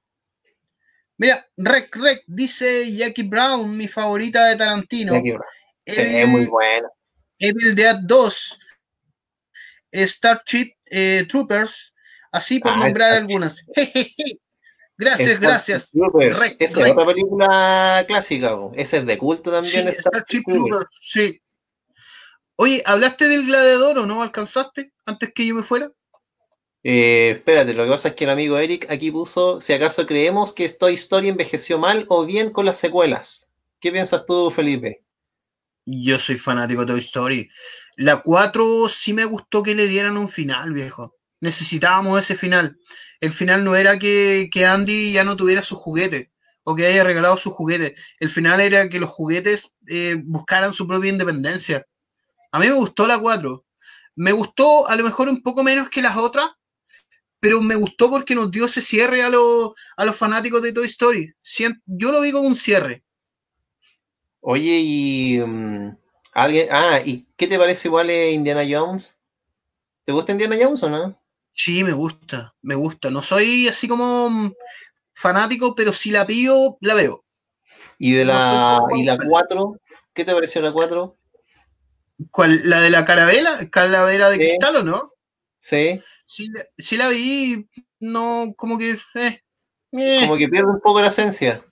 Mira, 1.21 1.47
Rec 1.55 1.95
Rec 1.97 2.23
dice 2.25 2.91
Jackie 2.91 3.21
Brown, 3.21 3.77
mi 3.77 3.87
favorita 3.87 4.47
de 4.47 4.55
Tarantino. 4.55 5.13
es 5.85 6.27
muy 6.27 6.45
buena. 6.47 6.89
Evil 7.37 7.75
Dead 7.75 7.95
2, 8.01 8.59
Starship 9.93 10.73
eh, 10.89 11.27
Troopers, 11.29 11.93
así 12.31 12.59
por 12.59 12.71
ah, 12.71 12.77
nombrar 12.77 13.13
algunas. 13.13 13.63
gracias, 14.97 15.39
gracias. 15.39 15.91
Rec, 15.93 16.55
es 16.59 16.75
otra 16.75 17.05
película 17.05 18.03
clásica, 18.07 18.57
ese 18.73 18.97
es 18.97 19.05
de 19.05 19.17
culto 19.19 19.51
también. 19.51 19.93
Starship 19.99 20.41
Troopers, 20.47 20.89
sí. 21.01 21.39
Oye, 22.55 22.81
¿hablaste 22.83 23.27
del 23.27 23.45
gladiador 23.45 23.99
o 23.99 24.07
no 24.07 24.23
alcanzaste 24.23 24.91
antes 25.05 25.31
que 25.35 25.45
yo 25.45 25.53
me 25.53 25.61
fuera? 25.61 25.91
Eh, 26.83 27.33
espérate, 27.35 27.73
lo 27.73 27.83
que 27.83 27.91
pasa 27.91 28.09
es 28.09 28.15
que 28.15 28.23
el 28.23 28.31
amigo 28.31 28.57
Eric 28.57 28.87
aquí 28.89 29.11
puso, 29.11 29.61
si 29.61 29.73
acaso 29.73 30.05
creemos 30.07 30.53
que 30.53 30.67
Toy 30.69 30.95
Story 30.95 31.27
envejeció 31.27 31.77
mal 31.77 32.05
o 32.09 32.25
bien 32.25 32.49
con 32.49 32.65
las 32.65 32.77
secuelas. 32.77 33.51
¿Qué 33.79 33.91
piensas 33.91 34.25
tú, 34.25 34.49
Felipe? 34.51 35.03
Yo 35.85 36.17
soy 36.17 36.37
fanático 36.37 36.81
de 36.81 36.93
Toy 36.93 36.99
Story. 36.99 37.49
La 37.97 38.21
4 38.21 38.89
sí 38.89 39.13
me 39.13 39.25
gustó 39.25 39.63
que 39.63 39.75
le 39.75 39.87
dieran 39.87 40.17
un 40.17 40.29
final, 40.29 40.73
viejo. 40.73 41.15
Necesitábamos 41.39 42.19
ese 42.19 42.35
final. 42.35 42.77
El 43.19 43.33
final 43.33 43.63
no 43.63 43.75
era 43.75 43.99
que, 43.99 44.49
Andy 44.67 45.13
ya 45.13 45.23
no 45.23 45.37
tuviera 45.37 45.61
sus 45.61 45.77
juguetes 45.77 46.29
o 46.63 46.75
que 46.75 46.85
haya 46.85 47.03
regalado 47.03 47.37
sus 47.37 47.53
juguetes. 47.53 47.99
El 48.19 48.29
final 48.29 48.61
era 48.61 48.89
que 48.89 48.99
los 48.99 49.09
juguetes 49.09 49.75
eh, 49.87 50.15
buscaran 50.23 50.73
su 50.73 50.87
propia 50.87 51.11
independencia. 51.11 51.85
A 52.51 52.59
mí 52.59 52.67
me 52.67 52.73
gustó 52.73 53.07
la 53.07 53.19
4. 53.19 53.65
Me 54.15 54.31
gustó 54.31 54.87
a 54.87 54.95
lo 54.95 55.03
mejor 55.03 55.29
un 55.29 55.41
poco 55.41 55.63
menos 55.63 55.89
que 55.89 56.01
las 56.01 56.17
otras, 56.17 56.51
pero 57.41 57.59
me 57.59 57.75
gustó 57.75 58.09
porque 58.09 58.35
nos 58.35 58.51
dio 58.51 58.65
ese 58.65 58.81
cierre 58.81 59.23
a, 59.23 59.29
los, 59.29 59.71
a 59.97 60.05
los 60.05 60.15
fanáticos 60.15 60.61
de 60.61 60.71
Toy 60.71 60.85
Story. 60.85 61.33
Yo 61.87 62.11
lo 62.11 62.21
vi 62.21 62.31
como 62.31 62.47
un 62.47 62.55
cierre. 62.55 63.03
Oye, 64.41 64.79
y 64.79 65.39
mm, 65.39 65.97
alguien, 66.33 66.67
ah, 66.71 67.01
¿y 67.03 67.27
qué 67.35 67.47
te 67.47 67.57
parece 67.57 67.87
igual 67.87 68.11
Indiana 68.11 68.63
Jones? 68.69 69.17
¿Te 70.03 70.11
gusta 70.11 70.31
Indiana 70.31 70.55
Jones 70.61 70.83
o 70.83 70.89
no? 70.89 71.19
Sí, 71.51 71.83
me 71.83 71.93
gusta, 71.93 72.53
me 72.61 72.75
gusta. 72.75 73.09
No 73.09 73.23
soy 73.23 73.67
así 73.67 73.87
como 73.87 74.29
mm, 74.29 74.53
fanático, 75.13 75.73
pero 75.73 75.91
si 75.91 76.11
la 76.11 76.27
pillo, 76.27 76.77
la 76.79 76.93
veo. 76.93 77.25
¿Y 77.97 78.13
de 78.13 78.25
la, 78.25 78.81
¿y 78.95 79.03
la 79.03 79.17
4? 79.17 79.79
¿Qué 80.13 80.25
te 80.25 80.33
pareció 80.33 80.61
la 80.61 80.71
4? 80.71 81.17
¿Cuál? 82.29 82.61
¿La 82.65 82.81
de 82.81 82.91
la 82.91 83.03
carabela? 83.03 83.67
¿Calavera 83.71 84.29
de 84.29 84.37
cristal 84.37 84.75
o 84.75 84.83
no? 84.83 85.10
Sí. 85.61 86.01
Sí, 86.25 86.97
la 86.97 87.07
vi, 87.09 87.69
no, 87.99 88.53
como 88.57 88.77
que. 88.77 88.97
Eh, 89.15 89.43
eh. 89.93 90.19
Como 90.21 90.37
que 90.37 90.49
pierde 90.49 90.69
un 90.69 90.81
poco 90.81 91.01
la 91.01 91.07
esencia. 91.07 91.65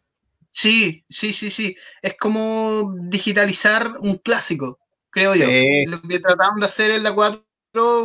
Sí, 0.52 1.06
sí, 1.10 1.34
sí, 1.34 1.50
sí. 1.50 1.76
Es 2.02 2.16
como 2.16 2.94
digitalizar 3.02 3.92
un 4.02 4.18
clásico, 4.18 4.80
creo 5.10 5.36
yo. 5.36 5.46
Lo 5.88 6.02
que 6.02 6.20
trataron 6.20 6.60
de 6.60 6.66
hacer 6.66 6.92
en 6.92 7.04
la 7.04 7.14
4 7.14 7.44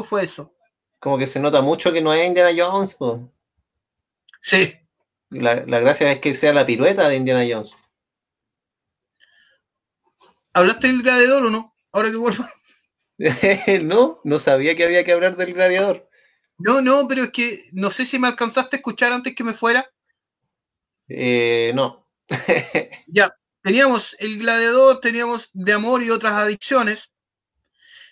fue 0.05 0.24
eso. 0.24 0.55
Como 0.99 1.18
que 1.18 1.26
se 1.26 1.41
nota 1.41 1.61
mucho 1.61 1.93
que 1.93 2.01
no 2.01 2.12
es 2.12 2.26
Indiana 2.26 2.51
Jones. 2.57 2.97
Sí. 4.41 4.74
La, 5.30 5.64
la 5.66 5.80
gracia 5.80 6.11
es 6.11 6.20
que 6.20 6.35
sea 6.35 6.53
la 6.53 6.66
pirueta 6.66 7.09
de 7.09 7.16
Indiana 7.16 7.45
Jones. 7.49 7.72
¿Hablaste 10.53 10.87
del 10.87 11.03
gladiador 11.03 11.47
o 11.47 11.51
no? 11.51 11.74
ahora 11.95 12.11
que 12.11 12.16
vuelvo. 12.16 12.45
no, 13.85 14.21
no 14.25 14.39
sabía 14.39 14.75
que 14.75 14.85
había 14.85 15.05
que 15.05 15.12
hablar 15.12 15.37
del 15.37 15.55
gladiador. 15.55 16.09
No, 16.59 16.81
no, 16.81 17.07
pero 17.09 17.25
es 17.25 17.31
que 17.31 17.65
no 17.73 17.91
sé 17.91 18.07
si 18.07 18.19
me 18.19 18.29
alcanzaste 18.29 18.77
a 18.77 18.79
escuchar 18.79 19.12
antes 19.12 19.35
que 19.35 19.45
me 19.45 19.55
fuera. 19.55 19.89
Eh, 21.09 21.73
no. 21.75 22.07
ya, 23.07 23.35
teníamos 23.62 24.17
el 24.21 24.39
gladiador, 24.39 25.01
teníamos 25.01 25.51
de 25.53 25.73
amor 25.73 26.03
y 26.03 26.11
otras 26.11 26.35
adicciones. 26.35 27.11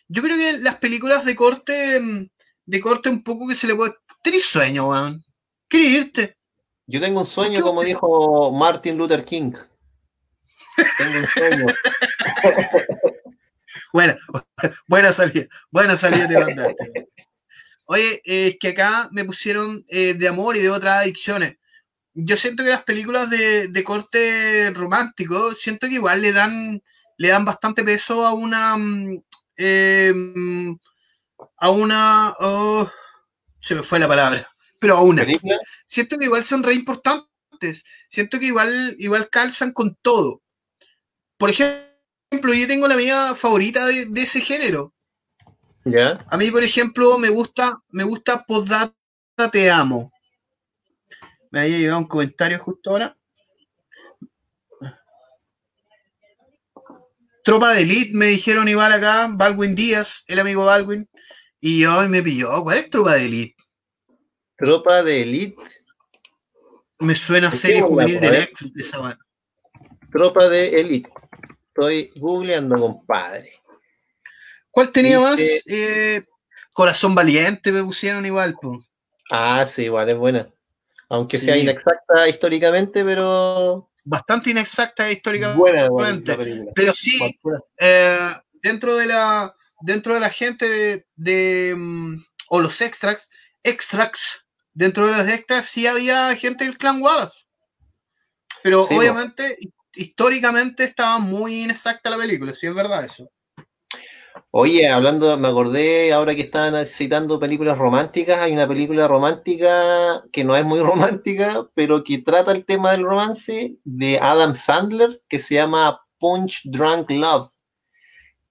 Yo 0.09 0.23
creo 0.23 0.37
que 0.37 0.59
las 0.59 0.77
películas 0.77 1.25
de 1.25 1.37
corte, 1.37 2.29
de 2.67 2.81
corte 2.81 3.09
un 3.09 3.23
poco 3.23 3.49
que 3.49 3.55
se 3.55 3.67
le 3.67 3.75
puede. 3.75 3.95
Tenés 4.23 4.45
sueño, 4.45 4.89
weón. 4.89 5.25
¿Quieres 5.69 5.89
irte? 5.91 6.37
Yo 6.87 7.01
tengo 7.01 7.21
un 7.21 7.27
sueño, 7.27 7.63
como 7.63 7.83
dijo 7.83 8.53
Martin 8.53 8.97
Luther 8.99 9.25
King. 9.25 9.53
Tengo 10.99 11.19
un 11.19 11.27
sueño. 11.27 11.67
Bueno, 13.93 14.17
buena 14.87 15.13
salida, 15.13 15.47
buena 15.71 15.97
salida 15.97 16.27
de 16.27 16.37
banda. 16.37 16.75
Oye, 17.87 18.23
es 18.25 18.57
que 18.59 18.69
acá 18.69 19.09
me 19.13 19.25
pusieron 19.25 19.85
eh, 19.89 20.15
de 20.15 20.29
amor 20.29 20.57
y 20.57 20.61
de 20.61 20.71
otras 20.71 21.03
adicciones. 21.03 21.57
Yo 22.15 22.37
siento 22.37 22.63
que 22.63 22.71
las 22.71 22.85
películas 22.85 23.31
de, 23.31 23.85
corte 23.85 24.71
romántico, 24.71 25.55
siento 25.55 25.89
que 25.89 25.95
igual 25.95 26.21
le 26.21 26.33
dan, 26.33 26.83
le 27.19 27.29
dan 27.29 27.45
bastante 27.45 27.85
peso 27.85 28.27
a 28.27 28.35
una. 28.35 28.77
Mm, 28.77 29.23
em, 29.57 30.79
a 31.59 31.71
una. 31.71 32.35
Oh, 32.41 32.91
se 33.61 33.75
me 33.75 33.83
fue 33.83 33.99
la 33.99 34.09
palabra, 34.09 34.47
pero 34.79 34.97
a 34.97 35.03
una. 35.03 35.27
Siento 35.87 36.19
que 36.19 36.27
igual 36.27 36.45
son 36.45 36.63
re 36.63 36.75
importantes. 36.75 37.85
Siento 38.09 38.39
que 38.39 38.47
igual, 38.47 38.97
igual 38.99 39.29
calzan 39.31 39.73
con 39.73 39.97
todo. 40.03 40.43
Por 41.39 41.51
ejemplo, 41.51 41.92
ejemplo, 42.33 42.55
yo 42.55 42.67
tengo 42.67 42.89
la 42.89 42.97
mía 42.97 43.35
favorita 43.35 43.85
de, 43.87 44.09
ese 44.17 44.41
género. 44.41 44.95
¿Ya? 45.85 46.25
A 46.29 46.37
mí, 46.39 46.51
por 46.51 46.65
ejemplo, 46.65 47.19
me 47.19 47.29
gusta, 47.29 47.79
me 47.91 48.05
gusta 48.05 48.45
Postdata 48.45 48.95
Te 49.51 49.71
Amo. 49.71 50.11
Me 51.51 51.61
había 51.61 51.79
llegado 51.79 51.99
un 51.99 52.07
comentario 52.07 52.59
justo 52.59 52.91
ahora. 52.91 53.17
Tropa 57.45 57.75
de 57.75 57.83
Elite, 57.83 58.13
me 58.15 58.27
dijeron 58.27 58.69
igual 58.69 58.93
acá, 58.93 59.29
Baldwin 59.31 59.75
Díaz, 59.75 60.25
el 60.29 60.39
amigo 60.39 60.65
Baldwin, 60.65 61.11
y 61.61 61.85
hoy 61.85 62.09
me 62.09 62.23
pilló. 62.23 62.63
¿Cuál 62.63 62.79
es 62.79 62.89
Tropa 62.89 63.15
de 63.15 63.27
Elite? 63.27 63.57
Tropa 64.57 65.03
de 65.03 65.23
Elite. 65.23 65.61
Me 67.01 67.17
suena 67.17 67.51
serie 67.51 67.83
juvenil 67.83 68.21
de 68.21 68.31
Netflix 68.31 68.77
esa 68.77 69.19
Tropa 70.13 70.49
de 70.49 70.81
Elite. 70.81 71.11
Estoy 71.75 72.11
googleando, 72.17 72.79
compadre. 72.79 73.63
¿Cuál 74.71 74.93
tenía 74.93 75.19
más? 75.21 75.41
Eh, 75.41 76.23
Corazón 76.75 77.15
Valiente 77.15 77.73
me 77.73 77.83
pusieron 77.83 78.27
igual, 78.27 78.57
Ah, 79.31 79.65
sí, 79.67 79.85
igual 79.85 80.11
es 80.11 80.17
buena. 80.17 80.49
Aunque 81.09 81.39
sea 81.39 81.57
inexacta 81.57 82.29
históricamente, 82.29 83.05
pero. 83.05 83.91
Bastante 84.05 84.51
inexacta 84.51 85.11
históricamente. 85.11 85.89
Buena, 85.89 86.25
Pero 86.75 86.93
sí, 86.93 87.19
eh, 87.79 88.35
dentro 88.63 88.97
de 88.97 89.07
la 89.07 89.55
dentro 89.83 90.15
de 90.15 90.21
la 90.21 90.31
gente 90.31 91.07
de, 91.17 91.75
mm, 91.77 92.17
o 92.49 92.61
los 92.61 92.81
extracts, 92.81 93.31
extracts, 93.63 94.45
dentro 94.73 95.07
de 95.07 95.19
los 95.19 95.29
extras 95.29 95.67
sí 95.67 95.87
había 95.87 96.35
gente 96.37 96.65
del 96.65 96.79
clan 96.79 97.03
Wallace. 97.03 97.45
Pero 98.63 98.83
obviamente, 98.83 99.59
históricamente 99.95 100.85
estaba 100.85 101.19
muy 101.19 101.63
inexacta 101.63 102.11
la 102.11 102.17
película, 102.17 102.53
si 102.53 102.67
es 102.67 102.75
verdad 102.75 103.05
eso. 103.05 103.31
Oye, 104.51 104.89
hablando, 104.89 105.37
me 105.39 105.49
acordé 105.49 106.13
ahora 106.13 106.35
que 106.35 106.43
estaban 106.43 106.85
citando 106.85 107.41
películas 107.41 107.79
románticas, 107.79 108.39
hay 108.39 108.53
una 108.53 108.69
película 108.69 109.09
romántica 109.09 110.23
que 110.31 110.45
no 110.45 110.57
es 110.57 110.65
muy 110.65 110.81
romántica, 110.83 111.67
pero 111.75 112.05
que 112.05 112.19
trata 112.19 112.53
el 112.53 112.65
tema 112.65 112.93
del 112.93 113.03
romance 113.03 113.77
de 113.85 114.19
Adam 114.19 114.55
Sandler, 114.55 115.23
que 115.29 115.39
se 115.39 115.55
llama 115.55 116.01
Punch 116.19 116.63
Drunk 116.65 117.11
Love, 117.11 117.51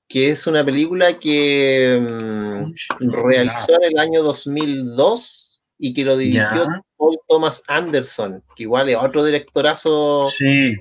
que 0.07 0.29
es 0.29 0.45
una 0.47 0.63
película 0.63 1.19
que 1.19 1.99
mm, 2.01 3.11
realizó 3.23 3.73
en 3.75 3.91
el 3.91 3.99
año 3.99 4.23
2002 4.23 5.40
y 5.84 5.93
que 5.93 6.05
lo 6.05 6.15
dirigió 6.15 6.67
Paul 6.95 7.17
Thomas 7.27 7.63
Anderson, 7.67 8.43
que 8.55 8.63
igual 8.63 8.88
es 8.89 8.97
otro 8.97 9.25
directorazo. 9.25 10.29
Sí. 10.29 10.77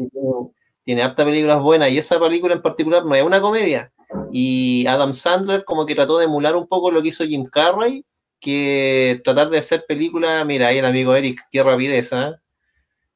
Tiene 0.85 1.03
harta 1.03 1.25
películas 1.25 1.61
buenas 1.61 1.91
y 1.91 1.97
esa 1.97 2.21
película 2.21 2.55
en 2.55 2.61
particular 2.61 3.05
no 3.07 3.15
es 3.15 3.23
una 3.23 3.41
comedia, 3.41 3.91
Y 4.31 4.87
Adam 4.87 5.15
Sandler 5.15 5.65
como 5.65 5.87
que 5.87 5.95
trató 5.95 6.19
de 6.19 6.27
emular 6.27 6.55
un 6.55 6.67
poco 6.67 6.91
lo 6.91 7.01
que 7.01 7.09
hizo 7.09 7.25
Jim 7.25 7.47
Carrey, 7.47 8.05
que 8.41 9.23
tratar 9.25 9.49
de 9.49 9.59
hacer 9.59 9.87
películas, 9.89 10.45
mira, 10.45 10.69
ahí 10.69 10.79
el 10.79 10.85
amigo 10.85 11.15
Eric, 11.15 11.41
qué 11.51 11.63
rapidez, 11.63 12.13
¿eh? 12.13 12.35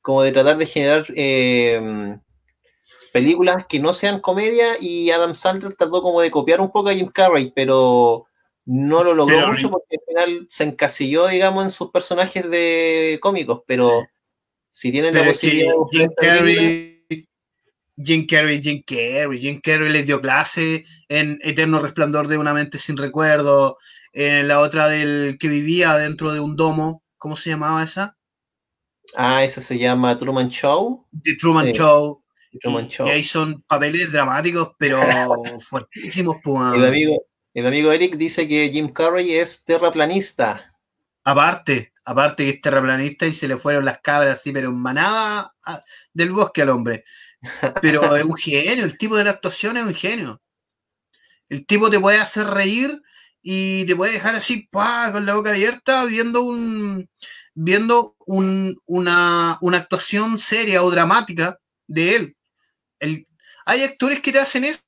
como 0.01 0.23
de 0.23 0.33
tratar 0.33 0.57
de 0.57 0.67
generar 0.67 1.05
eh, 1.15 2.17
películas 3.13 3.67
que 3.69 3.79
no 3.79 3.93
sean 3.93 4.21
comedia 4.21 4.69
y 4.81 5.11
Adam 5.11 5.35
Sandler 5.35 5.75
trató 5.75 6.01
como 6.01 6.23
de 6.23 6.31
copiar 6.31 6.63
un 6.63 6.71
poco 6.71 6.89
a 6.89 6.95
Jim 6.95 7.09
Carrey, 7.09 7.53
pero 7.55 8.27
no 8.67 9.05
lo 9.05 9.15
logró 9.15 9.47
mucho 9.49 9.71
porque 9.71 9.97
al 9.97 10.05
final 10.07 10.47
se 10.49 10.65
encasilló, 10.65 11.27
digamos, 11.29 11.65
en 11.65 11.71
sus 11.71 11.91
personajes 11.91 12.49
de 12.49 13.19
cómicos, 13.21 13.63
pero 13.67 14.07
si 14.71 14.91
tienen 14.91 15.15
la 15.15 15.21
Pero 15.21 15.33
que 15.33 15.39
posibilidad 15.39 15.75
de 15.75 15.99
Jim 15.99 16.09
Carrey, 16.17 17.27
Jim 18.03 18.27
Carrey, 18.27 18.63
Jim 18.63 18.83
Carrey, 18.87 19.41
Jim 19.41 19.61
Carrey 19.63 19.93
les 19.93 20.07
dio 20.07 20.21
clase 20.21 20.85
en 21.09 21.39
Eterno 21.43 21.81
Resplandor 21.81 22.27
de 22.29 22.39
una 22.39 22.53
mente 22.55 22.79
sin 22.79 22.97
recuerdo, 22.97 23.77
en 24.13 24.49
la 24.49 24.61
otra 24.61 24.89
del 24.89 25.37
que 25.39 25.49
vivía 25.49 25.95
dentro 25.97 26.33
de 26.33 26.41
un 26.41 26.57
domo, 26.57 27.03
¿cómo 27.19 27.37
se 27.37 27.51
llamaba 27.51 27.83
esa? 27.83 28.17
Ah, 29.15 29.45
ese 29.45 29.61
se 29.61 29.79
llama 29.79 30.17
Truman 30.19 30.49
Show. 30.49 31.07
The 31.23 31.37
Truman 31.37 31.67
Sí, 31.67 31.73
Show. 31.75 32.25
Truman 32.63 32.87
Y- 32.87 32.89
Show. 32.89 33.07
Y 33.07 33.11
ahí 33.11 33.23
son 33.23 33.63
papeles 33.63 34.11
dramáticos, 34.13 34.73
pero 34.79 34.99
fuertísimos, 35.61 36.37
pues. 36.43 36.75
El 36.75 36.85
amigo, 36.85 37.25
el 37.55 37.67
amigo 37.67 37.93
Eric 37.93 38.17
dice 38.17 38.47
que 38.49 38.69
Jim 38.71 38.93
Carrey 38.93 39.35
es 39.35 39.65
terraplanista. 39.65 40.73
Aparte, 41.25 41.93
aparte 42.05 42.45
que 42.45 42.51
es 42.51 42.61
terraplanista 42.61 43.27
y 43.27 43.33
se 43.33 43.49
le 43.49 43.57
fueron 43.57 43.85
las 43.85 44.01
cabras 44.01 44.35
así, 44.35 44.53
pero 44.53 44.69
en 44.69 44.77
manada 44.79 45.55
del 46.13 46.33
bosque 46.33 46.63
al 46.63 46.71
hombre. 46.71 47.05
Pero 47.81 48.03
es 48.17 48.25
un 48.25 48.37
genio, 48.37 48.85
el 48.85 48.99
tipo 48.99 49.17
de 49.17 49.25
la 49.25 49.31
actuación 49.31 49.77
es 49.77 49.85
un 49.85 49.95
genio. 49.95 50.43
El 51.49 51.67
tipo 51.67 51.91
te 51.91 52.01
puede 52.01 52.19
hacer 52.19 52.47
reír 52.47 53.01
y 53.43 53.85
te 53.87 53.95
puede 53.97 54.13
dejar 54.13 54.35
así, 54.35 54.69
¡pua! 54.71 55.11
con 55.13 55.27
la 55.27 55.35
boca 55.35 55.51
abierta, 55.51 56.05
viendo 56.07 56.43
un 56.43 57.09
viendo 57.55 58.17
un- 58.27 58.77
una, 58.87 59.59
una 59.61 59.79
actuación 59.79 60.39
seria 60.39 60.83
o 60.83 60.91
dramática 60.91 61.59
de 61.87 62.17
él. 62.17 62.37
El- 62.99 63.27
hay 63.67 63.83
actores 63.85 64.21
que 64.21 64.33
te 64.33 64.41
hacen 64.41 64.65
eso, 64.65 64.81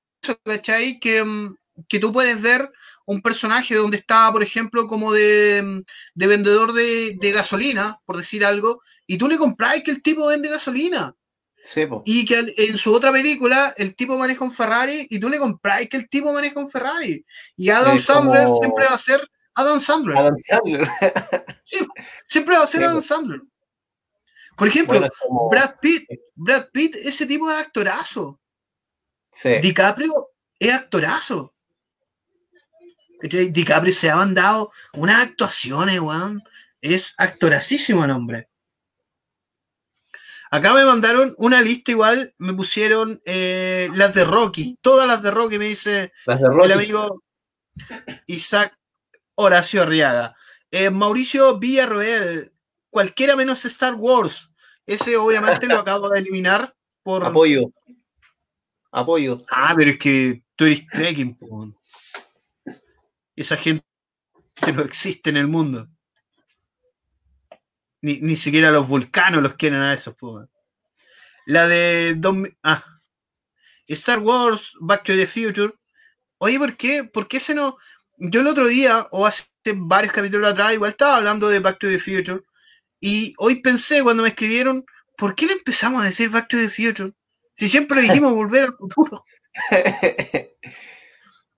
¿cachai? 0.44 0.98
Que, 1.00 1.24
mm, 1.24 1.54
que 1.88 1.98
tú 1.98 2.12
puedes 2.12 2.40
ver 2.40 2.70
un 3.06 3.22
personaje 3.22 3.74
donde 3.76 3.98
está, 3.98 4.32
por 4.32 4.42
ejemplo, 4.42 4.86
como 4.86 5.12
de, 5.12 5.62
mm, 5.64 5.80
de 6.14 6.26
vendedor 6.26 6.72
de, 6.72 7.16
de 7.20 7.30
gasolina, 7.32 7.98
por 8.04 8.16
decir 8.16 8.44
algo, 8.44 8.80
y 9.06 9.16
tú 9.18 9.28
le 9.28 9.38
compras 9.38 9.80
que 9.84 9.90
el 9.92 10.02
tipo 10.02 10.26
vende 10.26 10.48
gasolina. 10.48 11.14
Sí. 11.62 11.86
Y 12.04 12.24
que 12.26 12.52
en 12.58 12.78
su 12.78 12.92
otra 12.92 13.10
película 13.10 13.74
el 13.76 13.96
tipo 13.96 14.16
maneja 14.18 14.44
un 14.44 14.52
Ferrari 14.52 15.06
y 15.10 15.18
tú 15.18 15.28
le 15.28 15.38
compras 15.38 15.86
que 15.88 15.96
el 15.96 16.08
tipo 16.08 16.32
maneja 16.32 16.60
un 16.60 16.70
Ferrari. 16.70 17.24
Y 17.56 17.70
Adam 17.70 17.92
como- 17.92 18.02
Sandler 18.02 18.48
siempre 18.60 18.86
va 18.86 18.94
a 18.94 18.98
ser 18.98 19.28
Adam 19.54 19.80
Sandler. 19.80 20.16
Adam 20.16 20.36
Sandler. 20.38 20.88
Siempre 22.26 22.56
va 22.56 22.62
a 22.64 22.66
ser 22.66 22.80
Sí, 22.82 22.86
Adam. 22.86 23.02
Sandler. 23.02 23.40
Por 24.56 24.68
ejemplo, 24.68 24.94
Bueno, 24.98 25.06
es 25.06 25.18
como- 25.18 25.48
Brad 25.48 25.74
Pitt. 25.80 26.08
Brad 26.34 26.68
Pitt, 26.72 26.94
ese 26.96 27.26
tipo 27.26 27.50
es 27.50 27.56
actorazo. 27.58 28.40
sí. 29.32 29.58
DiCaprio 29.60 30.28
es 30.58 30.72
actorazo. 30.72 31.54
DiCaprio 33.20 33.92
se 33.92 34.10
ha 34.10 34.16
mandado 34.16 34.70
unas 34.94 35.22
actuaciones, 35.22 36.00
weón. 36.00 36.42
Es 36.80 37.14
actoracísimo 37.18 38.04
el 38.04 38.10
hombre. 38.10 38.48
Acá 40.50 40.72
me 40.72 40.84
mandaron 40.84 41.34
una 41.38 41.60
lista 41.60 41.90
igual, 41.90 42.34
me 42.38 42.54
pusieron 42.54 43.20
eh, 43.24 43.88
las 43.94 44.14
de 44.14 44.24
Rocky, 44.24 44.78
todas 44.80 45.06
las 45.08 45.22
de 45.22 45.32
Rocky, 45.32 45.58
me 45.58 45.66
dice 45.66 46.12
el 46.26 46.72
amigo 46.72 47.22
Isaac 48.26 48.76
Horacio 49.34 49.82
Arriaga. 49.82 50.36
Eh, 50.70 50.90
Mauricio 50.90 51.58
Villarroel, 51.58 52.52
cualquiera 52.90 53.34
menos 53.36 53.64
Star 53.64 53.94
Wars. 53.94 54.50
Ese 54.86 55.16
obviamente 55.16 55.66
lo 55.66 55.78
acabo 55.78 56.08
de 56.10 56.20
eliminar 56.20 56.74
por... 57.02 57.24
Apoyo. 57.24 57.72
Apoyo. 58.92 59.36
Ah, 59.50 59.74
pero 59.76 59.90
es 59.90 59.98
que 59.98 60.42
tú 60.54 60.64
eres 60.64 60.86
trekking, 60.86 61.36
po. 61.36 61.68
Esa 63.36 63.56
gente 63.56 63.84
no 64.74 64.82
existe 64.82 65.30
en 65.30 65.36
el 65.36 65.46
mundo. 65.46 65.88
Ni, 68.00 68.20
ni 68.20 68.36
siquiera 68.36 68.70
los 68.70 68.88
vulcanos 68.88 69.42
los 69.42 69.54
quieren 69.54 69.80
a 69.80 69.92
esos, 69.92 70.14
po. 70.14 70.48
La 71.46 71.68
de... 71.68 72.18
ah. 72.62 72.82
Star 73.88 74.18
Wars, 74.18 74.72
Back 74.80 75.04
to 75.04 75.14
the 75.14 75.26
Future. 75.26 75.72
Oye, 76.38 76.58
¿por 76.58 76.76
qué? 76.76 77.04
¿Por 77.04 77.28
qué 77.28 77.38
se 77.38 77.54
no...? 77.54 77.76
Yo 78.18 78.40
el 78.40 78.46
otro 78.46 78.66
día, 78.66 79.06
o 79.10 79.26
hace 79.26 79.44
varios 79.74 80.12
capítulos 80.12 80.50
atrás, 80.50 80.72
igual 80.72 80.90
estaba 80.90 81.16
hablando 81.16 81.48
de 81.48 81.60
Back 81.60 81.78
to 81.78 81.86
the 81.86 81.98
Future. 81.98 82.40
Y 83.00 83.34
hoy 83.38 83.60
pensé 83.60 84.02
cuando 84.02 84.22
me 84.22 84.30
escribieron, 84.30 84.84
¿por 85.16 85.34
qué 85.34 85.46
le 85.46 85.52
empezamos 85.52 86.02
a 86.02 86.06
decir 86.06 86.30
Back 86.30 86.48
to 86.48 86.56
the 86.56 86.70
Future? 86.70 87.12
Si 87.56 87.68
siempre 87.68 88.00
le 88.00 88.02
dijimos 88.08 88.32
volver 88.32 88.64
al 88.64 88.74
futuro. 88.78 89.24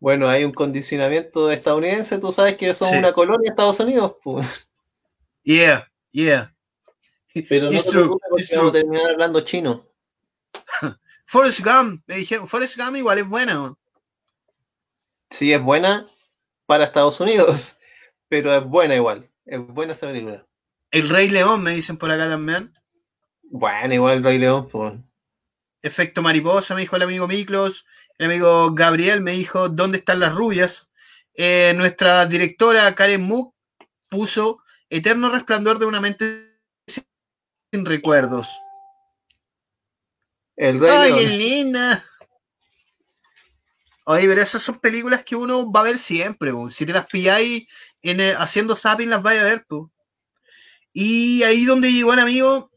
bueno, 0.00 0.28
hay 0.28 0.44
un 0.44 0.52
condicionamiento 0.52 1.50
estadounidense, 1.50 2.18
tú 2.18 2.32
sabes 2.32 2.56
que 2.56 2.74
son 2.74 2.88
Sí. 2.88 2.96
una 2.96 3.12
colonia 3.12 3.40
de 3.42 3.48
Estados 3.48 3.80
Unidos, 3.80 4.16
pues. 4.22 4.68
Yeah, 5.42 5.90
yeah. 6.10 6.54
pero 7.48 7.70
no 7.70 7.82
te 7.82 7.90
preocupes 7.90 8.28
porque 8.30 8.56
vamos 8.56 8.70
a 8.70 8.72
terminar 8.72 9.10
hablando 9.10 9.40
chino. 9.40 9.86
Forrest 11.26 11.60
Gump, 11.64 12.02
me 12.06 12.16
dijeron, 12.16 12.48
Forrest 12.48 12.76
Gump 12.76 12.96
igual 12.96 13.18
es 13.18 13.28
buena. 13.28 13.74
Sí, 15.30 15.52
es 15.52 15.62
buena 15.62 16.06
para 16.66 16.84
Estados 16.84 17.20
Unidos, 17.20 17.78
pero 18.28 18.54
es 18.54 18.64
buena 18.64 18.94
igual. 18.94 19.30
Es 19.44 19.60
buena 19.66 19.92
esa 19.94 20.06
película. 20.06 20.46
El 20.90 21.08
Rey 21.08 21.28
León, 21.28 21.62
me 21.62 21.72
dicen 21.72 21.96
por 21.96 22.10
acá 22.10 22.28
también. 22.28 22.72
Bueno, 23.50 23.94
igual 23.94 24.18
el 24.18 24.24
Rey 24.24 24.38
León, 24.38 24.68
pues. 24.68 24.94
Efecto 25.82 26.22
mariposa, 26.22 26.74
me 26.74 26.80
dijo 26.80 26.96
el 26.96 27.02
amigo 27.02 27.28
Miklos. 27.28 27.86
El 28.18 28.26
amigo 28.26 28.72
Gabriel 28.72 29.20
me 29.20 29.32
dijo, 29.32 29.68
¿dónde 29.68 29.98
están 29.98 30.20
las 30.20 30.34
rubias? 30.34 30.92
Eh, 31.34 31.72
nuestra 31.76 32.26
directora 32.26 32.94
Karen 32.94 33.22
Mook 33.22 33.54
puso 34.10 34.60
Eterno 34.90 35.30
resplandor 35.30 35.78
de 35.78 35.86
una 35.86 36.00
mente 36.00 36.58
sin 36.86 37.84
recuerdos. 37.84 38.48
El 40.56 40.80
Rey 40.80 40.90
¡Ay, 40.90 41.12
qué 41.14 41.26
linda! 41.28 42.04
Oye, 44.06 44.26
pero 44.26 44.40
esas 44.40 44.62
son 44.62 44.80
películas 44.80 45.22
que 45.22 45.36
uno 45.36 45.70
va 45.70 45.80
a 45.80 45.84
ver 45.84 45.98
siempre. 45.98 46.50
po. 46.52 46.70
Si 46.70 46.86
te 46.86 46.92
las 46.94 47.06
pilláis 47.06 47.68
en 48.02 48.20
el- 48.20 48.36
haciendo 48.36 48.74
zapping, 48.74 49.10
las 49.10 49.22
vais 49.22 49.40
a 49.40 49.44
ver. 49.44 49.66
po. 49.66 49.92
Y 50.94 51.42
ahí 51.42 51.66
donde 51.66 51.92
llegó 51.92 52.14
el 52.14 52.18
amigo, 52.18 52.67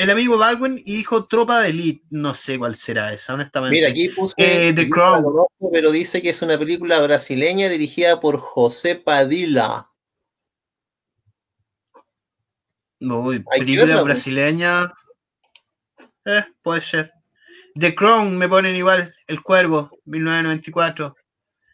el 0.00 0.10
amigo 0.10 0.38
Baldwin, 0.38 0.78
y 0.78 0.96
dijo 0.96 1.26
Tropa 1.26 1.60
de 1.60 1.70
Elite. 1.70 2.04
No 2.10 2.34
sé 2.34 2.58
cuál 2.58 2.74
será 2.74 3.12
esa, 3.12 3.34
honestamente. 3.34 3.76
Mira, 3.76 3.88
aquí 3.88 4.08
puse. 4.08 4.34
Eh, 4.38 4.72
The 4.72 4.88
Crown. 4.88 5.22
conozco, 5.22 5.70
pero 5.72 5.90
dice 5.90 6.22
que 6.22 6.30
es 6.30 6.40
una 6.42 6.58
película 6.58 7.00
brasileña 7.00 7.68
dirigida 7.68 8.18
por 8.18 8.38
José 8.38 8.96
Padilla. 8.96 9.88
No, 12.98 13.30
película 13.50 13.98
po. 13.98 14.04
brasileña. 14.04 14.92
Eh, 16.24 16.44
puede 16.62 16.80
ser. 16.80 17.12
The 17.74 17.94
Crown 17.94 18.36
me 18.36 18.48
ponen 18.48 18.76
igual. 18.76 19.14
El 19.26 19.42
Cuervo, 19.42 19.90
1994. 20.06 21.14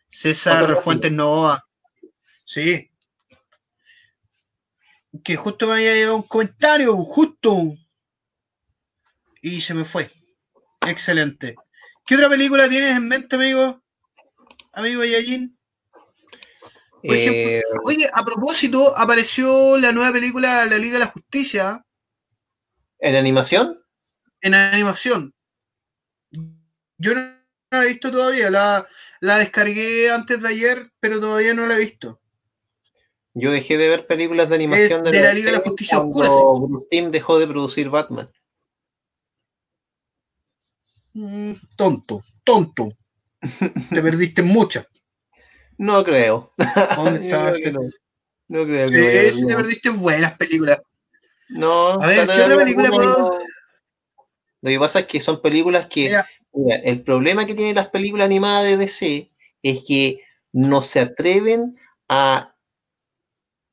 César 0.09 0.77
Fuentes 0.77 1.13
Novoa. 1.13 1.65
Sí. 2.45 2.91
Que 5.23 5.37
justo 5.37 5.67
me 5.67 5.75
había 5.75 5.95
llegado 5.95 6.17
un 6.17 6.23
comentario, 6.23 6.97
justo. 6.97 7.77
Y 9.47 9.61
se 9.61 9.75
me 9.75 9.85
fue. 9.85 10.11
Excelente. 10.89 11.55
¿Qué 12.05 12.17
otra 12.17 12.29
película 12.29 12.69
tienes 12.69 12.97
en 12.97 13.07
mente, 13.07 13.37
amigo? 13.37 13.81
Amigo 14.73 15.05
Yayin. 15.05 15.57
Por 17.01 17.15
ejemplo, 17.15 17.51
Eh, 17.53 17.63
Oye, 17.85 18.11
a 18.13 18.25
propósito, 18.25 18.99
apareció 18.99 19.79
la 19.79 19.93
nueva 19.93 20.11
película 20.13 20.67
La 20.67 20.79
Liga 20.79 20.95
de 20.95 20.99
la 20.99 21.07
Justicia 21.07 21.85
¿En 22.99 23.15
animación? 23.15 23.79
en 24.41 24.55
animación. 24.55 25.33
Yo 26.99 27.15
no 27.15 27.21
la 27.71 27.85
he 27.85 27.89
visto 27.89 28.11
todavía, 28.11 28.51
la, 28.51 28.85
la 29.21 29.39
descargué 29.39 30.11
antes 30.11 30.43
de 30.43 30.49
ayer, 30.49 30.91
pero 30.99 31.21
todavía 31.21 31.55
no 31.55 31.69
la 31.69 31.77
he 31.77 31.79
visto. 31.79 32.21
Yo 33.35 33.53
dejé 33.53 33.77
de 33.79 33.91
ver 33.91 34.09
películas 34.09 34.49
de 34.49 34.57
animación 34.57 35.07
Es 35.07 35.13
de 35.13 35.21
la 35.21 35.33
Liga 35.35 35.53
de 35.53 35.59
la 35.59 35.63
Justicia 35.63 36.01
Oscura, 36.01 36.29
Bruce 36.31 36.87
Timm 36.91 37.13
dejó 37.13 37.39
de 37.39 37.47
producir 37.47 37.91
Batman. 37.91 38.29
Mm, 41.19 41.53
tonto, 41.77 42.23
tonto. 42.45 42.91
Te 43.89 44.03
perdiste 44.03 44.43
muchas. 44.43 44.87
No 45.79 46.05
creo. 46.05 46.53
¿Dónde 46.95 47.27
estabas? 47.27 47.55
que 47.63 47.73
no. 47.73 47.81
No 48.49 48.65
creo 48.65 48.87
que 48.89 48.97
ver 48.99 49.33
sí 49.35 49.47
te 49.47 49.57
perdiste 49.57 49.89
buenas 49.89 50.37
películas. 50.37 50.79
No, 51.49 51.93
A 51.93 52.07
ver, 52.07 52.27
¿qué 52.27 52.43
otra 52.43 52.57
película 52.59 52.91
puedo- 52.91 53.39
Lo 54.61 54.71
que 54.71 54.79
pasa 54.79 55.01
es 55.01 55.07
que 55.07 55.21
son 55.23 55.41
películas 55.41 55.87
que. 55.87 56.05
Mira, 56.05 56.27
Mira, 56.53 56.77
el 56.77 57.03
problema 57.03 57.47
que 57.47 57.55
tienen 57.55 57.77
las 57.77 57.89
películas 57.89 58.27
animadas 58.27 58.65
de 58.65 58.77
DC 58.77 59.31
es 59.63 59.85
que 59.87 60.21
no 60.53 60.83
se 60.83 61.01
atreven 61.01 61.77
a 62.11 62.55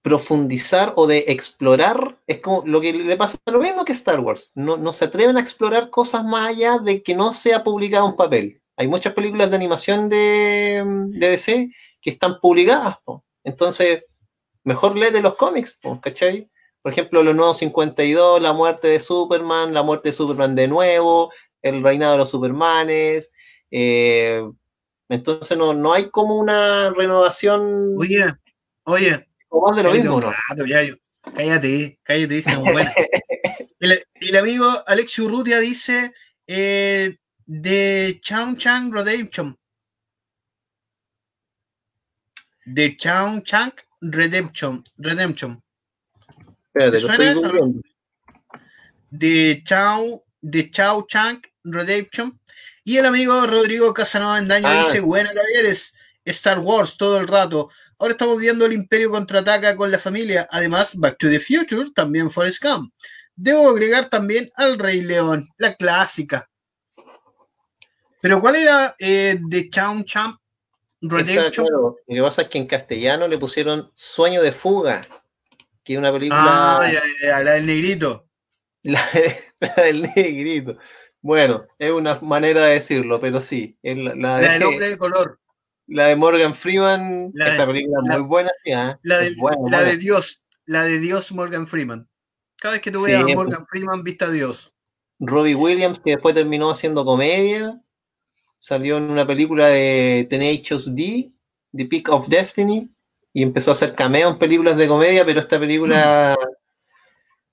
profundizar 0.04 0.94
o 0.98 1.08
de 1.08 1.26
explorar, 1.30 2.20
es 2.28 2.40
como 2.40 2.62
lo 2.66 2.82
que 2.82 2.94
le 2.94 3.18
pasa 3.18 3.40
lo 3.46 3.60
mismo 3.60 3.86
que 3.86 3.94
Star 3.94 4.20
Wars, 4.20 4.52
no, 4.54 4.76
no 4.76 4.92
se 4.92 5.06
atreven 5.06 5.38
a 5.38 5.40
explorar 5.40 5.90
cosas 5.90 6.24
más 6.26 6.50
allá 6.50 6.78
de 6.78 7.02
que 7.02 7.16
no 7.16 7.32
sea 7.32 7.64
publicado 7.64 8.06
un 8.06 8.18
papel. 8.18 8.62
Hay 8.76 8.88
muchas 8.88 9.14
películas 9.14 9.50
de 9.50 9.56
animación 9.56 10.10
de, 10.10 10.84
de 11.08 11.30
DC 11.30 11.72
que 12.02 12.10
están 12.10 12.40
publicadas, 12.42 12.98
entonces 13.46 14.04
mejor 14.66 14.98
lee 14.98 15.12
de 15.12 15.22
los 15.22 15.36
cómics, 15.36 15.80
¿cachai? 16.02 16.50
Por 16.82 16.92
ejemplo, 16.92 17.24
los 17.24 17.34
nuevos 17.34 17.58
52, 17.60 18.42
la 18.42 18.52
muerte 18.52 18.90
de 18.90 19.00
Superman, 19.00 19.74
la 19.74 19.84
muerte 19.84 20.10
de 20.10 20.14
Superman 20.14 20.54
de 20.54 20.68
nuevo, 20.68 21.32
el 21.62 21.82
reinado 21.82 22.14
de 22.14 22.18
los 22.18 22.30
Supermanes, 22.30 23.32
eh, 23.72 24.44
entonces 25.08 25.58
no, 25.58 25.74
no 25.74 25.94
hay 25.94 26.10
como 26.10 26.36
una 26.36 26.92
renovación. 26.92 27.96
Oye, 27.98 28.26
oye, 28.84 29.30
o 29.56 29.68
más 29.68 29.78
de 29.78 29.84
lo 29.84 29.90
cállate 29.90 30.10
mismo, 30.10 30.20
rato, 30.50 30.66
ya, 30.66 30.82
yo- 30.84 30.96
cállate, 31.36 32.00
cállate, 32.04 32.34
dice 32.34 32.56
bueno. 32.58 32.92
el, 33.80 34.04
el 34.16 34.36
amigo 34.38 34.68
Alex 34.88 35.20
Urrutia 35.20 35.60
dice 35.60 36.12
eh, 36.48 37.18
de 37.46 38.20
Chang 38.24 38.58
Chang 38.58 38.92
Redemption. 38.92 39.58
De 42.66 42.98
Chang 42.98 43.44
Chang 43.44 43.74
Redemption. 44.02 44.84
Redemption. 44.98 45.62
Espérate, 46.68 46.98
¿Te 46.98 47.02
lo 47.04 47.08
suena 47.08 47.32
eso, 47.32 47.52
de 49.12 49.62
Chao, 49.64 50.26
de 50.42 50.72
Chao 50.72 51.06
Chang 51.08 51.42
Redemption. 51.64 52.40
Y 52.84 52.98
el 52.98 53.06
amigo 53.06 53.46
Rodrigo 53.46 53.94
Casanova 53.94 54.40
Endaño 54.40 54.68
Ah. 54.68 54.80
dice, 54.80 55.00
buena 55.02 55.32
caballeros, 55.34 55.94
Star 56.26 56.60
Wars 56.60 56.98
todo 56.98 57.20
el 57.20 57.28
rato. 57.28 57.70
Ahora 58.00 58.14
estamos 58.14 58.40
viendo 58.40 58.66
el 58.66 58.74
Imperio 58.74 59.12
contraataca 59.12 59.76
con 59.76 59.92
la 59.92 60.00
familia. 60.00 60.48
Además, 60.52 60.96
Back 60.96 61.18
to 61.18 61.30
the 61.30 61.40
Future, 61.40 61.90
también 61.94 62.32
Forrest 62.32 62.64
Gump. 62.64 62.94
Debo 63.36 63.70
agregar 63.70 64.10
también 64.10 64.52
al 64.56 64.78
Rey 64.78 65.02
León, 65.02 65.48
la 65.58 65.76
clásica. 65.76 66.50
Pero 68.22 68.40
¿cuál 68.40 68.56
era 68.56 68.96
eh, 69.00 69.38
de 69.42 69.70
Chao 69.70 70.02
Chang 70.04 70.38
Esa, 71.02 71.16
Redemption? 71.18 71.68
claro, 71.68 71.98
lo 72.08 72.16
que 72.16 72.22
pasa 72.22 72.44
es 72.44 72.48
que 72.48 72.58
en 72.58 72.68
castellano 72.68 73.28
le 73.28 73.38
pusieron 73.38 73.92
Sueño 73.96 74.42
de 74.42 74.54
Fuga, 74.54 75.02
que 75.84 75.94
es 75.94 76.00
una 76.00 76.14
película 76.14 76.78
Ah, 76.78 76.90
ya, 76.90 77.02
ya, 77.22 77.44
la 77.44 77.54
del 77.54 77.66
negrito. 77.66 78.30
la, 78.84 79.04
la 79.60 79.84
del 79.84 80.04
negrito. 80.16 80.78
Bueno, 81.22 81.66
es 81.80 81.92
una 81.92 82.20
manera 82.22 82.66
de 82.66 82.76
decirlo, 82.76 83.20
pero 83.20 83.42
sí, 83.42 83.78
es 83.82 83.98
la, 83.98 84.14
la 84.16 84.38
de, 84.38 84.46
La 84.46 84.54
del 84.54 84.64
hombre 84.64 84.90
de 84.90 84.98
color. 84.98 85.40
La 85.88 86.06
de 86.08 86.16
Morgan 86.16 86.54
Freeman, 86.56 87.32
La 87.34 87.46
de- 87.46 87.52
esa 87.56 87.66
película 87.68 88.00
es 88.04 88.08
la- 88.10 88.18
muy 88.18 88.28
buena, 88.28 88.52
sí, 88.64 88.72
¿ah? 88.72 89.00
La, 89.04 89.20
de, 89.20 89.36
buena, 89.36 89.58
la 89.58 89.62
buena. 89.62 89.84
de 89.84 89.98
Dios, 89.98 90.44
la 90.66 90.84
de 90.84 91.00
Dios 91.00 91.32
Morgan 91.32 91.68
Freeman. 91.68 92.08
Cada 92.58 92.74
vez 92.74 92.82
que 92.82 92.92
tú 92.92 93.00
Sí, 93.04 93.12
veas 93.12 93.22
a 93.24 93.26
pues. 93.26 93.36
Morgan 93.36 93.66
Freeman, 93.68 94.04
vista 94.04 94.26
a 94.26 94.30
Dios. 94.32 94.74
Robbie 95.20 95.56
Williams, 95.56 96.00
que 96.00 96.12
después 96.12 96.36
terminó 96.36 96.70
haciendo 96.72 97.06
comedia, 97.06 97.74
salió 98.60 98.98
en 98.98 99.12
una 99.12 99.28
película 99.28 99.68
de 99.68 100.28
Tenacious 100.30 100.94
D, 100.96 101.34
The 101.74 101.86
Peak 101.86 102.10
of 102.10 102.28
Destiny, 102.30 102.92
y 103.34 103.44
empezó 103.44 103.72
a 103.72 103.74
hacer 103.74 103.96
cameo 103.96 104.30
en 104.30 104.40
películas 104.40 104.78
de 104.78 104.88
comedia, 104.88 105.26
pero 105.26 105.40
esta 105.40 105.60
película, 105.60 106.38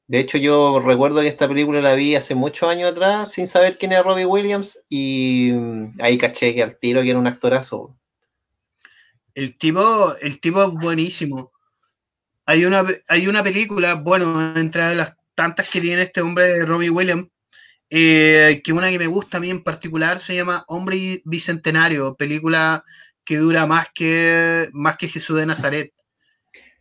de 0.07 0.19
hecho 0.19 0.39
yo 0.39 0.81
recuerdo 0.81 1.21
que 1.21 1.29
esta 1.29 1.49
película 1.49 1.81
la 1.81 1.95
vi 1.95 2.15
hace 2.17 2.35
muchos 2.35 2.69
años 2.69 2.91
atrás, 2.93 3.33
sin 3.33 3.47
saber 3.47 3.79
quién 3.79 3.93
era 3.93 4.03
Robbie 4.03 4.27
Williams, 4.27 4.81
y 4.89 5.53
mm, 5.53 5.99
ahí 6.01 6.19
caché 6.19 6.55
que 6.55 6.63
al 6.63 6.79
tiro 6.79 7.03
que 7.03 7.11
era 7.11 7.19
un 7.19 7.27
actorazo. 7.27 7.97
El 9.35 9.57
tipo, 9.59 10.15
el 10.21 10.41
tipo 10.41 10.63
es 10.63 10.71
buenísimo. 10.71 11.53
Hay 12.47 12.65
una, 12.65 12.85
hay 13.09 13.29
una 13.29 13.43
película, 13.43 13.95
bueno, 13.95 14.57
entre 14.57 14.95
las 14.95 15.15
tantas 15.35 15.69
que 15.69 15.81
tiene 15.81 16.03
este 16.03 16.21
hombre, 16.21 16.65
Robbie 16.67 16.91
Williams, 16.91 17.29
eh, 17.89 18.61
que 18.63 18.73
una 18.73 18.91
que 18.91 18.99
me 18.99 19.07
gusta 19.07 19.39
a 19.39 19.41
mí 19.41 19.51
en 19.51 19.63
particular 19.63 20.19
se 20.19 20.37
llama 20.37 20.65
Hombre 20.69 21.23
Bicentenario, 21.25 22.15
película 22.15 22.85
que 23.25 23.37
dura 23.37 23.67
más 23.67 23.89
que, 23.95 24.69
más 24.73 24.97
que 24.97 25.09
Jesús 25.09 25.37
de 25.37 25.47
Nazaret. 25.47 25.93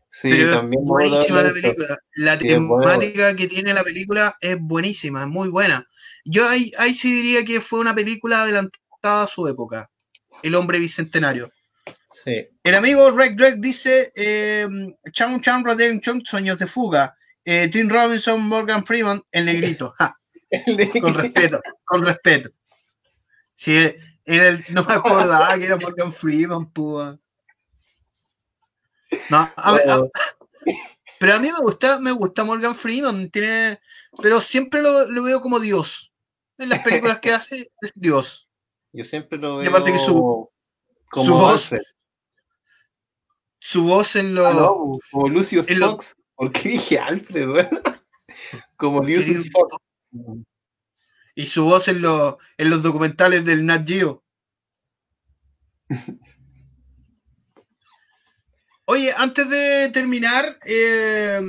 Sí, 0.08 0.30
Pero 0.32 0.50
es 0.50 0.56
también 0.56 0.84
de 0.84 0.90
buenísima 0.90 1.42
la 1.44 1.54
película. 1.54 1.98
La 2.16 2.40
Sí, 2.40 2.48
es 2.48 2.54
temática 2.54 3.36
que 3.36 3.48
tiene 3.48 3.74
la 3.74 3.84
película 3.84 4.36
es 4.42 4.58
buenísima, 4.60 5.22
es 5.22 5.28
muy 5.28 5.50
buena. 5.50 5.88
Yo 6.26 6.48
ahí, 6.50 6.72
ahí 6.78 6.94
sí 6.94 7.14
diría 7.14 7.46
que 7.46 7.62
fue 7.62 7.80
una 7.80 7.94
película 7.94 8.42
adelantada 8.42 9.24
a 9.24 9.28
su 9.28 9.48
época. 9.48 9.90
El 10.42 10.56
hombre 10.56 10.80
bicentenario. 10.80 11.52
Sí. 12.30 12.48
El 12.64 12.76
amigo 12.76 13.10
Rec 13.12 13.36
Drake 13.36 13.58
dice: 13.60 14.12
eh, 14.16 14.68
Chang 15.14 15.42
Chang 15.42 15.66
Redemption, 15.66 16.22
Sueños 16.26 16.60
de 16.60 16.68
Fuga. 16.68 17.16
Eh, 17.44 17.68
Tim 17.70 17.90
Robinson, 17.90 18.42
Morgan 18.42 18.86
Freeman, 18.86 19.24
el 19.32 19.46
negrito. 19.46 19.94
Ja, 19.98 20.16
con 21.02 21.14
respeto, 21.16 21.62
con 21.86 22.06
respeto. 22.06 22.50
Sí, 23.54 23.74
era 24.26 24.48
el- 24.50 24.64
no 24.72 24.84
me 24.84 24.94
acordaba 24.94 25.58
que 25.58 25.66
era 25.66 25.78
Morgan 25.78 26.12
Freeman, 26.12 26.70
púa. 26.72 27.18
No, 29.30 29.52
a 29.56 29.72
ver, 29.72 29.90
a- 29.90 30.02
pero 31.20 31.34
a 31.34 31.40
mí 31.40 31.48
me 31.52 31.58
gusta, 31.60 32.00
me 32.00 32.12
gusta 32.12 32.46
Morgan 32.46 32.76
Freeman, 32.76 33.30
tiene, 33.32 33.80
pero 34.22 34.40
siempre 34.40 34.82
lo, 34.82 35.10
lo 35.10 35.24
veo 35.24 35.42
como 35.42 35.60
Dios. 35.60 36.14
En 36.58 36.70
las 36.70 36.80
películas 36.82 37.20
que 37.20 37.32
hace 37.32 37.72
es 37.82 37.92
Dios. 37.96 38.50
Yo 38.92 39.04
siempre 39.06 39.38
lo 39.40 39.60
Y 39.62 39.66
veo 39.66 39.70
aparte 39.72 39.92
que 39.94 40.00
su- 40.00 40.50
como 41.10 41.26
su 41.26 41.34
voz, 41.34 41.52
Alfred. 41.64 41.82
Su 43.60 43.84
voz 43.84 44.16
en 44.16 44.34
los 44.36 44.48
Ah, 44.48 44.54
no, 44.54 44.98
como 45.12 45.30
Lucius 45.30 45.70
en 45.70 45.80
lo- 45.80 45.92
Fox. 45.92 46.16
¿Por 46.36 46.52
qué 46.54 46.70
dije 46.70 46.98
Alfred, 47.00 47.50
weón? 47.50 47.70
Como 48.78 49.04
Lucius. 49.04 49.50
Fox. 49.52 49.76
y 51.36 51.46
su 51.46 51.66
voz 51.66 51.88
en 51.90 52.02
los 52.02 52.36
en 52.58 52.70
los 52.70 52.82
documentales 52.82 53.44
del 53.46 53.66
Nat 53.66 53.86
Geo. 53.88 54.24
Oye, 58.86 59.14
antes 59.16 59.50
de 59.50 59.90
terminar, 59.94 60.58
eh, 60.66 61.40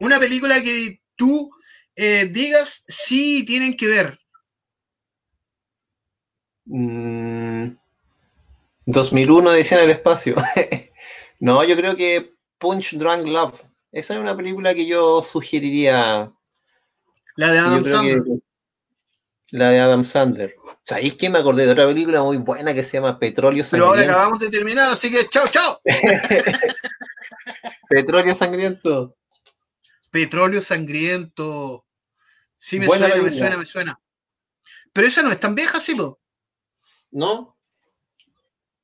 una 0.00 0.18
película 0.18 0.60
que 0.62 1.00
tú 1.16 1.50
eh, 1.94 2.28
digas 2.32 2.84
sí 2.88 3.44
tienen 3.46 3.76
que 3.76 3.86
ver. 3.86 4.18
Mm, 6.66 7.76
2001 8.86 9.52
decía 9.52 9.78
en 9.78 9.84
el 9.84 9.90
espacio. 9.90 10.34
no, 11.44 11.62
yo 11.64 11.76
creo 11.76 11.94
que 11.94 12.34
Punch 12.58 12.94
Drunk 12.96 13.26
Love. 13.26 13.60
Esa 13.92 14.14
es 14.14 14.20
una 14.20 14.36
película 14.36 14.74
que 14.74 14.86
yo 14.86 15.22
sugeriría. 15.22 16.32
La 17.36 17.52
de 17.52 17.58
Adam 17.58 17.84
Sandler. 17.84 18.22
que- 18.24 18.38
la 19.50 19.70
de 19.70 19.80
Adam 19.80 20.04
Sandler. 20.04 20.56
¿Sabéis 20.82 21.14
que 21.14 21.30
me 21.30 21.38
acordé 21.38 21.66
de 21.66 21.72
otra 21.72 21.86
película 21.86 22.22
muy 22.22 22.38
buena 22.38 22.74
que 22.74 22.82
se 22.82 22.96
llama 22.96 23.18
Petróleo 23.18 23.64
Pero 23.70 23.86
ahora 23.86 23.98
Sangriento? 24.00 24.12
acabamos 24.12 24.38
de 24.40 24.50
terminar, 24.50 24.90
así 24.90 25.10
que 25.10 25.28
chao, 25.28 25.46
chao. 25.46 25.80
Petróleo 27.88 28.34
Sangriento. 28.34 29.16
Petróleo 30.10 30.62
sangriento. 30.62 31.84
Sí, 32.56 32.78
me 32.78 32.86
Buena 32.86 33.08
suena, 33.08 33.22
me 33.22 33.30
suena, 33.30 33.58
me 33.58 33.66
suena. 33.66 34.00
Pero 34.92 35.06
esa 35.08 35.22
no 35.22 35.30
es 35.30 35.40
tan 35.40 35.54
vieja, 35.54 35.80
sí, 35.80 35.94
po? 35.94 36.20
¿No? 37.10 37.58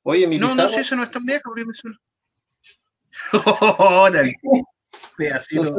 Oye, 0.03 0.27
mi 0.27 0.37
No, 0.37 0.47
no, 0.49 0.53
Pizarro, 0.53 0.69
sí, 0.73 0.79
esa 0.81 0.95
no 0.97 1.03
es 1.03 1.11
tan 1.11 1.25
vieja, 1.25 1.41
porque 1.45 1.65
me 1.65 1.73
suena. 1.73 1.97
Órale. 3.77 4.35
Pedacito. 5.17 5.75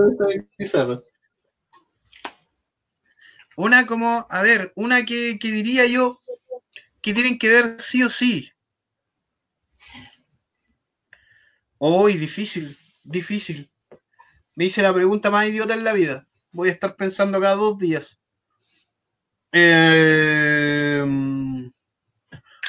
Una 3.57 3.87
como, 3.87 4.27
a 4.31 4.43
ver, 4.43 4.73
una 4.77 5.05
que, 5.05 5.39
que 5.39 5.51
diría 5.51 5.87
yo 5.87 6.19
que 7.01 7.13
tienen 7.13 7.39
que 7.39 7.49
ver 7.49 7.81
sí 7.81 8.03
o 8.03 8.09
sí. 8.09 8.51
Hoy, 11.79 12.17
difícil, 12.17 12.77
difícil. 13.05 13.71
Me 14.55 14.67
hice 14.67 14.83
la 14.83 14.95
pregunta 14.95 15.31
más 15.31 15.49
idiota 15.49 15.75
en 15.75 15.85
la 15.85 15.93
vida. 15.93 16.29
Voy 16.53 16.69
a 16.69 16.73
estar 16.73 16.95
pensando 16.97 17.41
cada 17.41 17.57
dos 17.57 17.79
días. 17.79 18.19
Eh, 19.53 21.05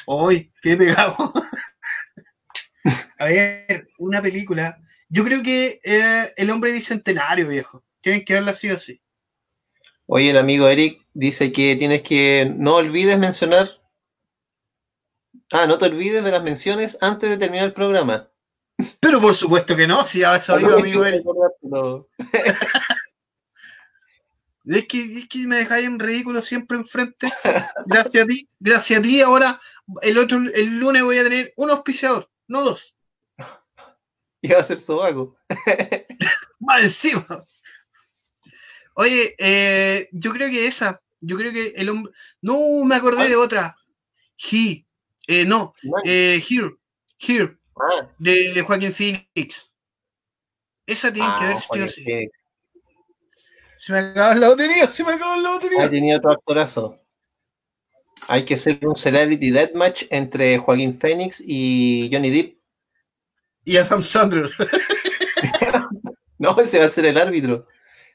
Hoy, 0.06 0.52
qué 0.62 0.76
pegado. 0.76 1.16
A 3.24 3.26
ver, 3.26 3.88
una 3.98 4.22
película. 4.22 4.78
Yo 5.10 5.24
creo 5.24 5.44
que 5.44 5.80
eh, 5.84 6.34
El 6.38 6.52
hombre 6.52 6.72
bicentenario, 6.72 7.48
viejo. 7.48 7.84
Tienen 8.02 8.26
que 8.26 8.34
verla 8.34 8.54
sí 8.54 8.70
o 8.70 8.78
sí. 8.78 9.02
Oye, 10.06 10.30
el 10.30 10.38
amigo 10.38 10.68
Eric 10.68 11.02
dice 11.14 11.52
que 11.52 11.76
tienes 11.76 12.02
que 12.02 12.52
no 12.56 12.76
olvides 12.76 13.18
mencionar. 13.18 13.70
Ah, 15.52 15.66
no 15.66 15.78
te 15.78 15.86
olvides 15.86 16.24
de 16.24 16.32
las 16.32 16.44
menciones 16.44 16.98
antes 17.02 17.30
de 17.30 17.38
terminar 17.38 17.66
el 17.66 17.74
programa. 17.74 18.30
Pero 19.00 19.22
por 19.22 19.36
supuesto 19.36 19.76
que 19.76 19.88
no, 19.88 20.04
si 20.06 20.24
a 20.24 20.36
eso 20.36 20.60
iba, 20.60 20.74
amigo 20.74 21.06
Eric. 21.06 21.24
No. 21.62 22.08
Es 24.66 24.88
que, 24.88 25.02
es 25.02 25.28
que 25.28 25.40
me 25.40 25.58
dejáis 25.58 25.86
en 25.86 26.00
ridículo 26.00 26.42
siempre 26.42 26.78
enfrente. 26.78 27.32
Gracias 27.86 28.24
a 28.24 28.28
ti, 28.28 28.48
gracias 28.60 29.00
a 29.00 29.02
ti, 29.02 29.22
ahora, 29.22 29.60
el 30.02 30.18
otro, 30.18 30.38
el 30.38 30.80
lunes 30.80 31.04
voy 31.04 31.18
a 31.18 31.24
tener 31.24 31.54
un 31.58 31.72
auspiciador, 31.72 32.30
no 32.48 32.64
dos. 32.64 32.96
Y 34.44 34.50
va 34.50 34.60
a 34.60 34.64
ser 34.64 34.78
sobaco. 34.78 35.36
Más 36.60 36.84
encima. 36.84 37.26
Oye, 38.96 39.34
eh, 39.40 40.10
yo 40.12 40.34
creo 40.34 40.50
que 40.50 40.68
esa, 40.68 41.02
yo 41.22 41.38
creo 41.38 41.54
que 41.54 41.74
el 41.78 41.90
hombre. 41.90 42.12
No, 42.42 42.84
me 42.84 42.96
acordé 42.96 43.30
de 43.30 43.38
otra. 43.38 43.76
He. 44.38 44.86
Eh, 45.28 45.46
no, 45.46 45.74
eh, 46.04 46.44
Here. 46.48 46.76
Here. 47.18 47.58
Ah, 47.76 48.10
De 48.20 48.62
Joaquín 48.62 48.92
Phoenix. 48.92 49.72
Esa 50.86 51.12
tiene 51.14 51.30
que 51.40 51.46
ah, 51.46 51.48
ver 51.48 51.58
sí 51.58 51.64
o 51.64 51.68
Joaquín 51.70 51.90
sí. 51.90 52.04
Phoenix. 52.04 52.32
Se 53.78 53.94
me 53.94 54.00
acaba 54.00 54.36
la 54.36 54.48
lotería, 54.50 54.88
se 54.88 55.04
me 55.04 55.14
acaba 55.14 55.38
la 55.38 55.50
Ha 55.50 55.54
lotería. 55.54 55.90
tenido 55.90 56.18
otro 56.18 56.32
actorazo. 56.32 57.00
Hay 58.28 58.46
que 58.46 58.56
hacer 58.56 58.80
un 58.86 58.96
Celebrity 58.96 59.52
Deathmatch 59.52 60.04
entre 60.10 60.58
Joaquín 60.58 61.00
Phoenix 61.00 61.42
y 61.46 62.10
Johnny 62.12 62.30
Depp. 62.30 62.63
Y 63.66 63.78
Adam 63.78 64.04
Sandler. 64.04 64.50
No, 66.40 66.60
ese 66.60 66.78
va 66.78 66.86
a 66.86 66.90
ser 66.90 67.06
el 67.06 67.18
árbitro. 67.18 67.66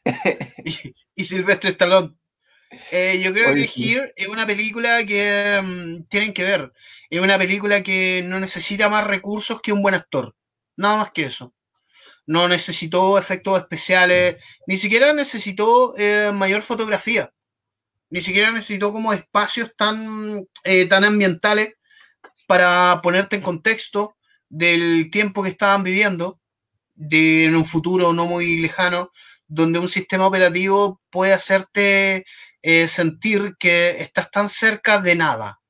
y, 0.64 0.94
y 1.14 1.24
Silvestre 1.24 1.70
Stallone. 1.70 2.14
Eh, 2.90 3.20
yo 3.22 3.32
creo 3.32 3.53
Oye, 3.53 3.62
que 3.62 3.68
sí. 3.68 3.94
Here 3.94 4.12
es 4.16 4.28
una 4.28 4.46
película 4.46 5.05
que 5.07 5.61
mm, 5.62 6.03
tienen 6.09 6.34
que 6.34 6.42
ver. 6.42 6.72
Es 7.09 7.20
una 7.20 7.38
película 7.38 7.82
que 7.82 8.22
no 8.26 8.38
necesita 8.38 8.90
más 8.90 9.07
recursos 9.07 9.61
que 9.62 9.72
un 9.72 9.82
buen 9.82 9.94
actor. 9.94 10.36
Nada 10.76 10.99
más 10.99 11.12
que 11.12 11.24
eso. 11.24 11.55
No 12.26 12.49
necesitó 12.49 13.18
efectos 13.18 13.59
especiales, 13.59 14.44
ni 14.66 14.76
siquiera 14.76 15.14
necesitó 15.14 15.94
eh, 15.96 16.30
mayor 16.34 16.61
fotografía. 16.61 17.32
Ni 18.11 18.20
siquiera 18.20 18.51
necesitó 18.51 18.92
como 18.92 19.14
espacios 19.14 19.74
tan, 19.74 20.46
eh, 20.64 20.84
tan 20.86 21.05
ambientales 21.05 21.74
para 22.46 23.01
ponerte 23.03 23.36
en 23.36 23.42
contexto 23.42 24.17
del 24.49 25.11
tiempo 25.11 25.42
que 25.42 25.51
estaban 25.51 25.82
viviendo, 25.82 26.40
de 26.94 27.44
en 27.46 27.57
un 27.57 27.64
futuro 27.64 28.12
no 28.12 28.26
muy 28.26 28.59
lejano, 28.61 29.11
donde 29.46 29.78
un 29.78 29.88
sistema 29.88 30.26
operativo 30.26 31.01
puede 31.11 31.32
hacerte 31.32 32.24
eh, 32.62 32.88
sentir 32.88 33.57
que 33.59 33.90
estás 34.03 34.30
tan 34.30 34.49
cerca 34.49 35.01
de 35.01 35.14
nada. 35.14 35.61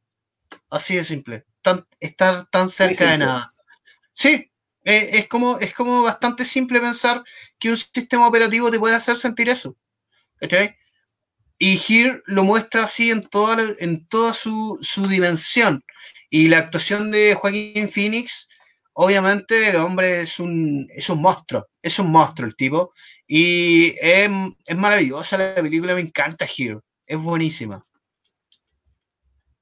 Así 0.70 0.96
de 0.96 1.04
simple. 1.04 1.44
Tan, 1.62 1.86
estar 2.00 2.46
tan 2.50 2.68
cerca 2.68 3.10
de 3.10 3.18
nada. 3.18 3.48
Sí, 4.12 4.50
eh, 4.84 5.10
es, 5.12 5.28
como, 5.28 5.58
es 5.58 5.74
como 5.74 6.02
bastante 6.02 6.44
simple 6.44 6.80
pensar 6.80 7.22
que 7.58 7.70
un 7.70 7.76
sistema 7.76 8.26
operativo 8.26 8.70
te 8.70 8.78
puede 8.78 8.96
hacer 8.96 9.16
sentir 9.16 9.48
eso. 9.48 9.76
¿Cachai? 10.38 10.76
Y 11.58 11.76
Here 11.76 12.22
lo 12.26 12.44
muestra 12.44 12.84
así 12.84 13.10
en 13.10 13.28
toda, 13.28 13.62
en 13.80 14.06
toda 14.06 14.32
su, 14.32 14.78
su 14.80 15.06
dimensión. 15.08 15.84
Y 16.30 16.48
la 16.48 16.58
actuación 16.58 17.10
de 17.10 17.34
Joaquín 17.34 17.90
Phoenix, 17.90 18.47
obviamente 19.00 19.68
el 19.68 19.76
hombre 19.76 20.22
es 20.22 20.40
un, 20.40 20.88
es 20.90 21.08
un 21.08 21.22
monstruo, 21.22 21.68
es 21.80 21.98
un 22.00 22.10
monstruo 22.10 22.48
el 22.48 22.56
tipo. 22.56 22.92
Y 23.26 23.94
es, 24.00 24.28
es 24.66 24.76
maravillosa 24.76 25.38
la 25.38 25.54
película, 25.54 25.94
me 25.94 26.00
encanta 26.00 26.46
Here, 26.46 26.80
es 27.06 27.18
buenísima. 27.18 27.82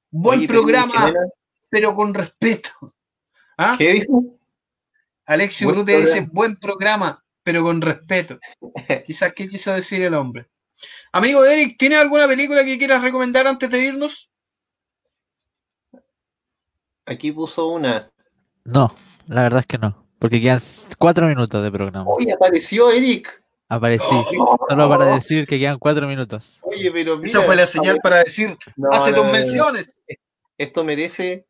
Buen 0.09 0.39
Oye, 0.39 0.47
programa, 0.47 1.13
pero 1.69 1.95
con 1.95 2.13
respeto. 2.13 2.69
¿Ah? 3.57 3.75
¿Qué 3.77 3.93
dijo? 3.93 4.23
Alexi 5.27 5.65
Buen 5.65 5.77
Brute 5.77 5.97
dice 5.97 6.05
programa. 6.07 6.31
buen 6.33 6.55
programa, 6.55 7.25
pero 7.43 7.63
con 7.63 7.81
respeto. 7.81 8.39
Quizás 9.05 9.33
qué 9.33 9.47
quiso 9.47 9.71
decir 9.71 10.01
el 10.03 10.15
hombre. 10.15 10.47
Amigo 11.11 11.45
Eric, 11.45 11.77
¿tienes 11.77 11.99
alguna 11.99 12.27
película 12.27 12.65
que 12.65 12.77
quieras 12.77 13.03
recomendar 13.03 13.45
antes 13.45 13.69
de 13.69 13.83
irnos? 13.83 14.31
Aquí 17.05 17.31
puso 17.31 17.67
una. 17.67 18.11
No, 18.63 18.93
la 19.27 19.43
verdad 19.43 19.61
es 19.61 19.65
que 19.67 19.77
no. 19.77 20.05
Porque 20.19 20.41
quedan 20.41 20.61
cuatro 20.97 21.27
minutos 21.27 21.61
de 21.63 21.71
programa. 21.71 22.09
Oye, 22.09 22.33
apareció 22.33 22.89
Eric. 22.91 23.43
Aparecí. 23.69 24.05
Solo 24.69 24.89
para 24.89 25.05
decir 25.07 25.45
que 25.45 25.59
quedan 25.59 25.77
cuatro 25.77 26.07
minutos. 26.07 26.57
Oye, 26.61 26.89
pero 26.91 27.17
mira, 27.17 27.29
Esa 27.29 27.41
fue 27.41 27.55
la 27.55 27.67
señal 27.67 27.99
para 28.01 28.23
decir, 28.23 28.57
No, 28.77 28.89
hace 28.91 29.11
no, 29.11 29.25
no. 29.25 29.31
menciones. 29.31 30.01
Esto 30.57 30.83
merece 30.83 31.45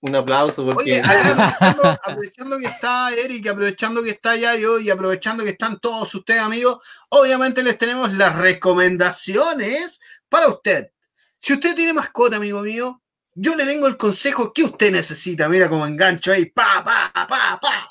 un 0.00 0.14
aplauso 0.14 0.64
porque 0.66 1.00
Oye, 1.00 1.02
aprovechando, 1.04 1.88
aprovechando 2.04 2.58
que 2.58 2.66
está 2.66 3.10
Eric, 3.14 3.46
aprovechando 3.48 4.02
que 4.02 4.10
está 4.10 4.36
Yayo 4.36 4.78
y 4.78 4.90
aprovechando 4.90 5.42
que 5.42 5.50
están 5.50 5.80
todos 5.80 6.14
ustedes, 6.14 6.42
amigos, 6.42 6.78
obviamente 7.08 7.62
les 7.62 7.78
tenemos 7.78 8.12
las 8.12 8.36
recomendaciones 8.36 10.00
para 10.28 10.48
usted. 10.48 10.90
Si 11.38 11.54
usted 11.54 11.74
tiene 11.74 11.94
mascota, 11.94 12.36
amigo 12.36 12.60
mío, 12.60 13.00
yo 13.34 13.54
le 13.56 13.64
tengo 13.64 13.86
el 13.86 13.96
consejo 13.96 14.52
que 14.52 14.62
usted 14.64 14.92
necesita. 14.92 15.48
Mira 15.48 15.68
cómo 15.68 15.86
engancho 15.86 16.32
ahí, 16.32 16.46
pa, 16.46 16.82
pa, 16.84 17.10
pa, 17.12 17.58
pa. 17.60 17.88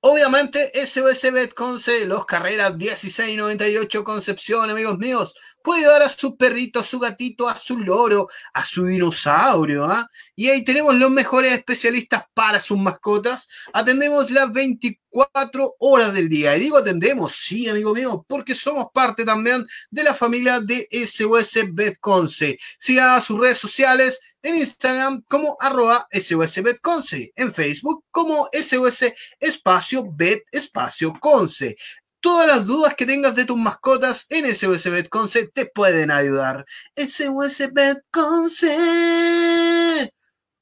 Obviamente, 0.00 0.70
SOS 0.86 1.32
Betconce, 1.32 2.06
Los 2.06 2.24
Carreras 2.24 2.76
1698 2.76 4.04
Concepción, 4.04 4.70
amigos 4.70 4.98
míos, 4.98 5.34
puede 5.68 5.84
dar 5.84 6.00
a 6.00 6.08
su 6.08 6.34
perrito, 6.34 6.80
a 6.80 6.82
su 6.82 6.98
gatito, 6.98 7.46
a 7.46 7.54
su 7.54 7.76
loro, 7.76 8.26
a 8.54 8.64
su 8.64 8.86
dinosaurio, 8.86 9.84
¿ah? 9.84 10.08
Y 10.34 10.48
ahí 10.48 10.64
tenemos 10.64 10.94
los 10.94 11.10
mejores 11.10 11.52
especialistas 11.52 12.24
para 12.32 12.58
sus 12.58 12.78
mascotas. 12.78 13.46
Atendemos 13.74 14.30
las 14.30 14.50
24 14.50 15.74
horas 15.78 16.14
del 16.14 16.30
día. 16.30 16.56
Y 16.56 16.60
digo 16.60 16.78
atendemos, 16.78 17.32
sí, 17.32 17.68
amigo 17.68 17.92
mío, 17.92 18.24
porque 18.26 18.54
somos 18.54 18.86
parte 18.94 19.26
también 19.26 19.66
de 19.90 20.04
la 20.04 20.14
familia 20.14 20.60
de 20.60 20.88
SOS 20.90 21.58
Betconce. 21.74 22.58
Siga 22.78 23.20
sus 23.20 23.38
redes 23.38 23.58
sociales 23.58 24.20
en 24.40 24.54
Instagram 24.54 25.22
como 25.28 25.54
arroba 25.60 26.08
SOS 26.10 26.62
Betconce, 26.62 27.30
en 27.36 27.52
Facebook 27.52 28.06
como 28.10 28.48
SOS 28.54 29.12
Espacio 29.38 30.06
Bet 30.16 30.44
Espacio 30.50 31.12
Conce. 31.20 31.76
Todas 32.20 32.46
las 32.46 32.66
dudas 32.66 32.94
que 32.96 33.06
tengas 33.06 33.34
de 33.36 33.44
tus 33.44 33.56
mascotas 33.56 34.26
en 34.28 34.46
SOS 34.52 34.90
Betconce 34.90 35.48
te 35.48 35.66
pueden 35.66 36.10
ayudar. 36.10 36.64
SOS 36.96 37.72
Betconce. 37.72 38.74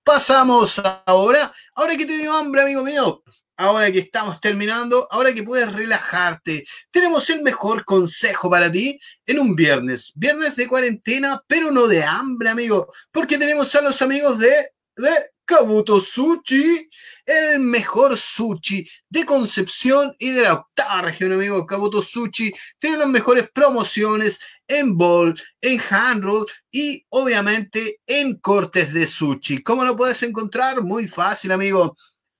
Pasamos 0.04 0.80
ahora, 1.06 1.50
ahora 1.74 1.96
que 1.96 2.06
te 2.06 2.16
dio 2.16 2.32
hambre, 2.32 2.62
amigo 2.62 2.84
mío, 2.84 3.22
ahora 3.56 3.90
que 3.90 4.00
estamos 4.00 4.40
terminando, 4.40 5.08
ahora 5.10 5.32
que 5.32 5.42
puedes 5.42 5.72
relajarte, 5.72 6.64
tenemos 6.90 7.28
el 7.30 7.42
mejor 7.42 7.84
consejo 7.84 8.48
para 8.50 8.70
ti 8.70 8.98
en 9.26 9.38
un 9.38 9.56
viernes, 9.56 10.12
viernes 10.14 10.56
de 10.56 10.68
cuarentena, 10.68 11.42
pero 11.46 11.72
no 11.72 11.86
de 11.88 12.04
hambre, 12.04 12.50
amigo, 12.50 12.88
porque 13.10 13.38
tenemos 13.38 13.74
a 13.74 13.80
los 13.82 14.00
amigos 14.02 14.38
de, 14.38 14.52
de 14.96 15.10
Kabuto 15.44 16.00
Sushi, 16.00 16.88
el 17.24 17.60
mejor 17.60 18.16
sushi 18.16 18.84
de 19.08 19.24
Concepción 19.24 20.12
y 20.18 20.30
de 20.30 20.42
la 20.42 20.54
octava 20.54 21.02
región, 21.02 21.32
amigo. 21.32 21.64
Kabuto 21.66 22.02
Sushi 22.02 22.52
tiene 22.78 22.96
las 22.96 23.08
mejores 23.08 23.48
promociones 23.52 24.40
en 24.66 24.96
bowl, 24.96 25.40
en 25.60 25.80
hand 25.90 26.24
roll 26.24 26.46
y 26.72 27.06
obviamente 27.10 28.00
en 28.06 28.40
cortes 28.40 28.92
de 28.92 29.06
sushi. 29.06 29.62
¿Cómo 29.62 29.84
lo 29.84 29.96
puedes 29.96 30.20
encontrar? 30.24 30.82
Muy 30.82 31.06
fácil, 31.06 31.52
amigo. 31.52 31.94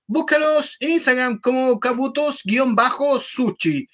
Búscalos 0.09 0.77
en 0.79 0.91
Instagram 0.91 1.39
como 1.39 1.79
kabutos-sushi. 1.79 3.87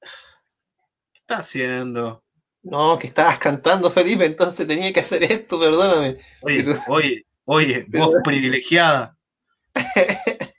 ¿Qué 0.01 1.21
estás 1.21 1.41
haciendo? 1.41 2.25
No, 2.63 2.99
que 2.99 3.07
estabas 3.07 3.39
cantando, 3.39 3.91
Felipe, 3.91 4.25
entonces 4.27 4.69
tenía 4.69 4.93
que 4.93 5.01
hacer 5.01 5.23
esto, 5.25 5.59
perdóname. 5.59 6.19
Oye, 6.43 6.63
Pero- 6.65 6.83
oye, 6.89 7.27
oye, 7.47 7.87
voz 7.89 8.15
privilegiada. 8.25 9.17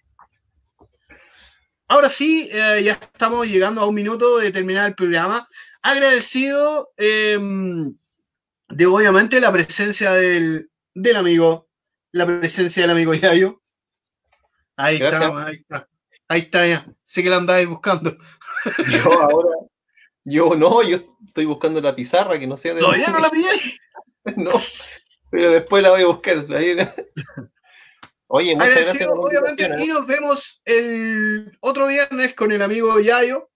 Ahora 1.88 2.08
sí, 2.10 2.50
eh, 2.52 2.82
ya 2.84 2.94
estamos 2.94 3.46
llegando 3.48 3.82
a 3.82 3.86
un 3.88 3.94
minuto 3.96 4.38
de 4.40 4.52
terminar 4.52 4.88
el 4.88 4.96
programa. 4.96 5.46
Agradecido 5.82 6.92
eh, 6.98 7.38
de 8.70 8.86
obviamente 8.86 9.42
la 9.42 9.52
presencia 9.52 10.14
del, 10.14 10.70
del 10.94 11.16
amigo, 11.18 11.68
la 12.14 12.26
presencia 12.26 12.84
del 12.84 12.92
amigo 12.92 13.14
Yayo. 13.14 13.62
Ahí 14.78 15.00
Gracias. 15.00 15.22
está, 15.24 15.46
ahí 15.48 15.56
está. 15.56 15.90
Ahí 16.30 16.40
está 16.42 16.66
ya. 16.68 16.86
Sé 17.04 17.24
que 17.24 17.30
la 17.30 17.38
andáis 17.38 17.68
buscando. 17.68 18.16
Yo 18.90 19.12
ahora, 19.22 19.50
yo 20.24 20.56
no, 20.56 20.84
yo 20.84 21.00
estoy 21.26 21.46
buscando 21.46 21.82
la 21.82 21.96
pizarra 21.96 22.40
que 22.40 22.48
no 22.48 22.58
sé 22.58 22.74
de 22.74 22.82
Todavía 22.82 23.08
no 23.08 23.20
la 23.20 23.30
pillé. 23.32 23.50
No, 24.38 24.52
pero 25.30 25.52
después 25.52 25.82
la 25.82 25.90
voy 25.92 26.02
a 26.02 26.08
buscar. 26.08 26.46
Oye, 28.28 28.56
muchas 28.56 28.70
Agradecido, 28.70 29.10
gracias. 29.10 29.12
obviamente, 29.14 29.64
invitación, 29.64 29.80
y 29.80 29.84
¿eh? 29.84 29.94
nos 29.94 30.08
vemos 30.08 30.62
el 30.66 31.58
otro 31.60 31.88
viernes 31.88 32.34
con 32.34 32.52
el 32.52 32.62
amigo 32.62 33.00
Yayo 33.00 33.50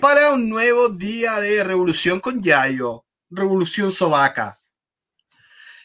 para 0.00 0.32
un 0.32 0.48
nuevo 0.48 0.88
día 0.90 1.40
de 1.40 1.64
revolución 1.64 2.20
con 2.20 2.42
Yayo. 2.42 3.04
Revolución 3.30 3.90
Sobaca. 3.90 4.58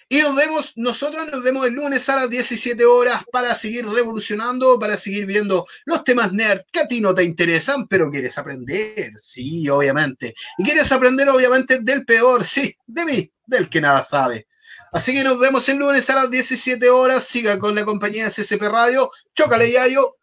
Y 0.10 0.20
nos 0.20 0.36
vemos, 0.36 0.74
nosotros 0.78 1.28
nos 1.30 1.43
vemos 1.43 1.68
el 1.68 1.74
lunes 1.74 2.08
a 2.08 2.16
las 2.16 2.30
17 2.30 2.86
horas 2.86 3.26
para 3.30 3.53
seguir 3.53 3.86
revolucionando, 3.86 4.80
para 4.80 4.95
seguir 4.95 5.26
viendo 5.26 5.66
los 5.86 6.03
temas 6.05 6.32
nerd 6.32 6.62
que 6.72 6.80
a 6.80 6.88
ti 6.88 7.01
no 7.01 7.14
te 7.14 7.24
interesan, 7.24 7.88
pero 7.88 8.10
quieres 8.10 8.38
aprender, 8.38 9.12
sí, 9.18 9.68
obviamente. 9.68 10.34
Y 10.58 10.64
quieres 10.64 10.91
aprender, 10.93 11.28
obviamente, 11.28 11.80
del 11.82 12.05
peor, 12.05 12.45
sí, 12.45 12.74
de 12.86 13.05
mí, 13.05 13.32
del 13.45 13.70
que 13.70 13.82
nada 13.82 14.05
sabe. 14.05 14.47
Así 14.93 15.14
que 15.14 15.24
nos 15.24 15.38
vemos 15.39 15.68
el 15.68 15.78
lunes 15.78 16.10
a 16.10 16.16
las 16.16 16.32
17 16.32 16.89
horas. 16.89 17.26
Siga 17.26 17.60
con 17.60 17.76
la 17.76 17.84
compañía 17.84 18.26
de 18.26 18.32
CCP 18.32 18.62
Radio. 18.64 19.12
Chócale, 19.36 19.70
Yayo. 19.70 20.16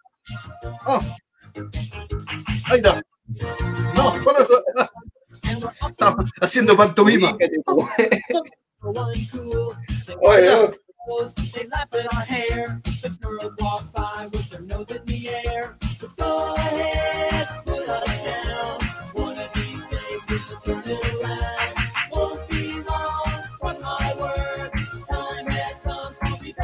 Oh. 0.86 1.00
Ahí 2.66 2.78
está. 2.78 3.02
No, 3.94 4.24
con 4.24 4.34
eso. 4.36 4.64
Estamos 5.88 6.30
haciendo 6.40 6.76
pantomima. 6.76 7.36
for 8.84 8.92
one 8.92 9.26
cool. 9.32 9.74
They 10.06 10.14
oh, 10.22 10.36
yeah. 10.36 10.70
They 11.54 11.66
laugh 11.68 11.88
at 11.92 12.14
our 12.14 12.20
hair. 12.20 12.82
The 12.84 13.18
girls 13.20 13.52
walk 13.58 13.92
by 13.92 14.28
with 14.32 14.50
their 14.50 14.60
nose 14.60 14.90
in 14.90 15.04
the 15.06 15.28
air. 15.28 15.76
So 15.98 16.08
go 16.18 16.54
ahead, 16.54 17.48
put 17.64 17.88
us 17.88 18.24
down. 18.24 18.80
One 19.12 19.38
of 19.38 19.50
these 19.54 19.84
days, 19.84 20.22
we 20.28 20.36
will 20.36 20.60
turn 20.64 20.82
it 20.86 21.22
around. 21.22 21.74
Won't 22.12 22.48
be 22.48 22.82
long 22.82 23.32
from 23.60 23.80
my. 23.80 24.04
Time 25.08 25.46
has 25.46 25.80
come, 25.80 26.14
I'll 26.22 26.38
be 26.38 26.54